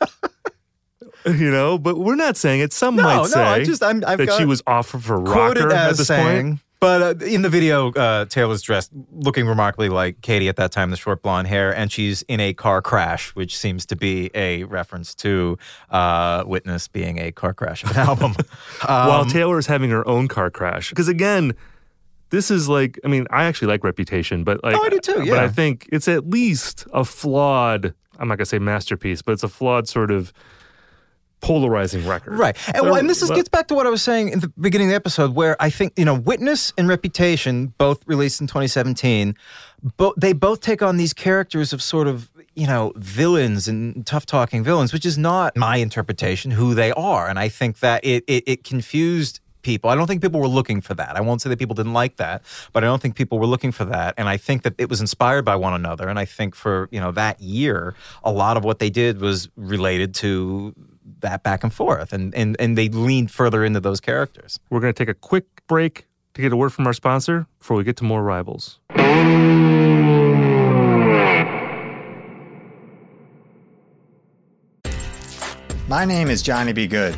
You 1.26 1.52
know, 1.52 1.78
but 1.78 1.98
we're 1.98 2.16
not 2.16 2.38
saying 2.38 2.62
it. 2.62 2.72
Some 2.72 2.96
No, 2.96 3.04
might 3.04 3.16
no, 3.18 3.24
say 3.26 3.44
I 3.44 3.64
just- 3.64 3.84
I'm- 3.84 4.04
I've 4.08 4.18
that 4.20 4.34
she 4.34 4.46
was 4.46 4.64
off 4.66 4.88
for 4.88 5.00
Quoted 5.22 5.64
rocker 5.66 5.74
at 5.76 5.98
this 5.98 6.08
saying. 6.08 6.48
point. 6.52 6.60
But 6.80 7.02
uh, 7.22 7.26
in 7.26 7.42
the 7.42 7.50
video, 7.50 7.92
uh, 7.92 8.24
Taylor's 8.24 8.62
dressed 8.62 8.90
looking 9.12 9.46
remarkably 9.46 9.90
like 9.90 10.22
Katy 10.22 10.48
at 10.48 10.56
that 10.56 10.72
time, 10.72 10.92
the 10.92 10.96
short 10.96 11.22
blonde 11.22 11.50
hair, 11.50 11.76
and 11.76 11.92
she's 11.92 12.22
in 12.30 12.40
a 12.40 12.54
car 12.54 12.82
crash, 12.82 13.32
which 13.36 13.58
seems 13.58 13.86
to 13.88 13.98
be 13.98 14.32
a 14.34 14.64
reference 14.64 15.14
to 15.16 15.58
uh, 15.90 16.44
Witness 16.48 16.88
being 16.88 17.20
a 17.20 17.34
car 17.34 17.54
crash 17.54 17.84
of 17.84 17.92
an 17.92 17.98
album. 18.08 18.34
While 18.86 19.24
Um, 19.24 19.28
Taylor 19.28 19.60
is 19.60 19.68
having 19.68 19.90
her 19.90 20.08
own 20.08 20.30
car 20.30 20.50
crash. 20.50 20.88
Because 20.90 21.10
again, 21.10 21.54
this 22.30 22.52
is 22.52 22.70
like, 22.70 23.00
I 23.04 23.08
mean, 23.08 23.26
I 23.30 23.46
actually 23.46 23.70
like 23.70 23.84
Reputation, 23.84 24.44
but 24.44 24.64
like, 24.64 24.76
Oh, 24.76 24.84
I 24.84 24.90
do 24.90 25.00
too, 25.00 25.24
Yeah. 25.24 25.36
But. 25.36 25.40
I 25.40 25.48
think 25.50 25.88
it's 25.92 26.08
at 26.08 26.30
least 26.30 26.86
a 26.94 27.04
flawed. 27.04 27.94
I'm 28.20 28.28
not 28.28 28.38
gonna 28.38 28.46
say 28.46 28.60
masterpiece, 28.60 29.22
but 29.22 29.32
it's 29.32 29.44
a 29.44 29.48
flawed 29.50 29.88
sort 29.88 30.12
of 30.12 30.34
polarizing 31.42 32.06
record. 32.06 32.38
Right. 32.38 32.58
And, 32.74 32.84
well, 32.84 32.96
and 32.96 33.10
this 33.10 33.22
is, 33.22 33.30
gets 33.32 33.50
back 33.50 33.68
to 33.70 33.74
what 33.76 33.88
I 33.88 33.90
was 33.90 34.02
saying 34.04 34.30
in 34.30 34.40
the 34.42 34.50
beginning 34.60 34.88
of 34.88 34.92
the 34.92 34.96
episode, 34.96 35.36
where 35.36 35.56
I 35.62 35.70
think, 35.70 35.94
you 35.96 36.04
know, 36.06 36.16
Witness 36.16 36.74
and 36.78 36.88
Reputation, 36.88 37.68
both 37.78 38.06
released 38.08 38.42
in 38.42 38.48
2017, 38.48 39.36
but 39.98 40.20
they 40.20 40.34
both 40.34 40.60
take 40.60 40.82
on 40.82 40.98
these 40.98 41.14
characters 41.14 41.72
of 41.72 41.82
sort 41.82 42.08
of, 42.08 42.30
you 42.56 42.68
know, 42.68 42.92
villains 42.98 43.70
and 43.70 44.06
tough 44.06 44.26
talking 44.26 44.64
villains, 44.64 44.92
which 44.92 45.06
is 45.06 45.18
not 45.18 45.56
my 45.56 45.78
interpretation 45.78 46.52
who 46.52 46.76
they 46.76 46.92
are. 46.92 47.30
And 47.30 47.40
I 47.40 47.48
think 47.48 47.80
that 47.80 48.04
it, 48.04 48.26
it, 48.28 48.44
it 48.46 48.64
confused 48.66 49.40
people. 49.62 49.90
I 49.90 49.96
don't 49.96 50.08
think 50.08 50.22
people 50.22 50.40
were 50.40 50.48
looking 50.48 50.82
for 50.82 50.94
that. 50.96 51.16
I 51.16 51.22
won't 51.22 51.42
say 51.42 51.50
that 51.50 51.60
people 51.60 51.76
didn't 51.76 51.94
like 51.94 52.18
that, 52.18 52.44
but 52.74 52.84
I 52.84 52.88
don't 52.88 53.02
think 53.02 53.16
people 53.16 53.40
were 53.40 53.46
looking 53.46 53.72
for 53.72 53.86
that. 53.86 54.14
And 54.18 54.30
I 54.30 54.38
think 54.38 54.64
that 54.64 54.76
it 54.78 54.90
was 54.90 55.02
inspired 55.02 55.46
by 55.46 55.56
one 55.56 55.74
another. 55.74 56.08
And 56.08 56.18
I 56.20 56.26
think 56.26 56.56
for, 56.56 56.88
you 56.92 57.00
know, 57.00 57.12
that 57.12 57.42
year, 57.42 57.96
a 58.24 58.32
lot 58.32 58.58
of 58.58 58.64
what 58.64 58.80
they 58.80 58.90
did 58.90 59.20
was 59.20 59.50
related 59.56 60.14
to 60.16 60.74
that 61.22 61.44
back 61.44 61.64
and 61.64 61.74
forth 61.74 62.14
and, 62.14 62.34
and 62.36 62.56
and 62.60 62.78
they 62.78 62.88
leaned 62.90 63.32
further 63.32 63.64
into 63.64 63.80
those 63.80 64.00
characters. 64.00 64.60
We're 64.70 64.80
gonna 64.80 64.94
take 64.94 65.10
a 65.10 65.14
quick 65.14 65.46
break 65.68 66.06
to 66.34 66.42
get 66.42 66.54
a 66.54 66.56
word 66.56 66.72
from 66.72 66.88
our 66.88 66.94
sponsor 66.94 67.48
before 67.58 67.78
we 67.78 67.84
get 67.84 67.98
to 67.98 68.04
more 68.04 68.24
rivals. 68.24 68.80
My 75.88 76.06
name 76.06 76.30
is 76.30 76.44
Johnny 76.44 76.72
B. 76.72 76.86
Good, 76.86 77.18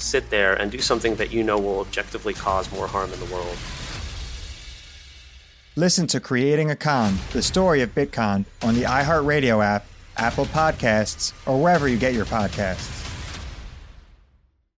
sit 0.00 0.30
there 0.30 0.54
and 0.54 0.70
do 0.70 0.78
something 0.78 1.16
that 1.16 1.32
you 1.32 1.42
know 1.42 1.58
will 1.58 1.80
objectively 1.80 2.34
cause 2.34 2.70
more 2.72 2.86
harm 2.86 3.12
in 3.12 3.20
the 3.20 3.26
world? 3.26 3.56
Listen 5.76 6.06
to 6.08 6.20
Creating 6.20 6.70
a 6.70 6.76
Con, 6.76 7.16
the 7.32 7.42
story 7.42 7.80
of 7.80 7.94
Bitcon, 7.94 8.44
on 8.62 8.74
the 8.74 8.82
iHeartRadio 8.82 9.64
app, 9.64 9.86
Apple 10.16 10.46
Podcasts, 10.46 11.32
or 11.46 11.62
wherever 11.62 11.88
you 11.88 11.96
get 11.96 12.12
your 12.12 12.26
podcasts. 12.26 12.99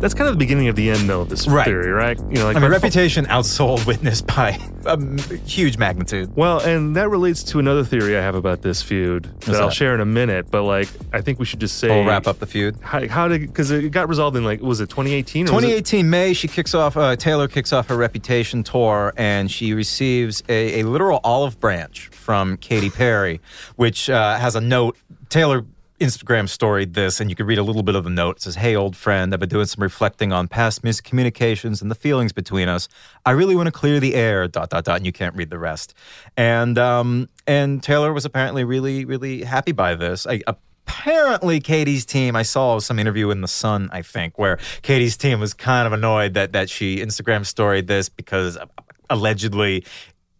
That's 0.00 0.14
kind 0.14 0.28
of 0.28 0.34
the 0.34 0.38
beginning 0.38 0.68
of 0.68 0.76
the 0.76 0.90
end, 0.90 1.08
though, 1.08 1.22
of 1.22 1.28
this 1.28 1.48
Right. 1.48 1.64
theory, 1.64 1.90
right? 1.90 2.18
You 2.30 2.36
know, 2.36 2.44
like 2.44 2.56
I 2.56 2.60
mean, 2.60 2.70
Reputation 2.70 3.26
outsold 3.26 3.84
Witness 3.86 4.22
by 4.22 4.58
a 4.86 4.92
m- 4.92 5.18
huge 5.44 5.76
magnitude. 5.76 6.30
Well, 6.36 6.60
and 6.60 6.94
that 6.96 7.08
relates 7.08 7.42
to 7.44 7.58
another 7.58 7.84
theory 7.84 8.16
I 8.16 8.20
have 8.22 8.34
about 8.36 8.62
this 8.62 8.80
feud 8.80 9.28
that 9.46 9.56
I'll 9.60 9.70
share 9.70 9.94
in 9.94 10.00
a 10.00 10.04
minute. 10.06 10.50
But 10.50 10.62
like, 10.62 10.88
I 11.12 11.20
think 11.20 11.38
we 11.40 11.44
should 11.44 11.58
just 11.60 11.78
say 11.78 11.88
We'll 11.88 12.04
wrap 12.06 12.26
up 12.28 12.38
the 12.38 12.46
feud. 12.46 12.76
How, 12.80 13.06
how 13.08 13.28
did 13.28 13.40
because 13.40 13.70
it 13.70 13.90
got 13.90 14.08
resolved 14.08 14.36
in 14.36 14.44
like 14.44 14.60
was 14.60 14.80
it 14.80 14.88
2018? 14.88 15.46
Or 15.46 15.48
it- 15.48 15.52
2018 15.52 16.08
May, 16.08 16.32
she 16.32 16.46
kicks 16.48 16.74
off. 16.74 16.96
Uh, 16.96 17.16
Taylor 17.16 17.48
kicks 17.48 17.72
off 17.72 17.88
her 17.88 17.96
Reputation 17.96 18.62
tour, 18.62 19.12
and 19.16 19.50
she 19.50 19.74
receives 19.74 20.42
a, 20.48 20.80
a 20.80 20.82
literal 20.84 21.20
olive 21.24 21.58
branch 21.60 22.08
from 22.12 22.56
Katy 22.58 22.90
Perry, 22.90 23.40
which 23.76 24.08
uh, 24.08 24.36
has 24.38 24.54
a 24.54 24.60
note. 24.60 24.96
Taylor 25.28 25.64
Instagram 25.98 26.48
storied 26.48 26.94
this, 26.94 27.20
and 27.20 27.30
you 27.30 27.36
can 27.36 27.46
read 27.46 27.58
a 27.58 27.62
little 27.62 27.82
bit 27.82 27.94
of 27.94 28.04
the 28.04 28.10
note. 28.10 28.36
It 28.36 28.42
says, 28.42 28.54
"Hey, 28.56 28.76
old 28.76 28.96
friend, 28.96 29.32
I've 29.32 29.40
been 29.40 29.48
doing 29.48 29.66
some 29.66 29.82
reflecting 29.82 30.32
on 30.32 30.48
past 30.48 30.82
miscommunications 30.82 31.82
and 31.82 31.90
the 31.90 31.94
feelings 31.94 32.32
between 32.32 32.68
us. 32.68 32.88
I 33.26 33.32
really 33.32 33.56
want 33.56 33.66
to 33.66 33.72
clear 33.72 34.00
the 34.00 34.14
air." 34.14 34.48
Dot 34.48 34.70
dot 34.70 34.84
dot. 34.84 34.96
And 34.96 35.06
you 35.06 35.12
can't 35.12 35.34
read 35.34 35.50
the 35.50 35.58
rest. 35.58 35.94
And 36.36 36.78
um, 36.78 37.28
and 37.46 37.82
Taylor 37.82 38.12
was 38.12 38.24
apparently 38.24 38.64
really 38.64 39.04
really 39.04 39.42
happy 39.42 39.72
by 39.72 39.94
this. 39.94 40.26
I, 40.26 40.42
apparently 40.88 41.60
Katy's 41.60 42.06
team 42.06 42.34
I 42.34 42.42
saw 42.42 42.78
some 42.78 42.98
interview 42.98 43.30
in 43.30 43.42
the 43.42 43.48
Sun 43.48 43.90
I 43.92 44.02
think 44.02 44.38
where 44.38 44.58
Katy's 44.82 45.16
team 45.16 45.38
was 45.38 45.52
kind 45.52 45.86
of 45.86 45.92
annoyed 45.92 46.34
that 46.34 46.52
that 46.52 46.70
she 46.70 46.96
Instagram 46.96 47.44
storied 47.44 47.86
this 47.86 48.08
because 48.08 48.56
uh, 48.56 48.66
allegedly 49.10 49.84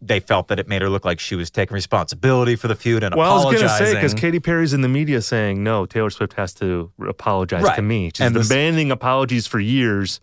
they 0.01 0.19
felt 0.19 0.47
that 0.47 0.59
it 0.59 0.67
made 0.67 0.81
her 0.81 0.89
look 0.89 1.03
like 1.03 1.19
she 1.19 1.35
was 1.35 1.49
taking 1.49 1.75
responsibility 1.75 2.55
for 2.55 2.67
the 2.67 2.75
feud 2.75 3.03
and 3.03 3.13
apologizing. 3.13 3.43
Well, 3.43 3.47
I 3.47 3.51
was 3.51 3.61
gonna 3.81 3.91
say 3.91 3.93
because 3.95 4.13
Katy 4.13 4.39
Perry's 4.39 4.73
in 4.73 4.81
the 4.81 4.87
media 4.87 5.21
saying 5.21 5.61
no, 5.63 5.85
Taylor 5.85 6.09
Swift 6.09 6.33
has 6.33 6.53
to 6.55 6.91
apologize 7.07 7.63
Right. 7.63 7.75
to 7.75 7.81
me. 7.81 8.11
She's 8.15 8.25
And 8.25 8.33
been 8.33 8.43
demanding 8.43 8.91
apologies 8.91 9.45
for 9.47 9.59
years, 9.59 10.21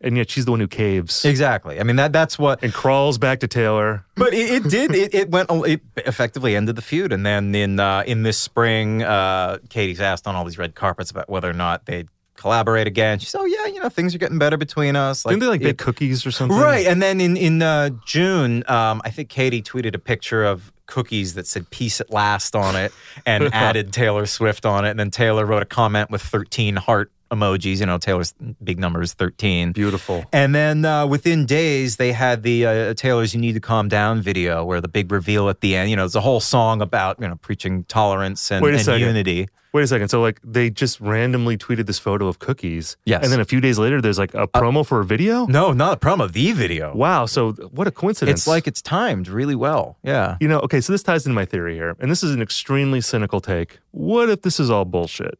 and 0.00 0.16
yet 0.16 0.30
she's 0.30 0.44
the 0.46 0.50
one 0.52 0.60
who 0.60 0.68
caves. 0.68 1.24
Exactly. 1.24 1.78
I 1.78 1.82
mean 1.82 1.96
that 1.96 2.12
that's 2.12 2.38
what 2.38 2.62
and 2.62 2.72
crawls 2.72 3.18
back 3.18 3.40
to 3.40 3.48
Taylor. 3.48 4.04
But 4.16 4.32
it, 4.32 4.50
it 4.64 4.70
did. 4.70 4.94
It, 4.94 5.14
it 5.14 5.30
went. 5.30 5.50
It 5.66 5.82
effectively 5.96 6.56
ended 6.56 6.76
the 6.76 6.82
feud. 6.82 7.12
And 7.12 7.26
then 7.26 7.54
in 7.54 7.78
uh, 7.80 8.04
in 8.06 8.22
this 8.22 8.38
spring, 8.38 9.02
uh, 9.02 9.58
Katy's 9.68 10.00
asked 10.00 10.26
on 10.26 10.34
all 10.36 10.44
these 10.44 10.58
red 10.58 10.74
carpets 10.74 11.10
about 11.10 11.28
whether 11.28 11.50
or 11.50 11.54
not 11.54 11.84
they'd 11.86 12.08
collaborate 12.38 12.86
again. 12.86 13.18
She 13.18 13.26
said, 13.26 13.40
"Oh 13.40 13.44
yeah, 13.44 13.66
you 13.66 13.80
know 13.80 13.88
things 13.88 14.14
are 14.14 14.18
getting 14.18 14.38
better 14.38 14.56
between 14.56 14.96
us." 14.96 15.24
Didn't 15.24 15.40
they 15.40 15.46
like 15.46 15.60
it- 15.60 15.64
bake 15.64 15.78
cookies 15.78 16.24
or 16.24 16.30
something? 16.30 16.56
Right. 16.56 16.86
And 16.86 17.02
then 17.02 17.20
in 17.20 17.36
in 17.36 17.60
uh, 17.60 17.90
June, 18.06 18.64
um, 18.68 19.02
I 19.04 19.10
think 19.10 19.28
Katy 19.28 19.62
tweeted 19.62 19.94
a 19.94 19.98
picture 19.98 20.44
of 20.44 20.72
cookies 20.86 21.34
that 21.34 21.46
said 21.46 21.68
"Peace 21.70 22.00
at 22.00 22.10
Last" 22.10 22.56
on 22.56 22.76
it, 22.76 22.92
and 23.26 23.44
added 23.52 23.92
Taylor 23.92 24.24
Swift 24.26 24.64
on 24.64 24.84
it. 24.86 24.90
And 24.90 25.00
then 25.00 25.10
Taylor 25.10 25.44
wrote 25.44 25.62
a 25.62 25.66
comment 25.66 26.10
with 26.10 26.22
thirteen 26.22 26.76
heart 26.76 27.10
emojis. 27.30 27.80
You 27.80 27.86
know, 27.86 27.98
Taylor's 27.98 28.34
big 28.62 28.78
number 28.78 29.02
is 29.02 29.14
thirteen. 29.14 29.72
Beautiful. 29.72 30.24
And 30.32 30.54
then 30.54 30.84
uh, 30.84 31.06
within 31.06 31.46
days, 31.46 31.96
they 31.96 32.12
had 32.12 32.42
the 32.42 32.66
uh, 32.66 32.94
Taylor's 32.94 33.34
"You 33.34 33.40
Need 33.40 33.54
to 33.54 33.60
Calm 33.60 33.88
Down" 33.88 34.20
video, 34.20 34.64
where 34.64 34.80
the 34.80 34.88
big 34.88 35.10
reveal 35.12 35.48
at 35.48 35.60
the 35.60 35.74
end. 35.76 35.90
You 35.90 35.96
know, 35.96 36.02
there's 36.02 36.14
a 36.14 36.20
whole 36.20 36.40
song 36.40 36.80
about 36.82 37.20
you 37.20 37.28
know 37.28 37.36
preaching 37.36 37.84
tolerance 37.84 38.50
and, 38.50 38.62
Wait 38.62 38.70
a 38.72 38.76
and 38.76 38.84
second. 38.84 39.06
unity. 39.06 39.48
Wait 39.74 39.82
a 39.82 39.86
second. 39.86 40.08
So 40.08 40.22
like 40.22 40.40
they 40.42 40.70
just 40.70 40.98
randomly 40.98 41.58
tweeted 41.58 41.84
this 41.84 41.98
photo 41.98 42.26
of 42.26 42.38
cookies. 42.38 42.96
Yes. 43.04 43.22
And 43.22 43.30
then 43.30 43.38
a 43.38 43.44
few 43.44 43.60
days 43.60 43.78
later, 43.78 44.00
there's 44.00 44.18
like 44.18 44.32
a 44.32 44.48
promo 44.48 44.84
for 44.84 45.00
a 45.00 45.04
video. 45.04 45.44
No, 45.44 45.72
not 45.72 45.92
a 45.92 46.00
promo. 46.00 46.30
The 46.32 46.52
video. 46.52 46.94
Wow. 46.96 47.26
So 47.26 47.52
what 47.52 47.86
a 47.86 47.90
coincidence. 47.90 48.40
It's 48.40 48.46
like 48.46 48.66
it's 48.66 48.80
timed 48.80 49.28
really 49.28 49.54
well. 49.54 49.98
Yeah. 50.02 50.38
You 50.40 50.48
know, 50.48 50.60
okay, 50.60 50.80
so 50.80 50.90
this 50.92 51.02
ties 51.02 51.26
into 51.26 51.34
my 51.34 51.44
theory 51.44 51.74
here, 51.74 51.94
and 52.00 52.10
this 52.10 52.22
is 52.22 52.34
an 52.34 52.40
extremely 52.40 53.02
cynical 53.02 53.40
take. 53.40 53.78
What 53.90 54.30
if 54.30 54.40
this 54.40 54.58
is 54.58 54.70
all 54.70 54.86
bullshit? 54.86 55.38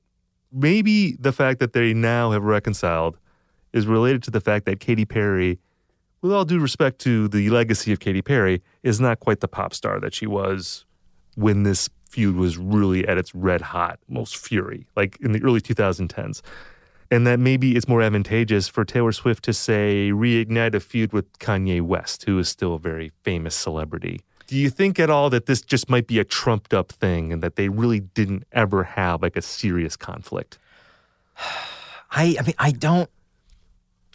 Maybe 0.52 1.12
the 1.18 1.32
fact 1.32 1.60
that 1.60 1.72
they 1.72 1.92
now 1.92 2.30
have 2.30 2.42
reconciled 2.42 3.18
is 3.72 3.86
related 3.86 4.22
to 4.24 4.30
the 4.30 4.40
fact 4.40 4.64
that 4.66 4.80
Katy 4.80 5.04
Perry, 5.04 5.58
with 6.22 6.32
all 6.32 6.44
due 6.44 6.58
respect 6.58 6.98
to 7.00 7.28
the 7.28 7.50
legacy 7.50 7.92
of 7.92 8.00
Katy 8.00 8.22
Perry, 8.22 8.62
is 8.82 9.00
not 9.00 9.20
quite 9.20 9.40
the 9.40 9.48
pop 9.48 9.74
star 9.74 10.00
that 10.00 10.14
she 10.14 10.26
was 10.26 10.86
when 11.34 11.62
this 11.62 11.88
feud 12.08 12.36
was 12.36 12.56
really 12.56 13.06
at 13.06 13.18
its 13.18 13.34
red 13.34 13.60
hot, 13.60 13.98
most 14.08 14.36
fury, 14.36 14.86
like 14.96 15.18
in 15.20 15.32
the 15.32 15.42
early 15.42 15.60
2010s. 15.60 16.40
And 17.10 17.26
that 17.26 17.38
maybe 17.38 17.76
it's 17.76 17.88
more 17.88 18.02
advantageous 18.02 18.68
for 18.68 18.84
Taylor 18.84 19.12
Swift 19.12 19.44
to 19.44 19.52
say 19.52 20.10
reignite 20.12 20.74
a 20.74 20.80
feud 20.80 21.12
with 21.12 21.38
Kanye 21.38 21.80
West, 21.80 22.24
who 22.24 22.38
is 22.38 22.48
still 22.48 22.74
a 22.74 22.78
very 22.78 23.12
famous 23.22 23.54
celebrity. 23.54 24.20
Do 24.48 24.56
you 24.56 24.70
think 24.70 24.98
at 24.98 25.10
all 25.10 25.28
that 25.30 25.44
this 25.44 25.60
just 25.60 25.90
might 25.90 26.06
be 26.06 26.18
a 26.18 26.24
trumped 26.24 26.72
up 26.72 26.90
thing 26.90 27.34
and 27.34 27.42
that 27.42 27.56
they 27.56 27.68
really 27.68 28.00
didn't 28.00 28.44
ever 28.50 28.82
have 28.82 29.20
like 29.22 29.36
a 29.36 29.42
serious 29.42 29.94
conflict? 29.94 30.58
I 32.10 32.36
I 32.40 32.42
mean 32.42 32.54
I 32.58 32.72
don't. 32.72 33.10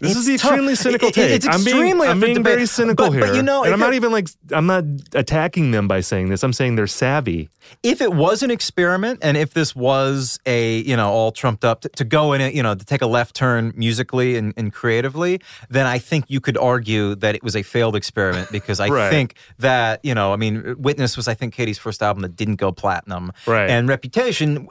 This 0.04 0.18
is 0.18 0.26
the 0.26 0.34
It's 0.36 0.44
tough. 0.44 0.52
extremely 0.52 0.76
cynical 0.76 1.08
it- 1.10 1.14
take. 1.16 1.32
It's 1.32 1.48
I'm 1.48 1.64
being, 1.64 1.78
extremely 1.78 2.08
I'm 2.08 2.20
being 2.20 2.44
very 2.44 2.66
cynical 2.66 3.08
But- 3.08 3.14
here. 3.14 3.22
But 3.28 3.36
you 3.36 3.42
know, 3.44 3.64
and 3.64 3.74
I'm 3.74 3.80
not 3.80 3.94
even 3.94 4.12
like 4.12 4.28
I'm 4.52 4.66
not 4.68 4.84
attacking 5.14 5.72
them 5.72 5.88
by 5.88 6.02
saying 6.02 6.30
this. 6.30 6.44
I'm 6.44 6.54
saying 6.54 6.76
they're 6.76 6.88
savvy. 6.88 7.50
if 7.82 8.02
it 8.02 8.14
was 8.14 8.44
an 8.44 8.52
experiment 8.52 9.20
and 9.24 9.38
if 9.38 9.54
this 9.54 9.74
was 9.76 10.38
a 10.46 10.80
you 10.80 10.96
know 10.98 11.10
all 11.10 11.32
trumped 11.32 11.64
up 11.64 11.80
to, 11.82 11.90
to 11.90 12.04
go 12.04 12.34
in 12.34 12.42
it 12.42 12.54
you 12.54 12.62
know 12.62 12.76
to 12.76 12.84
take 12.86 13.02
a 13.02 13.08
left 13.08 13.34
turn 13.36 13.72
musically 13.78 14.36
and, 14.36 14.54
and 14.58 14.74
creatively 14.74 15.40
then 15.70 15.86
i 15.88 15.98
think 15.98 16.26
you 16.28 16.42
could 16.42 16.58
argue 16.58 17.16
that 17.16 17.36
it 17.36 17.42
was 17.42 17.56
a 17.56 17.64
failed 17.64 17.96
experiment 17.96 18.52
because 18.52 18.82
i 18.82 18.88
Right. 19.00 19.10
think 19.10 19.36
that 19.60 20.02
you 20.04 20.14
know 20.14 20.34
i 20.34 20.36
mean 20.36 20.76
witness 20.78 21.16
was 21.16 21.30
i 21.30 21.34
think 21.34 21.54
katy's 21.54 21.78
first 21.78 22.04
album 22.04 22.22
that 22.24 22.36
didn't 22.36 22.58
go 22.58 22.74
platinum 22.74 23.32
Right. 23.48 23.70
and 23.70 23.88
reputation 23.88 24.68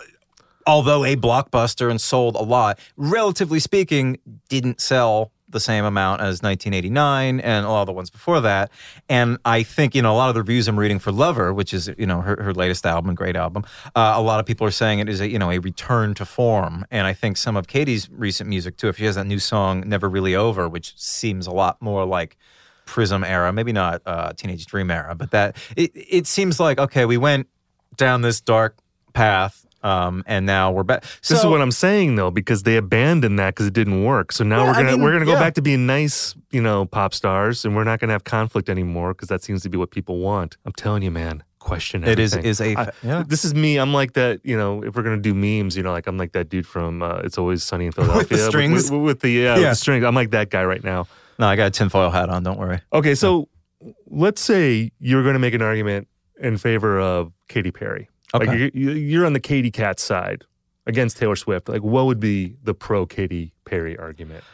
although 0.66 1.04
a 1.04 1.16
blockbuster 1.16 1.90
and 1.90 2.00
sold 2.00 2.36
a 2.36 2.42
lot 2.42 2.78
relatively 2.96 3.58
speaking 3.58 4.18
didn't 4.48 4.80
sell 4.80 5.32
the 5.52 5.60
same 5.60 5.84
amount 5.84 6.20
as 6.20 6.42
1989 6.42 7.40
and 7.40 7.66
a 7.66 7.68
lot 7.68 7.82
of 7.82 7.86
the 7.86 7.92
ones 7.92 8.10
before 8.10 8.40
that. 8.40 8.70
And 9.08 9.38
I 9.44 9.62
think, 9.62 9.94
you 9.94 10.02
know, 10.02 10.12
a 10.12 10.16
lot 10.16 10.28
of 10.28 10.34
the 10.34 10.40
reviews 10.40 10.66
I'm 10.66 10.78
reading 10.78 10.98
for 10.98 11.12
Lover, 11.12 11.52
which 11.52 11.72
is, 11.72 11.90
you 11.98 12.06
know, 12.06 12.22
her, 12.22 12.42
her 12.42 12.54
latest 12.54 12.84
album, 12.86 13.14
great 13.14 13.36
album, 13.36 13.64
uh, 13.94 14.14
a 14.16 14.22
lot 14.22 14.40
of 14.40 14.46
people 14.46 14.66
are 14.66 14.72
saying 14.72 14.98
it 14.98 15.08
is 15.08 15.20
a, 15.20 15.28
you 15.28 15.38
know, 15.38 15.50
a 15.50 15.58
return 15.58 16.14
to 16.14 16.24
form. 16.24 16.84
And 16.90 17.06
I 17.06 17.12
think 17.12 17.36
some 17.36 17.56
of 17.56 17.68
Katy's 17.68 18.10
recent 18.10 18.48
music 18.48 18.76
too, 18.76 18.88
if 18.88 18.96
she 18.96 19.04
has 19.04 19.14
that 19.16 19.26
new 19.26 19.38
song, 19.38 19.84
Never 19.86 20.08
Really 20.08 20.34
Over, 20.34 20.68
which 20.68 20.98
seems 20.98 21.46
a 21.46 21.52
lot 21.52 21.80
more 21.80 22.04
like 22.06 22.36
Prism 22.86 23.22
era, 23.22 23.52
maybe 23.52 23.72
not 23.72 24.02
uh, 24.06 24.32
Teenage 24.32 24.66
Dream 24.66 24.90
era, 24.90 25.14
but 25.14 25.30
that 25.30 25.56
it, 25.76 25.92
it 25.94 26.26
seems 26.26 26.58
like, 26.58 26.78
okay, 26.78 27.04
we 27.04 27.16
went 27.16 27.48
down 27.96 28.22
this 28.22 28.40
dark 28.40 28.76
path. 29.12 29.66
Um, 29.82 30.22
and 30.26 30.46
now 30.46 30.70
we're 30.70 30.82
back. 30.84 31.02
this 31.26 31.38
is 31.40 31.44
what 31.44 31.60
I'm 31.60 31.72
saying 31.72 32.14
though, 32.16 32.30
because 32.30 32.62
they 32.62 32.76
abandoned 32.76 33.38
that 33.38 33.54
because 33.54 33.66
it 33.66 33.72
didn't 33.74 34.04
work. 34.04 34.30
So 34.32 34.44
now 34.44 34.58
Yeah, 34.62 34.66
we're 34.68 34.74
gonna 34.74 34.92
mean, 34.92 35.02
we're 35.02 35.12
gonna 35.12 35.24
go 35.24 35.32
yeah. 35.32 35.40
back 35.40 35.54
to 35.54 35.62
being 35.62 35.86
nice, 35.86 36.34
you 36.50 36.62
know, 36.62 36.84
pop 36.86 37.14
stars, 37.14 37.64
and 37.64 37.74
we're 37.74 37.84
not 37.84 37.98
gonna 38.00 38.12
have 38.12 38.24
conflict 38.24 38.68
anymore 38.68 39.12
because 39.14 39.28
that 39.28 39.42
seems 39.42 39.62
to 39.62 39.68
be 39.68 39.76
what 39.78 39.90
people 39.90 40.18
want. 40.18 40.56
I'm 40.64 40.72
telling 40.72 41.02
you, 41.02 41.10
man. 41.10 41.42
Question 41.58 42.02
everything. 42.02 42.40
It 42.40 42.44
is- 42.46 42.60
is 42.60 42.60
a- 42.60 42.78
I- 42.80 42.90
yeah. 43.04 43.22
This 43.26 43.44
is 43.44 43.54
me. 43.54 43.76
I'm 43.78 43.92
like 43.94 44.14
that. 44.14 44.40
You 44.44 44.56
know, 44.56 44.82
if 44.82 44.96
we're 44.96 45.02
gonna 45.04 45.16
do 45.18 45.32
memes, 45.34 45.76
you 45.76 45.82
know, 45.84 45.92
like 45.92 46.06
I'm 46.08 46.16
like 46.16 46.32
that 46.32 46.48
dude 46.48 46.66
from 46.66 47.02
uh, 47.02 47.18
It's 47.24 47.38
Always 47.38 47.62
Sunny 47.62 47.86
in 47.86 47.92
Philadelphia 47.96 48.38
strings? 48.38 48.90
With, 48.90 49.00
with 49.00 49.20
the 49.20 49.30
yeah, 49.30 49.54
with 49.54 49.62
Yeah. 49.62 49.68
the 49.70 49.76
strings. 49.76 50.04
I'm 50.04 50.14
like 50.14 50.30
that 50.30 50.50
guy 50.50 50.64
right 50.64 50.82
now. 50.82 51.06
No, 51.38 51.46
I 51.46 51.56
got 51.56 51.66
a 51.66 51.70
tinfoil 51.70 52.10
hat 52.10 52.28
on. 52.30 52.42
Don't 52.42 52.58
worry. 52.58 52.80
Okay, 52.92 53.14
so 53.14 53.48
let's 54.08 54.40
say 54.40 54.92
you're 55.00 55.22
going 55.22 55.32
to 55.34 55.38
make 55.40 55.54
an 55.54 55.62
argument 55.62 56.06
in 56.40 56.56
favor 56.58 57.00
of 57.00 57.32
Katy 57.48 57.70
Perry. 57.70 58.08
Like 58.34 58.72
you're, 58.74 58.96
you're 58.96 59.26
on 59.26 59.32
the 59.32 59.40
Katy 59.40 59.70
Cat 59.70 60.00
side 60.00 60.44
against 60.86 61.16
Taylor 61.18 61.36
Swift. 61.36 61.68
Like, 61.68 61.82
what 61.82 62.06
would 62.06 62.20
be 62.20 62.56
the 62.62 62.74
pro 62.74 63.06
Katy 63.06 63.52
Perry 63.64 63.98
argument? 63.98 64.44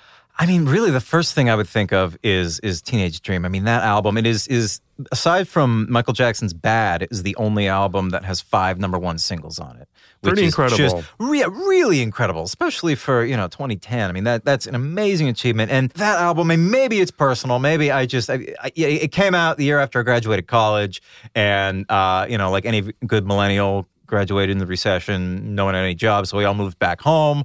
I 0.40 0.46
mean, 0.46 0.66
really, 0.66 0.92
the 0.92 1.00
first 1.00 1.34
thing 1.34 1.50
I 1.50 1.56
would 1.56 1.68
think 1.68 1.92
of 1.92 2.16
is 2.22 2.60
is 2.60 2.80
Teenage 2.80 3.22
Dream. 3.22 3.44
I 3.44 3.48
mean, 3.48 3.64
that 3.64 3.82
album 3.82 4.16
it 4.16 4.26
is 4.26 4.46
is 4.46 4.80
aside 5.10 5.48
from 5.48 5.86
Michael 5.90 6.12
Jackson's 6.12 6.54
Bad, 6.54 7.08
is 7.10 7.24
the 7.24 7.34
only 7.36 7.66
album 7.66 8.10
that 8.10 8.24
has 8.24 8.40
five 8.40 8.78
number 8.78 8.98
one 8.98 9.18
singles 9.18 9.58
on 9.58 9.76
it. 9.78 9.88
Pretty 10.22 10.44
incredible. 10.44 10.76
Just 10.76 10.96
re- 11.18 11.44
really 11.44 12.02
incredible, 12.02 12.42
especially 12.42 12.94
for 12.94 13.24
you 13.24 13.36
know 13.36 13.48
2010. 13.48 14.08
I 14.08 14.12
mean, 14.12 14.24
that 14.24 14.44
that's 14.44 14.66
an 14.66 14.74
amazing 14.74 15.28
achievement. 15.28 15.70
And 15.70 15.90
that 15.90 16.18
album, 16.18 16.50
and 16.50 16.70
maybe 16.70 17.00
it's 17.00 17.10
personal. 17.10 17.58
Maybe 17.58 17.90
I 17.90 18.06
just 18.06 18.28
I, 18.28 18.54
I, 18.60 18.72
it 18.74 19.12
came 19.12 19.34
out 19.34 19.56
the 19.56 19.64
year 19.64 19.78
after 19.78 20.00
I 20.00 20.02
graduated 20.02 20.46
college, 20.46 21.02
and 21.34 21.90
uh, 21.90 22.26
you 22.28 22.38
know, 22.38 22.50
like 22.50 22.66
any 22.66 22.92
good 23.06 23.26
millennial, 23.26 23.88
graduated 24.06 24.50
in 24.50 24.58
the 24.58 24.66
recession, 24.66 25.54
no 25.54 25.64
one 25.64 25.74
had 25.74 25.84
any 25.84 25.94
jobs, 25.94 26.30
so 26.30 26.38
we 26.38 26.44
all 26.44 26.54
moved 26.54 26.78
back 26.78 27.00
home 27.00 27.44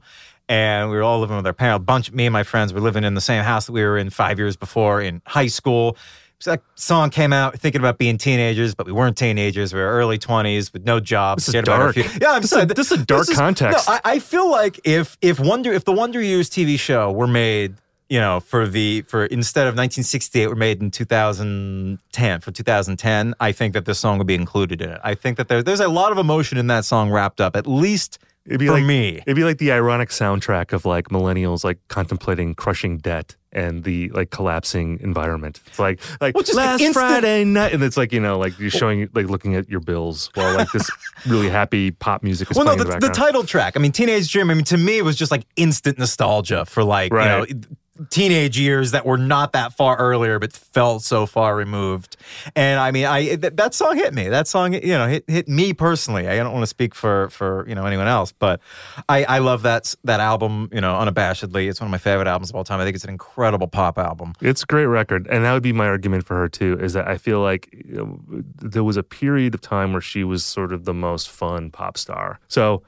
and 0.50 0.90
we 0.90 0.98
were 0.98 1.04
all 1.04 1.20
living 1.20 1.38
with 1.38 1.46
our 1.48 1.54
parents. 1.54 1.78
A 1.78 1.86
bunch, 1.86 2.12
me 2.12 2.26
and 2.26 2.34
my 2.34 2.44
friends 2.44 2.74
were 2.74 2.82
living 2.82 3.04
in 3.04 3.14
the 3.14 3.22
same 3.22 3.44
house 3.44 3.66
that 3.66 3.72
we 3.72 3.84
were 3.84 3.98
in 3.98 4.10
five 4.10 4.38
years 4.38 4.56
before 4.56 5.02
in 5.02 5.22
high 5.26 5.48
school. 5.48 5.98
That 6.46 6.62
song 6.76 7.10
came 7.10 7.32
out 7.34 7.58
thinking 7.60 7.80
about 7.80 7.98
being 7.98 8.18
teenagers, 8.18 8.76
but 8.76 8.86
we 8.86 8.92
weren't 8.92 9.18
teenagers. 9.18 9.74
We 9.74 9.80
were 9.80 9.90
early 9.90 10.18
twenties 10.18 10.72
with 10.74 10.86
no 10.86 11.00
jobs. 11.00 11.44
This 11.46 11.50
is 11.50 11.54
cared 11.54 11.68
about 11.68 11.82
our 11.82 11.92
dark. 11.94 12.06
fu- 12.08 12.20
Yeah, 12.22 12.32
I'm 12.32 12.42
This 12.42 12.50
sorry. 12.52 12.64
is- 12.66 12.74
this 12.74 12.92
is 12.92 13.02
a 13.02 13.06
dark 13.06 13.28
context. 13.34 13.88
No, 13.88 13.94
I, 13.96 14.02
I 14.16 14.20
feel 14.20 14.50
like 14.50 14.80
if 14.84 15.18
if 15.22 15.40
Wonder 15.40 15.72
if 15.74 15.86
the 15.86 15.94
Wonder 15.94 16.22
Years 16.22 16.50
TV 16.50 16.78
show 16.80 17.12
were 17.12 17.28
made, 17.28 17.76
you 18.10 18.20
know, 18.20 18.40
for 18.40 18.68
the 18.68 19.04
for 19.08 19.26
instead 19.26 19.64
of 19.68 19.74
1968 19.76 20.48
were 20.48 20.56
made 20.56 20.82
in 20.82 20.92
2010 20.92 22.40
for 22.42 22.52
2010, 22.52 23.34
I 23.40 23.52
think 23.52 23.74
that 23.74 23.86
this 23.86 24.00
song 24.00 24.18
would 24.18 24.28
be 24.28 24.36
included 24.36 24.82
in 24.82 24.90
it. 24.90 25.00
I 25.04 25.16
think 25.16 25.38
that 25.38 25.48
there, 25.48 25.64
there's 25.64 25.80
a 25.80 25.88
lot 25.88 26.12
of 26.12 26.18
emotion 26.18 26.58
in 26.58 26.68
that 26.68 26.86
song 26.86 27.10
wrapped 27.12 27.42
up, 27.42 27.56
at 27.56 27.68
least 27.68 28.20
It'd 28.46 28.60
be 28.60 28.68
for 28.68 28.74
like 28.74 28.84
me. 28.84 29.22
It'd 29.26 29.36
be 29.36 29.44
like 29.46 29.58
the 29.58 29.72
ironic 29.72 30.10
soundtrack 30.10 30.74
of 30.74 30.86
like 30.86 31.10
millennials 31.10 31.64
like 31.64 31.80
contemplating 31.88 32.56
crushing 32.56 32.98
debt 32.98 33.36
and 33.54 33.84
the 33.84 34.10
like 34.10 34.30
collapsing 34.30 35.00
environment. 35.02 35.62
It's 35.68 35.80
like 35.80 36.00
like 36.22 36.36
Well, 36.36 36.44
last 36.54 36.82
instant- 36.82 36.94
Friday 36.94 37.44
night, 37.44 37.74
and 37.74 37.84
it's 37.84 37.98
like 37.98 38.12
you 38.12 38.20
know 38.20 38.38
like 38.38 38.58
you're 38.60 38.70
showing 38.70 39.10
like 39.14 39.28
looking 39.28 39.56
at 39.56 39.70
your 39.70 39.80
bills 39.80 40.30
while 40.34 40.56
like 40.56 40.72
this 40.72 40.90
really 41.28 41.50
happy 41.50 41.92
pop 41.92 42.24
music 42.24 42.52
is 42.52 42.58
Well, 42.58 42.66
no, 42.66 42.76
the, 42.76 42.84
the, 42.86 43.00
the 43.08 43.10
title 43.10 43.44
track. 43.44 43.74
I 43.76 43.80
mean, 43.80 43.92
Teenage 43.92 44.32
Dream. 44.32 44.50
I 44.50 44.54
mean, 44.54 44.66
to 44.66 44.78
me, 44.78 44.98
it 44.98 45.06
was 45.06 45.16
just 45.16 45.32
like 45.32 45.46
instant 45.56 45.98
nostalgia 45.98 46.66
for 46.66 46.84
like 46.84 47.14
Right. 47.14 47.48
you 47.48 47.56
know 47.56 47.62
teenage 48.10 48.58
years 48.58 48.92
that 48.92 49.06
were 49.06 49.18
not 49.18 49.54
that 49.54 49.74
far 49.74 49.96
earlier, 49.98 50.40
but 50.40 50.52
felt 50.52 51.04
so 51.04 51.26
far 51.26 51.56
removed. 51.56 52.18
And 52.56 52.80
I 52.80 52.92
mean, 52.92 53.06
I 53.06 53.36
th- 53.36 53.54
that 53.56 53.74
song 53.74 53.98
hit 53.98 54.14
me. 54.14 54.30
That 54.30 54.48
song, 54.48 54.74
you 54.74 54.98
know, 54.98 55.08
hit 55.08 55.26
hit 55.28 55.48
me 55.48 55.74
personally. 55.74 56.28
I 56.28 56.38
don't 56.38 56.52
want 56.52 56.64
to 56.64 56.68
speak 56.68 56.96
for 56.96 57.30
for 57.30 57.68
you 57.68 57.76
know 57.76 57.86
anyone 57.86 58.08
else, 58.08 58.32
but 58.32 58.60
I 59.08 59.24
I 59.26 59.38
love 59.40 59.64
that 59.64 59.94
that 60.04 60.20
album. 60.20 60.70
You 60.72 60.82
know, 60.82 60.94
unabashedly, 60.94 61.70
it's 61.70 61.80
one 61.80 61.88
of 61.88 61.92
my 61.92 61.98
favorite 61.98 62.28
albums 62.28 62.50
of 62.50 62.56
all 62.56 62.64
time. 62.64 62.80
I 62.80 62.84
think 62.84 62.96
it's 62.96 63.04
an 63.04 63.12
incredible 63.12 63.68
pop 63.68 63.98
album. 63.98 64.34
It's 64.42 64.64
a 64.64 64.66
great 64.66 64.88
record, 64.88 65.28
and 65.28 65.46
that 65.46 65.54
would 65.54 65.64
be 65.64 65.74
my 65.74 65.88
argument 65.88 66.26
for 66.26 66.36
her 66.36 66.50
too. 66.50 66.78
Is 66.80 66.94
that 66.94 67.08
I 67.08 67.18
feel 67.18 67.42
like 67.42 67.70
you 67.74 67.96
know, 67.96 68.44
there 68.58 68.84
was 68.84 68.98
a 68.98 69.04
period 69.04 69.54
of 69.54 69.62
time 69.62 69.92
where 69.92 70.02
she 70.02 70.24
was 70.24 70.44
sort 70.44 70.72
of 70.74 70.86
the 70.86 70.94
most 70.94 71.30
fun 71.30 71.70
pop 71.70 71.98
star. 71.98 72.40
So 72.48 72.84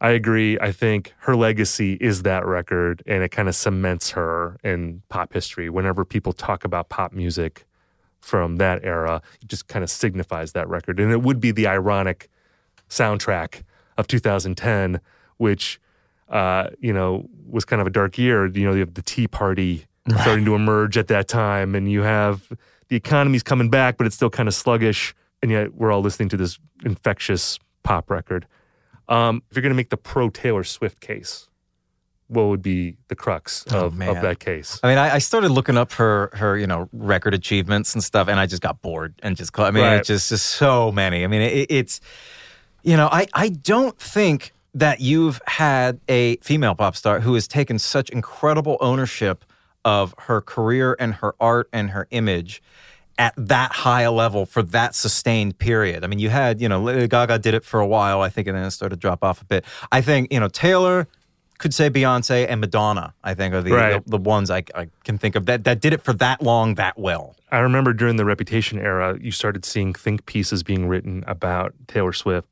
I 0.00 0.10
agree. 0.10 0.58
I 0.60 0.72
think 0.72 1.14
her 1.20 1.34
legacy 1.34 1.94
is 1.94 2.22
that 2.22 2.44
record, 2.44 3.02
and 3.06 3.22
it 3.22 3.30
kind 3.30 3.48
of 3.48 3.54
cements 3.54 4.10
her 4.10 4.58
in 4.62 5.02
pop 5.08 5.32
history. 5.32 5.70
Whenever 5.70 6.04
people 6.04 6.32
talk 6.32 6.64
about 6.64 6.90
pop 6.90 7.12
music 7.12 7.64
from 8.20 8.56
that 8.56 8.84
era, 8.84 9.22
it 9.40 9.48
just 9.48 9.68
kind 9.68 9.82
of 9.82 9.90
signifies 9.90 10.52
that 10.52 10.68
record, 10.68 11.00
and 11.00 11.12
it 11.12 11.22
would 11.22 11.40
be 11.40 11.50
the 11.50 11.66
ironic 11.66 12.28
soundtrack 12.90 13.62
of 13.96 14.06
2010, 14.06 15.00
which 15.38 15.80
uh, 16.28 16.68
you 16.78 16.92
know 16.92 17.26
was 17.48 17.64
kind 17.64 17.80
of 17.80 17.86
a 17.86 17.90
dark 17.90 18.18
year. 18.18 18.46
You 18.46 18.66
know, 18.66 18.74
you 18.74 18.80
have 18.80 18.94
the 18.94 19.02
Tea 19.02 19.28
Party 19.28 19.86
starting 20.20 20.44
to 20.44 20.54
emerge 20.54 20.98
at 20.98 21.08
that 21.08 21.26
time, 21.26 21.74
and 21.74 21.90
you 21.90 22.02
have 22.02 22.52
the 22.88 22.96
economy's 22.96 23.42
coming 23.42 23.70
back, 23.70 23.96
but 23.96 24.06
it's 24.06 24.16
still 24.16 24.30
kind 24.30 24.46
of 24.46 24.54
sluggish, 24.54 25.14
and 25.40 25.50
yet 25.50 25.74
we're 25.74 25.90
all 25.90 26.02
listening 26.02 26.28
to 26.30 26.36
this 26.36 26.58
infectious 26.84 27.58
pop 27.82 28.10
record. 28.10 28.46
Um, 29.08 29.42
if 29.50 29.56
you're 29.56 29.62
going 29.62 29.70
to 29.72 29.76
make 29.76 29.90
the 29.90 29.96
pro 29.96 30.30
Taylor 30.30 30.64
Swift 30.64 31.00
case, 31.00 31.48
what 32.28 32.46
would 32.46 32.62
be 32.62 32.96
the 33.08 33.14
crux 33.14 33.64
Oh, 33.70 33.86
of, 33.86 34.00
of 34.00 34.20
that 34.22 34.40
case? 34.40 34.80
I 34.82 34.88
mean, 34.88 34.98
I, 34.98 35.14
I 35.14 35.18
started 35.18 35.50
looking 35.50 35.76
up 35.76 35.92
her 35.92 36.30
her 36.34 36.56
you 36.58 36.66
know 36.66 36.88
record 36.92 37.34
achievements 37.34 37.94
and 37.94 38.02
stuff, 38.02 38.26
and 38.28 38.40
I 38.40 38.46
just 38.46 38.62
got 38.62 38.82
bored 38.82 39.14
and 39.22 39.36
just 39.36 39.56
I 39.58 39.70
mean, 39.70 39.84
Right. 39.84 39.96
it's 39.98 40.08
just, 40.08 40.28
just 40.30 40.46
so 40.46 40.90
many. 40.90 41.22
I 41.22 41.28
mean, 41.28 41.42
it, 41.42 41.66
it's 41.70 42.00
you 42.82 42.96
know, 42.96 43.08
I 43.12 43.26
I 43.32 43.50
don't 43.50 43.96
think 43.98 44.52
that 44.74 45.00
you've 45.00 45.40
had 45.46 46.00
a 46.08 46.36
female 46.38 46.74
pop 46.74 46.96
star 46.96 47.20
who 47.20 47.34
has 47.34 47.46
taken 47.48 47.78
such 47.78 48.10
incredible 48.10 48.76
ownership 48.80 49.44
of 49.84 50.14
her 50.18 50.40
career 50.40 50.96
and 50.98 51.14
her 51.14 51.34
art 51.40 51.68
and 51.72 51.90
her 51.90 52.08
image 52.10 52.60
at 53.18 53.34
that 53.36 53.72
high 53.72 54.02
a 54.02 54.12
level 54.12 54.44
for 54.46 54.62
that 54.62 54.94
sustained 54.94 55.58
period. 55.58 56.04
I 56.04 56.06
mean, 56.06 56.18
you 56.18 56.28
had, 56.28 56.60
you 56.60 56.68
know, 56.68 56.80
Lady 56.80 57.08
Gaga 57.08 57.38
did 57.38 57.54
it 57.54 57.64
for 57.64 57.80
a 57.80 57.86
while, 57.86 58.20
I 58.20 58.28
think, 58.28 58.46
and 58.46 58.56
then 58.56 58.64
it 58.64 58.70
started 58.72 58.96
to 58.96 59.00
drop 59.00 59.24
off 59.24 59.40
a 59.40 59.44
bit. 59.44 59.64
I 59.90 60.02
think, 60.02 60.32
you 60.32 60.38
know, 60.38 60.48
Taylor 60.48 61.08
could 61.58 61.72
say 61.72 61.88
Beyonce 61.88 62.46
and 62.48 62.60
Madonna, 62.60 63.14
I 63.24 63.32
think, 63.32 63.54
are 63.54 63.62
the, 63.62 63.72
Right. 63.72 64.04
the, 64.04 64.10
the 64.10 64.18
ones 64.18 64.50
I, 64.50 64.64
I 64.74 64.88
can 65.04 65.16
think 65.16 65.34
of 65.34 65.46
that, 65.46 65.64
that 65.64 65.80
did 65.80 65.94
it 65.94 66.02
for 66.02 66.12
that 66.14 66.42
long, 66.42 66.74
that 66.74 66.98
well. 66.98 67.34
I 67.50 67.60
remember 67.60 67.94
during 67.94 68.16
the 68.16 68.26
Reputation 68.26 68.78
era, 68.78 69.16
you 69.18 69.30
started 69.30 69.64
seeing 69.64 69.94
think 69.94 70.26
pieces 70.26 70.62
being 70.62 70.86
written 70.86 71.24
about 71.26 71.72
Taylor 71.86 72.12
Swift 72.12 72.48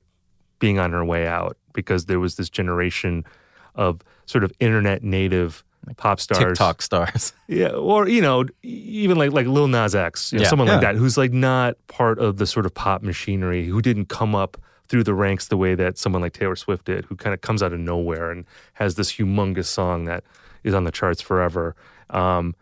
being 0.58 0.78
on 0.78 0.92
her 0.92 1.04
way 1.04 1.26
out 1.26 1.58
because 1.74 2.06
there 2.06 2.20
was 2.20 2.36
this 2.36 2.48
generation 2.48 3.24
of 3.74 4.00
sort 4.24 4.44
of 4.44 4.52
internet 4.60 5.02
native 5.02 5.62
pop 5.96 6.20
stars, 6.20 6.38
TikTok 6.42 6.80
stars. 6.82 7.32
yeah, 7.48 7.68
or 7.68 8.08
you 8.08 8.20
know, 8.22 8.44
even 8.62 9.18
like 9.18 9.32
like 9.32 9.46
Lil 9.46 9.68
Nas 9.68 9.94
X, 9.94 10.32
you 10.32 10.38
know, 10.38 10.42
Yeah. 10.44 10.48
someone 10.48 10.68
like 10.68 10.80
that, 10.80 10.96
who's 10.96 11.16
like 11.18 11.32
not 11.32 11.76
part 11.88 12.18
of 12.18 12.38
the 12.38 12.46
sort 12.46 12.66
of 12.66 12.74
pop 12.74 13.02
machinery, 13.02 13.66
who 13.66 13.82
didn't 13.82 14.06
come 14.08 14.34
up 14.34 14.56
through 14.88 15.04
the 15.04 15.14
ranks 15.14 15.48
the 15.48 15.56
way 15.56 15.74
that 15.74 15.96
someone 15.98 16.20
like 16.22 16.32
Taylor 16.32 16.56
Swift 16.56 16.84
did, 16.86 17.04
who 17.06 17.16
kind 17.16 17.32
of 17.34 17.40
comes 17.40 17.62
out 17.62 17.72
of 17.72 17.80
nowhere 17.80 18.30
and 18.30 18.44
has 18.74 18.94
this 18.96 19.12
humongous 19.12 19.66
song 19.66 20.04
that 20.04 20.24
is 20.62 20.74
on 20.74 20.84
the 20.84 20.90
charts 20.90 21.20
forever. 21.22 21.74
Um, 22.10 22.54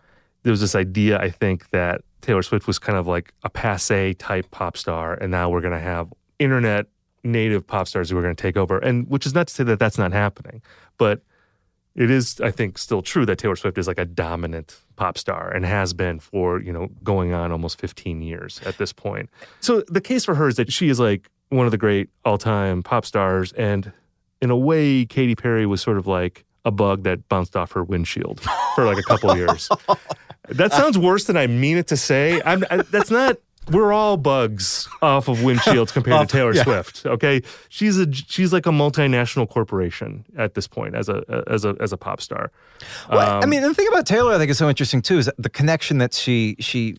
there 0.45 0.51
was 0.51 0.61
this 0.61 0.75
idea, 0.75 1.19
I 1.21 1.31
think, 1.31 1.71
that 1.71 2.03
Taylor 2.21 2.43
Swift 2.43 2.67
was 2.67 2.79
kind 2.79 2.97
of 2.99 3.07
like 3.07 3.33
a 3.43 3.51
passe 3.51 4.15
type 4.15 4.51
pop 4.53 4.77
star, 4.77 5.15
and 5.15 5.31
now 5.31 5.51
we're 5.51 5.61
going 5.61 5.73
to 5.73 5.79
have 5.81 6.13
internet 6.39 6.87
native 7.25 7.65
pop 7.67 7.87
stars 7.87 8.11
who 8.11 8.19
are 8.19 8.23
going 8.23 8.35
to 8.35 8.41
take 8.43 8.57
over. 8.57 8.79
And 8.79 9.09
which 9.09 9.27
is 9.27 9.35
not 9.35 9.49
to 9.49 9.55
say 9.55 9.65
that 9.65 9.79
that's 9.79 9.99
not 9.99 10.13
happening, 10.13 10.63
but 10.99 11.23
it 11.95 12.11
is, 12.11 12.41
I 12.41 12.51
think, 12.51 12.79
still 12.79 13.03
true 13.03 13.27
that 13.27 13.39
Taylor 13.39 13.57
Swift 13.57 13.79
is 13.79 13.87
like 13.87 13.99
a 13.99 14.05
dominant 14.05 14.81
pop 14.97 15.19
star 15.19 15.51
and 15.51 15.65
has 15.65 15.93
been 15.93 16.21
for, 16.21 16.61
you 16.61 16.73
know, 16.73 16.89
going 17.03 17.33
on 17.33 17.53
almost 17.53 17.81
15 17.81 18.23
years 18.23 18.61
at 18.65 18.79
this 18.79 18.93
point. 18.93 19.29
So 19.61 19.83
the 19.89 20.01
case 20.01 20.25
for 20.25 20.35
her 20.35 20.49
is 20.49 20.57
that 20.57 20.73
she 20.73 20.89
is 20.89 20.99
like 20.99 21.29
one 21.51 21.67
of 21.67 21.73
the 21.73 21.79
great 21.79 22.09
all 22.25 22.39
time 22.39 22.83
pop 22.83 23.05
stars. 23.05 23.53
And 23.53 23.93
in 24.41 24.51
a 24.51 24.57
way, 24.57 25.05
Katy 25.05 25.35
Perry 25.35 25.67
was 25.67 25.83
sort 25.83 25.99
of 25.99 26.07
like 26.07 26.45
a 26.65 26.71
bug 26.71 27.03
that 27.03 27.29
bounced 27.29 27.57
off 27.57 27.73
her 27.73 27.85
windshield 27.85 28.41
for 28.75 28.85
like 28.85 28.99
a 28.99 29.03
couple 29.03 29.31
of 29.31 29.37
years. 29.37 29.69
That 30.49 30.73
sounds 30.73 30.99
worse 30.99 31.25
than 31.27 31.37
I 31.37 31.47
mean 31.47 31.77
it 31.77 31.87
to 31.89 31.97
say. 31.97 32.43
I'm, 32.45 32.65
I, 32.71 32.79
that's 32.79 33.11
not. 33.11 33.37
We're 33.71 33.93
all 33.93 34.17
bugs 34.17 34.89
off 35.01 35.29
of 35.29 35.39
windshields 35.39 35.93
compared 35.93 36.17
Off- 36.17 36.27
to 36.29 36.33
Taylor 36.33 36.53
yeah. 36.55 36.65
Swift. 36.65 37.07
Okay, 37.07 37.43
she's 37.69 37.97
a 37.99 38.13
she's 38.13 38.53
like 38.53 38.67
a 38.67 38.71
multinational 38.71 39.49
corporation 39.49 40.25
at 40.37 40.55
this 40.55 40.67
point 40.67 40.95
as 40.97 41.09
a 41.09 41.23
as 41.47 41.65
a 41.65 41.77
as 41.81 41.93
a 41.93 41.97
pop 41.97 42.21
star. 42.21 42.51
Well, 43.09 43.21
I 43.21 43.41
Um, 43.45 43.51
mean, 43.51 43.63
the 43.63 43.73
thing 43.73 43.87
about 43.89 44.05
Taylor, 44.07 44.35
I 44.35 44.39
think 44.39 44.51
is 44.51 44.59
so 44.59 44.69
interesting 44.69 45.01
too, 45.01 45.19
is 45.19 45.31
the 45.39 45.49
connection 45.51 45.99
that 45.99 46.13
she 46.13 46.57
she 46.59 46.97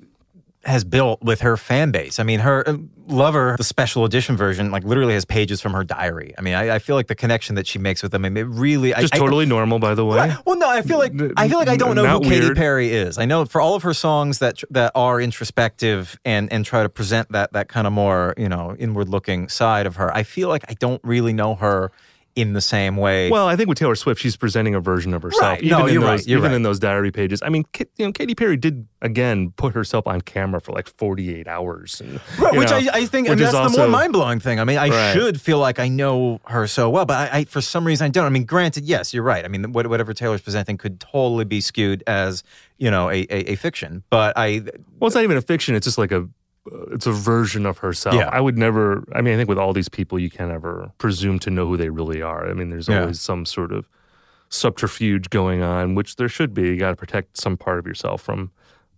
has 0.65 0.83
built 0.85 1.21
with 1.21 1.41
her 1.41 1.57
fan 1.57 1.91
base. 1.91 2.19
I 2.19 2.23
mean, 2.23 2.39
her 2.39 2.67
uh, 2.67 2.77
lover, 3.07 3.55
the 3.57 3.65
special 3.65 4.05
edition 4.05 4.37
version, 4.37 4.71
like 4.71 4.83
literally 4.85 5.13
has 5.13 5.25
pages 5.25 5.59
from 5.59 5.73
her 5.73 5.83
diary. 5.83 6.33
I 6.37 6.41
mean, 6.41 6.53
I, 6.53 6.75
I 6.75 6.79
feel 6.79 6.95
like 6.95 7.07
the 7.07 7.15
connection 7.15 7.55
that 7.55 7.67
she 7.67 7.79
makes 7.79 8.01
with 8.01 8.13
them, 8.13 8.23
I 8.23 8.29
mean, 8.29 8.37
it 8.45 8.49
really, 8.49 8.93
just 8.93 9.13
I, 9.13 9.17
I- 9.17 9.19
totally 9.19 9.45
normal, 9.45 9.79
by 9.79 9.93
the 9.93 10.05
way. 10.05 10.33
well, 10.45 10.57
no, 10.57 10.69
I 10.69 10.81
feel 10.81 10.99
like 10.99 11.11
I 11.35 11.49
feel 11.49 11.59
like 11.59 11.67
I 11.67 11.75
don't 11.75 11.95
know 11.95 12.03
who 12.03 12.07
Not 12.19 12.23
Katy. 12.23 12.53
Perry 12.53 12.93
is. 12.93 13.17
I 13.17 13.25
know 13.25 13.43
for 13.45 13.59
all 13.59 13.75
of 13.75 13.83
her 13.83 13.93
songs 13.93 14.39
that 14.39 14.63
that 14.71 14.93
are 14.95 15.19
introspective 15.19 16.17
and 16.23 16.51
and 16.51 16.63
try 16.65 16.81
to 16.83 16.89
present 16.89 17.31
that 17.33 17.51
that 17.53 17.67
kind 17.67 17.85
of 17.85 17.93
more 17.93 18.33
you 18.37 18.47
know 18.49 18.75
inward 18.79 19.09
looking 19.09 19.49
side 19.49 19.85
of 19.85 19.97
her. 19.97 20.15
I 20.15 20.23
feel 20.23 20.47
like 20.47 20.63
I 20.69 20.73
don't 20.75 21.01
really 21.03 21.33
know 21.33 21.55
her 21.55 21.91
in 22.35 22.53
the 22.53 22.61
same 22.61 22.97
way. 22.97 23.29
Well, 23.29 23.47
I 23.47 23.55
think 23.55 23.69
with 23.69 23.77
Taylor 23.77 23.95
Swift, 23.95 24.19
she's 24.19 24.35
presenting 24.35 24.73
a 24.73 24.79
version 24.79 25.13
of 25.13 25.21
herself. 25.21 25.43
Right. 25.43 25.63
Even 25.63 25.77
No, 25.77 25.85
in 25.85 25.93
you're 25.93 26.01
those, 26.01 26.19
right. 26.21 26.27
You're 26.27 26.39
even 26.39 26.49
right. 26.51 26.55
in 26.55 26.63
those 26.63 26.79
diary 26.79 27.11
pages. 27.11 27.41
I 27.43 27.49
mean, 27.49 27.63
you 27.97 28.05
know, 28.07 28.11
Katy 28.11 28.33
Perry 28.33 28.57
did 28.57 28.87
again 29.03 29.51
put 29.51 29.73
herself 29.75 30.07
on 30.07 30.21
camera 30.21 30.59
for 30.59 30.71
like 30.71 30.87
48 30.87 31.47
hours, 31.47 32.01
and, 32.01 32.19
Right, 32.39 32.55
which 32.57 32.69
know, 32.71 32.77
I, 32.77 32.89
I 32.93 33.05
think 33.05 33.27
I 33.27 33.31
which 33.31 33.39
mean, 33.39 33.51
that's 33.51 33.71
the 33.73 33.77
more 33.77 33.87
mind 33.87 34.13
blowing 34.13 34.39
thing. 34.39 34.59
I 34.59 34.63
mean, 34.63 34.77
I 34.79 34.89
Right. 34.89 35.13
should 35.13 35.39
feel 35.39 35.59
like 35.59 35.77
I 35.79 35.89
know 35.89 36.39
her 36.45 36.65
so 36.65 36.89
well, 36.89 37.05
but 37.05 37.31
I, 37.33 37.39
I 37.39 37.45
for 37.45 37.61
some 37.61 37.85
reason 37.85 38.05
I 38.05 38.09
don't. 38.09 38.25
I 38.25 38.29
mean, 38.29 38.45
granted, 38.45 38.83
yes, 38.85 39.13
you're 39.13 39.23
right. 39.23 39.45
I 39.45 39.47
mean, 39.47 39.71
whatever 39.71 40.13
Taylor's 40.13 40.41
presenting 40.41 40.77
could 40.77 40.99
totally 40.99 41.45
be 41.45 41.61
skewed 41.61 42.03
as 42.07 42.43
you 42.77 42.89
know 42.89 43.09
a, 43.09 43.27
a, 43.29 43.51
a 43.51 43.55
fiction. 43.55 44.03
But 44.09 44.33
I 44.37 44.61
Well, 44.99 45.07
it's 45.07 45.15
not 45.15 45.23
even 45.23 45.37
a 45.37 45.41
fiction. 45.41 45.75
It's 45.75 45.85
just 45.85 45.97
like 45.99 46.11
a, 46.11 46.27
Uh, 46.71 46.83
it's 46.93 47.05
a 47.05 47.11
version 47.11 47.65
of 47.65 47.79
herself. 47.79 48.15
Yeah. 48.15 48.29
I 48.31 48.39
would 48.39 48.57
never. 48.57 49.03
I 49.13 49.21
mean, 49.21 49.33
I 49.33 49.37
think 49.37 49.49
with 49.49 49.57
all 49.57 49.73
these 49.73 49.89
people, 49.89 50.17
you 50.19 50.29
can't 50.29 50.51
ever 50.51 50.91
presume 50.97 51.39
to 51.39 51.49
know 51.49 51.67
who 51.67 51.77
they 51.77 51.89
really 51.89 52.21
are. 52.21 52.49
I 52.49 52.53
mean, 52.53 52.69
there's 52.69 52.87
Yeah. 52.87 53.01
always 53.01 53.19
some 53.21 53.45
sort 53.45 53.71
of 53.71 53.87
subterfuge 54.49 55.29
going 55.29 55.61
on, 55.61 55.95
which 55.95 56.15
there 56.15 56.29
should 56.29 56.53
be. 56.53 56.63
You 56.69 56.77
got 56.77 56.91
to 56.91 56.95
protect 56.95 57.37
some 57.37 57.57
part 57.57 57.79
of 57.79 57.87
yourself 57.87 58.21
from 58.21 58.51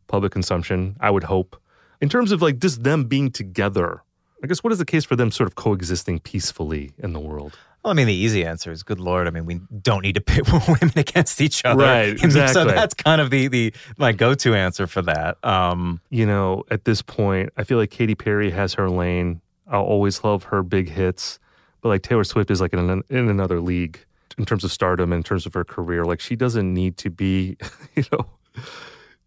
public 0.07 0.31
consumption. 0.31 0.95
I 0.99 1.09
would 1.11 1.23
hope. 1.25 1.55
In 2.01 2.09
terms 2.09 2.31
of 2.31 2.41
like 2.41 2.59
just 2.59 2.83
them 2.83 3.05
being 3.05 3.31
together, 3.31 4.03
I 4.45 4.47
guess 4.47 4.63
what 4.63 4.71
is 4.71 4.77
the 4.77 4.85
case 4.85 5.03
for 5.03 5.15
them 5.15 5.31
sort 5.31 5.47
of 5.47 5.55
coexisting 5.55 6.19
peacefully 6.19 6.91
in 6.99 7.13
the 7.13 7.19
world? 7.19 7.57
Well, 7.83 7.89
I 7.89 7.95
mean, 7.95 8.05
the 8.05 8.13
easy 8.13 8.45
answer 8.45 8.71
is, 8.71 8.83
good 8.83 8.99
lord. 8.99 9.25
I 9.25 9.31
mean, 9.31 9.47
we 9.47 9.59
don't 9.81 10.03
need 10.03 10.13
to 10.13 10.21
pit 10.21 10.47
women 10.67 10.93
against 10.95 11.41
each 11.41 11.65
other. 11.65 11.83
Right, 11.83 12.21
And 12.21 12.31
So 12.31 12.63
that's 12.63 12.93
kind 12.93 13.21
of 13.21 13.31
the 13.31 13.47
the 13.47 13.73
my 13.97 14.11
go 14.11 14.35
to 14.35 14.53
answer 14.53 14.85
for 14.85 15.01
that. 15.01 15.43
Um, 15.43 15.99
you 16.11 16.27
know, 16.27 16.63
at 16.69 16.85
this 16.85 17.01
point, 17.01 17.53
I 17.57 17.63
feel 17.63 17.79
like 17.79 17.89
Katy 17.89 18.13
Perry 18.13 18.51
has 18.51 18.75
her 18.75 18.87
lane. 18.87 19.41
I'll 19.67 19.81
always 19.81 20.23
love 20.23 20.43
her 20.43 20.61
big 20.61 20.89
hits, 20.89 21.39
but 21.81 21.89
like 21.89 22.03
Taylor 22.03 22.23
Swift 22.23 22.51
is 22.51 22.61
like 22.61 22.71
in, 22.73 22.87
an, 22.87 23.01
in 23.09 23.29
another 23.29 23.59
league 23.59 23.97
in 24.37 24.45
terms 24.45 24.63
of 24.63 24.71
stardom, 24.71 25.11
in 25.11 25.23
terms 25.23 25.47
of 25.47 25.55
her 25.55 25.63
career. 25.63 26.05
Like 26.05 26.19
she 26.19 26.35
doesn't 26.35 26.71
need 26.71 26.97
to 26.97 27.09
be, 27.09 27.57
you 27.95 28.03
know, 28.11 28.27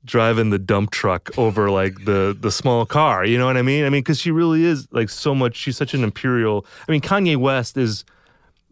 driving 0.09 0.51
the 0.51 0.59
dump 0.59 0.91
truck 0.91 1.31
over 1.39 1.71
like 1.71 2.05
the 2.05 2.37
the 2.39 2.51
small 2.51 2.85
car. 2.87 3.25
You 3.25 3.39
know 3.39 3.47
what 3.47 3.57
I 3.57 3.63
mean? 3.63 3.85
I 3.85 3.91
mean, 3.91 4.01
because 4.01 4.19
she 4.19 4.31
really 4.33 4.65
is 4.65 4.89
like 4.91 5.09
so 5.09 5.35
much. 5.35 5.55
She's 5.57 5.77
such 5.77 5.95
an 5.95 6.03
imperial. 6.03 6.67
I 6.89 6.93
mean, 6.93 7.01
Kanye 7.01 7.37
West 7.37 7.77
is. 7.77 8.05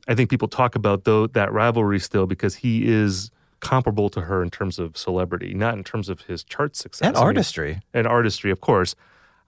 I 0.09 0.15
think 0.15 0.31
people 0.31 0.49
talk 0.49 0.75
about 0.77 1.05
though 1.05 1.27
that 1.29 1.53
rivalry 1.53 1.99
still 2.01 2.27
because 2.27 2.57
he 2.57 2.87
is 2.87 3.31
comparable 3.61 4.09
to 4.11 4.21
her 4.23 4.43
in 4.43 4.51
terms 4.51 4.79
of 4.79 4.97
celebrity, 4.97 5.53
not 5.55 5.75
in 5.75 5.83
terms 5.83 6.09
of 6.09 6.21
his 6.23 6.45
chart 6.45 6.77
success 6.77 7.07
And 7.07 7.17
I 7.17 7.21
mean, 7.21 7.27
artistry. 7.27 7.81
and 7.95 8.07
artistry, 8.07 8.51
of 8.51 8.61
course. 8.61 8.95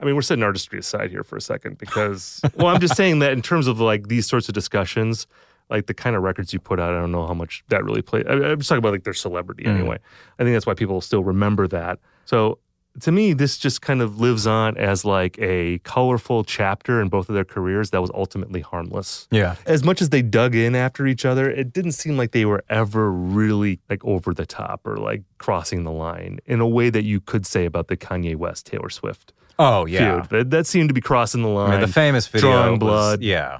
I 0.00 0.04
mean, 0.04 0.14
we're 0.14 0.22
setting 0.22 0.42
artistry 0.44 0.78
aside 0.78 1.10
here 1.10 1.22
for 1.24 1.36
a 1.36 1.40
second 1.40 1.78
because, 1.78 2.40
well, 2.56 2.68
I'm 2.68 2.80
just 2.80 2.96
saying 2.96 3.18
that 3.20 3.32
in 3.32 3.42
terms 3.42 3.66
of 3.66 3.80
like 3.80 4.08
these 4.08 4.26
sorts 4.26 4.48
of 4.48 4.54
discussions, 4.54 5.26
like 5.70 5.86
the 5.86 5.94
kind 5.94 6.16
of 6.16 6.22
records 6.22 6.52
you 6.52 6.58
put 6.60 6.80
out. 6.80 6.92
I 6.92 7.00
don't 7.00 7.12
know 7.12 7.26
how 7.26 7.34
much 7.34 7.64
that 7.68 7.84
really 7.84 8.02
plays. 8.02 8.24
I, 8.28 8.32
I'm 8.32 8.58
just 8.58 8.68
talking 8.68 8.78
about 8.78 8.92
like 8.92 9.04
their 9.04 9.14
celebrity 9.14 9.64
Mm. 9.64 9.78
anyway. 9.78 9.98
I 10.38 10.42
think 10.44 10.54
that's 10.54 10.66
why 10.66 10.74
people 10.74 11.00
still 11.00 11.22
remember 11.24 11.66
that. 11.68 11.98
So 12.24 12.58
to 13.00 13.12
me, 13.12 13.32
this 13.32 13.58
just 13.58 13.80
kind 13.80 14.02
of 14.02 14.18
lives 14.20 14.44
on 14.46 14.76
as 14.76 15.04
like 15.04 15.38
a 15.38 15.78
colorful 15.84 16.42
chapter 16.42 17.00
in 17.00 17.08
both 17.08 17.28
of 17.28 17.34
their 17.36 17.44
careers 17.44 17.90
that 17.90 18.00
was 18.00 18.10
ultimately 18.12 18.60
harmless. 18.60 19.28
Yeah. 19.30 19.54
As 19.66 19.84
much 19.84 20.02
as 20.02 20.08
they 20.08 20.20
dug 20.20 20.56
in 20.56 20.74
after 20.74 21.06
each 21.06 21.24
other, 21.24 21.48
it 21.48 21.72
didn't 21.72 21.92
seem 21.92 22.16
like 22.16 22.32
they 22.32 22.44
were 22.44 22.64
ever 22.68 23.12
really 23.12 23.78
like 23.88 24.04
over 24.04 24.34
the 24.34 24.46
top 24.46 24.84
or 24.84 24.96
like 24.96 25.22
crossing 25.38 25.84
the 25.84 25.92
line 25.92 26.40
in 26.44 26.58
a 26.60 26.66
way 26.66 26.90
that 26.90 27.04
you 27.04 27.20
could 27.20 27.46
say 27.46 27.66
about 27.66 27.86
the 27.86 27.96
Kanye 27.96 28.34
West 28.34 28.66
Taylor 28.66 28.90
Swift. 28.90 29.32
Oh, 29.60 29.86
yeah. 29.86 30.22
feud. 30.22 30.30
That, 30.30 30.50
that 30.50 30.66
seemed 30.66 30.88
to 30.88 30.94
be 30.94 31.00
crossing 31.00 31.42
the 31.42 31.48
line. 31.48 31.68
I 31.68 31.72
mean, 31.72 31.80
the 31.82 31.88
famous 31.92 32.26
video 32.26 32.50
drawing 32.52 32.72
was- 32.74 32.78
blood, 32.80 33.22
yeah. 33.22 33.58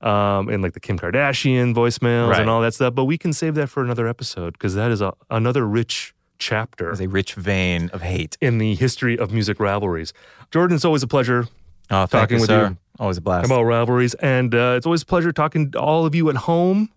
Um, 0.00 0.48
and 0.48 0.62
like 0.62 0.72
the 0.74 0.80
Kim 0.80 0.98
Kardashian 0.98 1.74
voicemails 1.74 2.30
Right. 2.30 2.40
and 2.40 2.50
all 2.50 2.60
that 2.62 2.74
stuff. 2.74 2.94
But 2.94 3.04
we 3.04 3.18
can 3.18 3.32
save 3.32 3.54
that 3.56 3.68
for 3.68 3.82
another 3.82 4.06
episode 4.06 4.52
because 4.54 4.74
that 4.74 4.90
is 4.90 5.00
a, 5.00 5.12
another 5.30 5.66
rich 5.66 6.14
chapter. 6.38 6.84
There's 6.86 7.00
a 7.00 7.08
rich 7.08 7.34
vein 7.34 7.90
of 7.92 8.02
hate 8.02 8.36
in 8.40 8.58
the 8.58 8.74
history 8.76 9.18
of 9.18 9.32
music 9.32 9.58
rivalries. 9.58 10.12
Jordan, 10.50 10.76
it's 10.76 10.84
always 10.84 11.02
a 11.02 11.08
pleasure 11.08 11.48
Oh, 11.90 12.04
talking 12.06 12.36
you, 12.36 12.40
with 12.42 12.48
sir. 12.50 12.68
you. 12.68 12.76
Always 13.00 13.16
a 13.16 13.20
blast. 13.22 13.46
about 13.46 13.62
rivalries, 13.62 14.12
and 14.14 14.54
uh, 14.54 14.74
it's 14.76 14.84
always 14.84 15.02
a 15.02 15.06
pleasure 15.06 15.32
talking 15.32 15.70
to 15.70 15.80
all 15.80 16.04
of 16.04 16.14
you 16.14 16.28
at 16.28 16.36
home, 16.36 16.90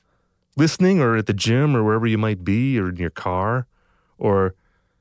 listening, 0.57 0.99
or 0.99 1.15
at 1.15 1.27
the 1.27 1.33
gym, 1.33 1.75
or 1.77 1.83
wherever 1.83 2.05
you 2.07 2.17
might 2.17 2.43
be, 2.43 2.77
or 2.79 2.89
in 2.89 2.97
your 2.97 3.09
car, 3.11 3.67
or 4.17 4.53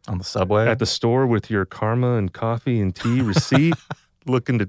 on 0.06 0.18
the 0.18 0.24
subway, 0.24 0.68
at 0.68 0.78
the 0.78 0.86
store 0.86 1.26
with 1.26 1.50
your 1.50 1.64
karma 1.64 2.14
and 2.16 2.32
coffee 2.32 2.80
and 2.80 2.94
tea 2.94 3.20
receipt, 3.20 3.74
looking 4.26 4.58
to 4.58 4.68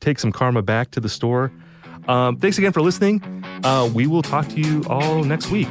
take 0.00 0.18
some 0.18 0.32
karma 0.32 0.60
back 0.62 0.90
to 0.90 1.00
the 1.00 1.08
store. 1.08 1.50
Um, 2.08 2.36
thanks 2.36 2.58
again 2.58 2.72
for 2.72 2.80
listening. 2.82 3.22
Uh, 3.64 3.90
we 3.94 4.06
will 4.06 4.22
talk 4.22 4.48
to 4.48 4.60
you 4.60 4.82
all 4.88 5.22
next 5.24 5.50
week. 5.50 5.68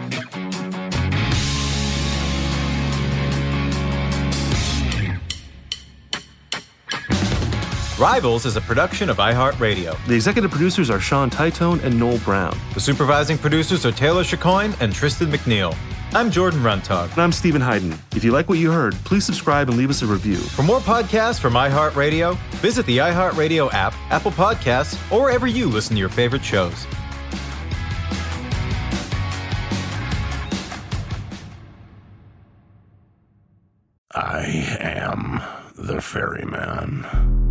Rivals 8.02 8.48
is 8.48 8.56
a 8.56 8.62
production 8.62 9.12
of 9.12 9.18
iHeartRadio. 9.18 9.96
The 10.08 10.16
executive 10.16 10.50
producers 10.50 10.90
are 10.90 11.00
Sean 11.00 11.30
Titone 11.30 11.84
and 11.84 12.00
Noel 12.00 12.18
Brown. 12.18 12.58
The 12.74 12.80
supervising 12.80 13.38
producers 13.38 13.86
are 13.86 13.92
Taylor 13.92 14.24
Chicoine 14.24 14.76
and 14.82 14.92
Tristan 14.92 15.32
McNeil. 15.32 15.78
I'm 16.12 16.32
Jordan 16.32 16.62
Runtagh. 16.62 17.12
And 17.12 17.20
I'm 17.22 17.32
Steven 17.32 17.62
Hyden. 17.62 17.94
If 18.16 18.24
you 18.24 18.32
like 18.32 18.50
what 18.50 18.58
you 18.58 18.72
heard, 18.72 18.96
please 19.06 19.24
subscribe 19.24 19.70
and 19.70 19.78
leave 19.78 19.92
us 19.92 20.02
a 20.02 20.08
review. 20.08 20.38
For 20.38 20.64
more 20.64 20.80
podcasts 20.80 21.40
from 21.40 21.54
iHeartRadio, 21.54 22.36
visit 22.56 22.88
the 22.88 22.98
iHeartRadio 22.98 23.72
app, 23.72 23.94
Apple 24.10 24.32
Podcasts, 24.32 24.96
or 25.12 25.22
wherever 25.22 25.46
you 25.46 25.68
listen 25.68 25.96
to 25.96 26.00
your 26.00 26.10
favorite 26.10 26.44
shows. 26.44 26.88
I 34.12 34.76
am 34.80 35.40
the 35.76 36.02
ferryman. 36.02 37.51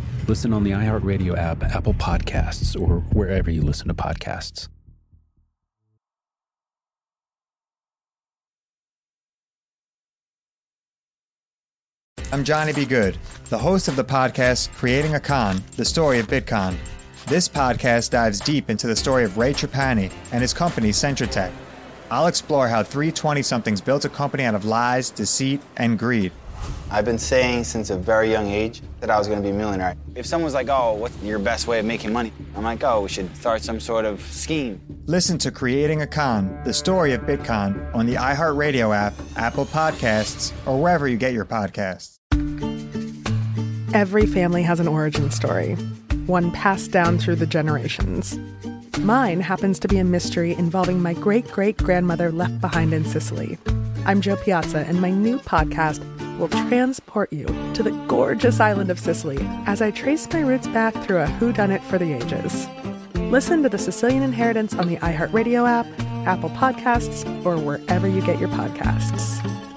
Listen 0.27 0.53
on 0.53 0.63
the 0.63 0.71
iHeartRadio 0.71 1.37
app, 1.37 1.63
Apple 1.63 1.93
Podcasts, 1.95 2.79
or 2.79 2.99
wherever 3.13 3.49
you 3.49 3.61
listen 3.61 3.87
to 3.87 3.93
podcasts. 3.93 4.69
I'm 12.31 12.45
Johnny 12.45 12.71
B. 12.71 12.85
Good, 12.85 13.17
the 13.49 13.57
host 13.57 13.89
of 13.89 13.97
the 13.97 14.05
podcast 14.05 14.71
Creating 14.75 15.15
a 15.15 15.19
Con, 15.19 15.61
the 15.75 15.83
story 15.83 16.19
of 16.19 16.27
Bitcon. 16.27 16.77
This 17.25 17.49
podcast 17.49 18.11
dives 18.11 18.39
deep 18.39 18.69
into 18.69 18.87
the 18.87 18.95
story 18.95 19.25
of 19.25 19.37
Ray 19.37 19.53
Trapani 19.53 20.11
and 20.31 20.41
his 20.41 20.53
company 20.53 20.91
Centratech. 20.91 21.51
I'll 22.09 22.27
explore 22.27 22.69
how 22.69 22.83
320 22.83 23.41
somethings 23.41 23.81
built 23.81 24.05
a 24.05 24.09
company 24.09 24.45
out 24.45 24.55
of 24.55 24.63
lies, 24.63 25.09
deceit, 25.09 25.61
and 25.75 25.99
greed. 25.99 26.31
I've 26.89 27.05
been 27.05 27.17
saying 27.17 27.63
since 27.63 27.89
a 27.89 27.97
very 27.97 28.29
young 28.29 28.47
age 28.49 28.81
that 28.99 29.09
I 29.09 29.17
was 29.17 29.27
going 29.27 29.41
to 29.41 29.43
be 29.43 29.53
a 29.53 29.57
millionaire. 29.57 29.95
If 30.13 30.25
someone's 30.25 30.53
like, 30.53 30.67
oh, 30.69 30.93
what's 30.93 31.17
your 31.23 31.39
best 31.39 31.67
way 31.67 31.79
of 31.79 31.85
making 31.85 32.11
money? 32.11 32.33
I'm 32.55 32.63
like, 32.63 32.83
oh, 32.83 33.01
we 33.03 33.09
should 33.09 33.33
start 33.37 33.61
some 33.61 33.79
sort 33.79 34.03
of 34.03 34.21
scheme. 34.21 34.81
Listen 35.05 35.37
to 35.39 35.51
Creating 35.51 36.01
a 36.01 36.07
Con, 36.07 36.61
the 36.65 36.73
story 36.73 37.13
of 37.13 37.21
Bitcon 37.21 37.95
on 37.95 38.07
the 38.07 38.15
iHeartRadio 38.15 38.95
app, 38.95 39.13
Apple 39.37 39.65
Podcasts, 39.65 40.51
or 40.67 40.81
wherever 40.81 41.07
you 41.07 41.17
get 41.17 41.33
your 41.33 41.45
podcasts. 41.45 42.17
Every 43.93 44.25
family 44.25 44.63
has 44.63 44.79
an 44.79 44.87
origin 44.87 45.31
story, 45.31 45.75
one 46.25 46.51
passed 46.51 46.91
down 46.91 47.17
through 47.17 47.35
the 47.35 47.45
generations. 47.45 48.37
Mine 48.99 49.41
happens 49.41 49.79
to 49.79 49.87
be 49.87 49.97
a 49.97 50.03
mystery 50.03 50.53
involving 50.53 51.01
my 51.01 51.13
great 51.13 51.47
great 51.47 51.77
grandmother 51.77 52.31
left 52.31 52.61
behind 52.61 52.93
in 52.93 53.03
Sicily. 53.03 53.57
I'm 54.05 54.21
Jo 54.21 54.35
Piazza, 54.35 54.79
and 54.79 55.01
my 55.01 55.09
new 55.09 55.39
podcast 55.39 56.01
will 56.37 56.47
transport 56.47 57.31
you 57.31 57.45
to 57.73 57.83
the 57.83 57.91
gorgeous 58.07 58.59
island 58.59 58.89
of 58.91 58.99
Sicily 58.99 59.37
as 59.65 59.81
I 59.81 59.91
trace 59.91 60.27
my 60.31 60.41
roots 60.41 60.67
back 60.67 60.93
through 61.03 61.21
a 61.21 61.27
whodunit 61.27 61.81
for 61.83 61.97
the 61.97 62.13
ages. 62.13 62.67
Listen 63.31 63.63
to 63.63 63.69
The 63.69 63.77
Sicilian 63.77 64.23
Inheritance 64.23 64.73
on 64.73 64.87
the 64.87 64.97
iHeartRadio 64.97 65.67
app, 65.67 65.87
Apple 66.27 66.49
Podcasts, 66.49 67.25
or 67.45 67.57
wherever 67.57 68.07
you 68.07 68.21
get 68.21 68.39
your 68.39 68.49
podcasts. 68.49 69.70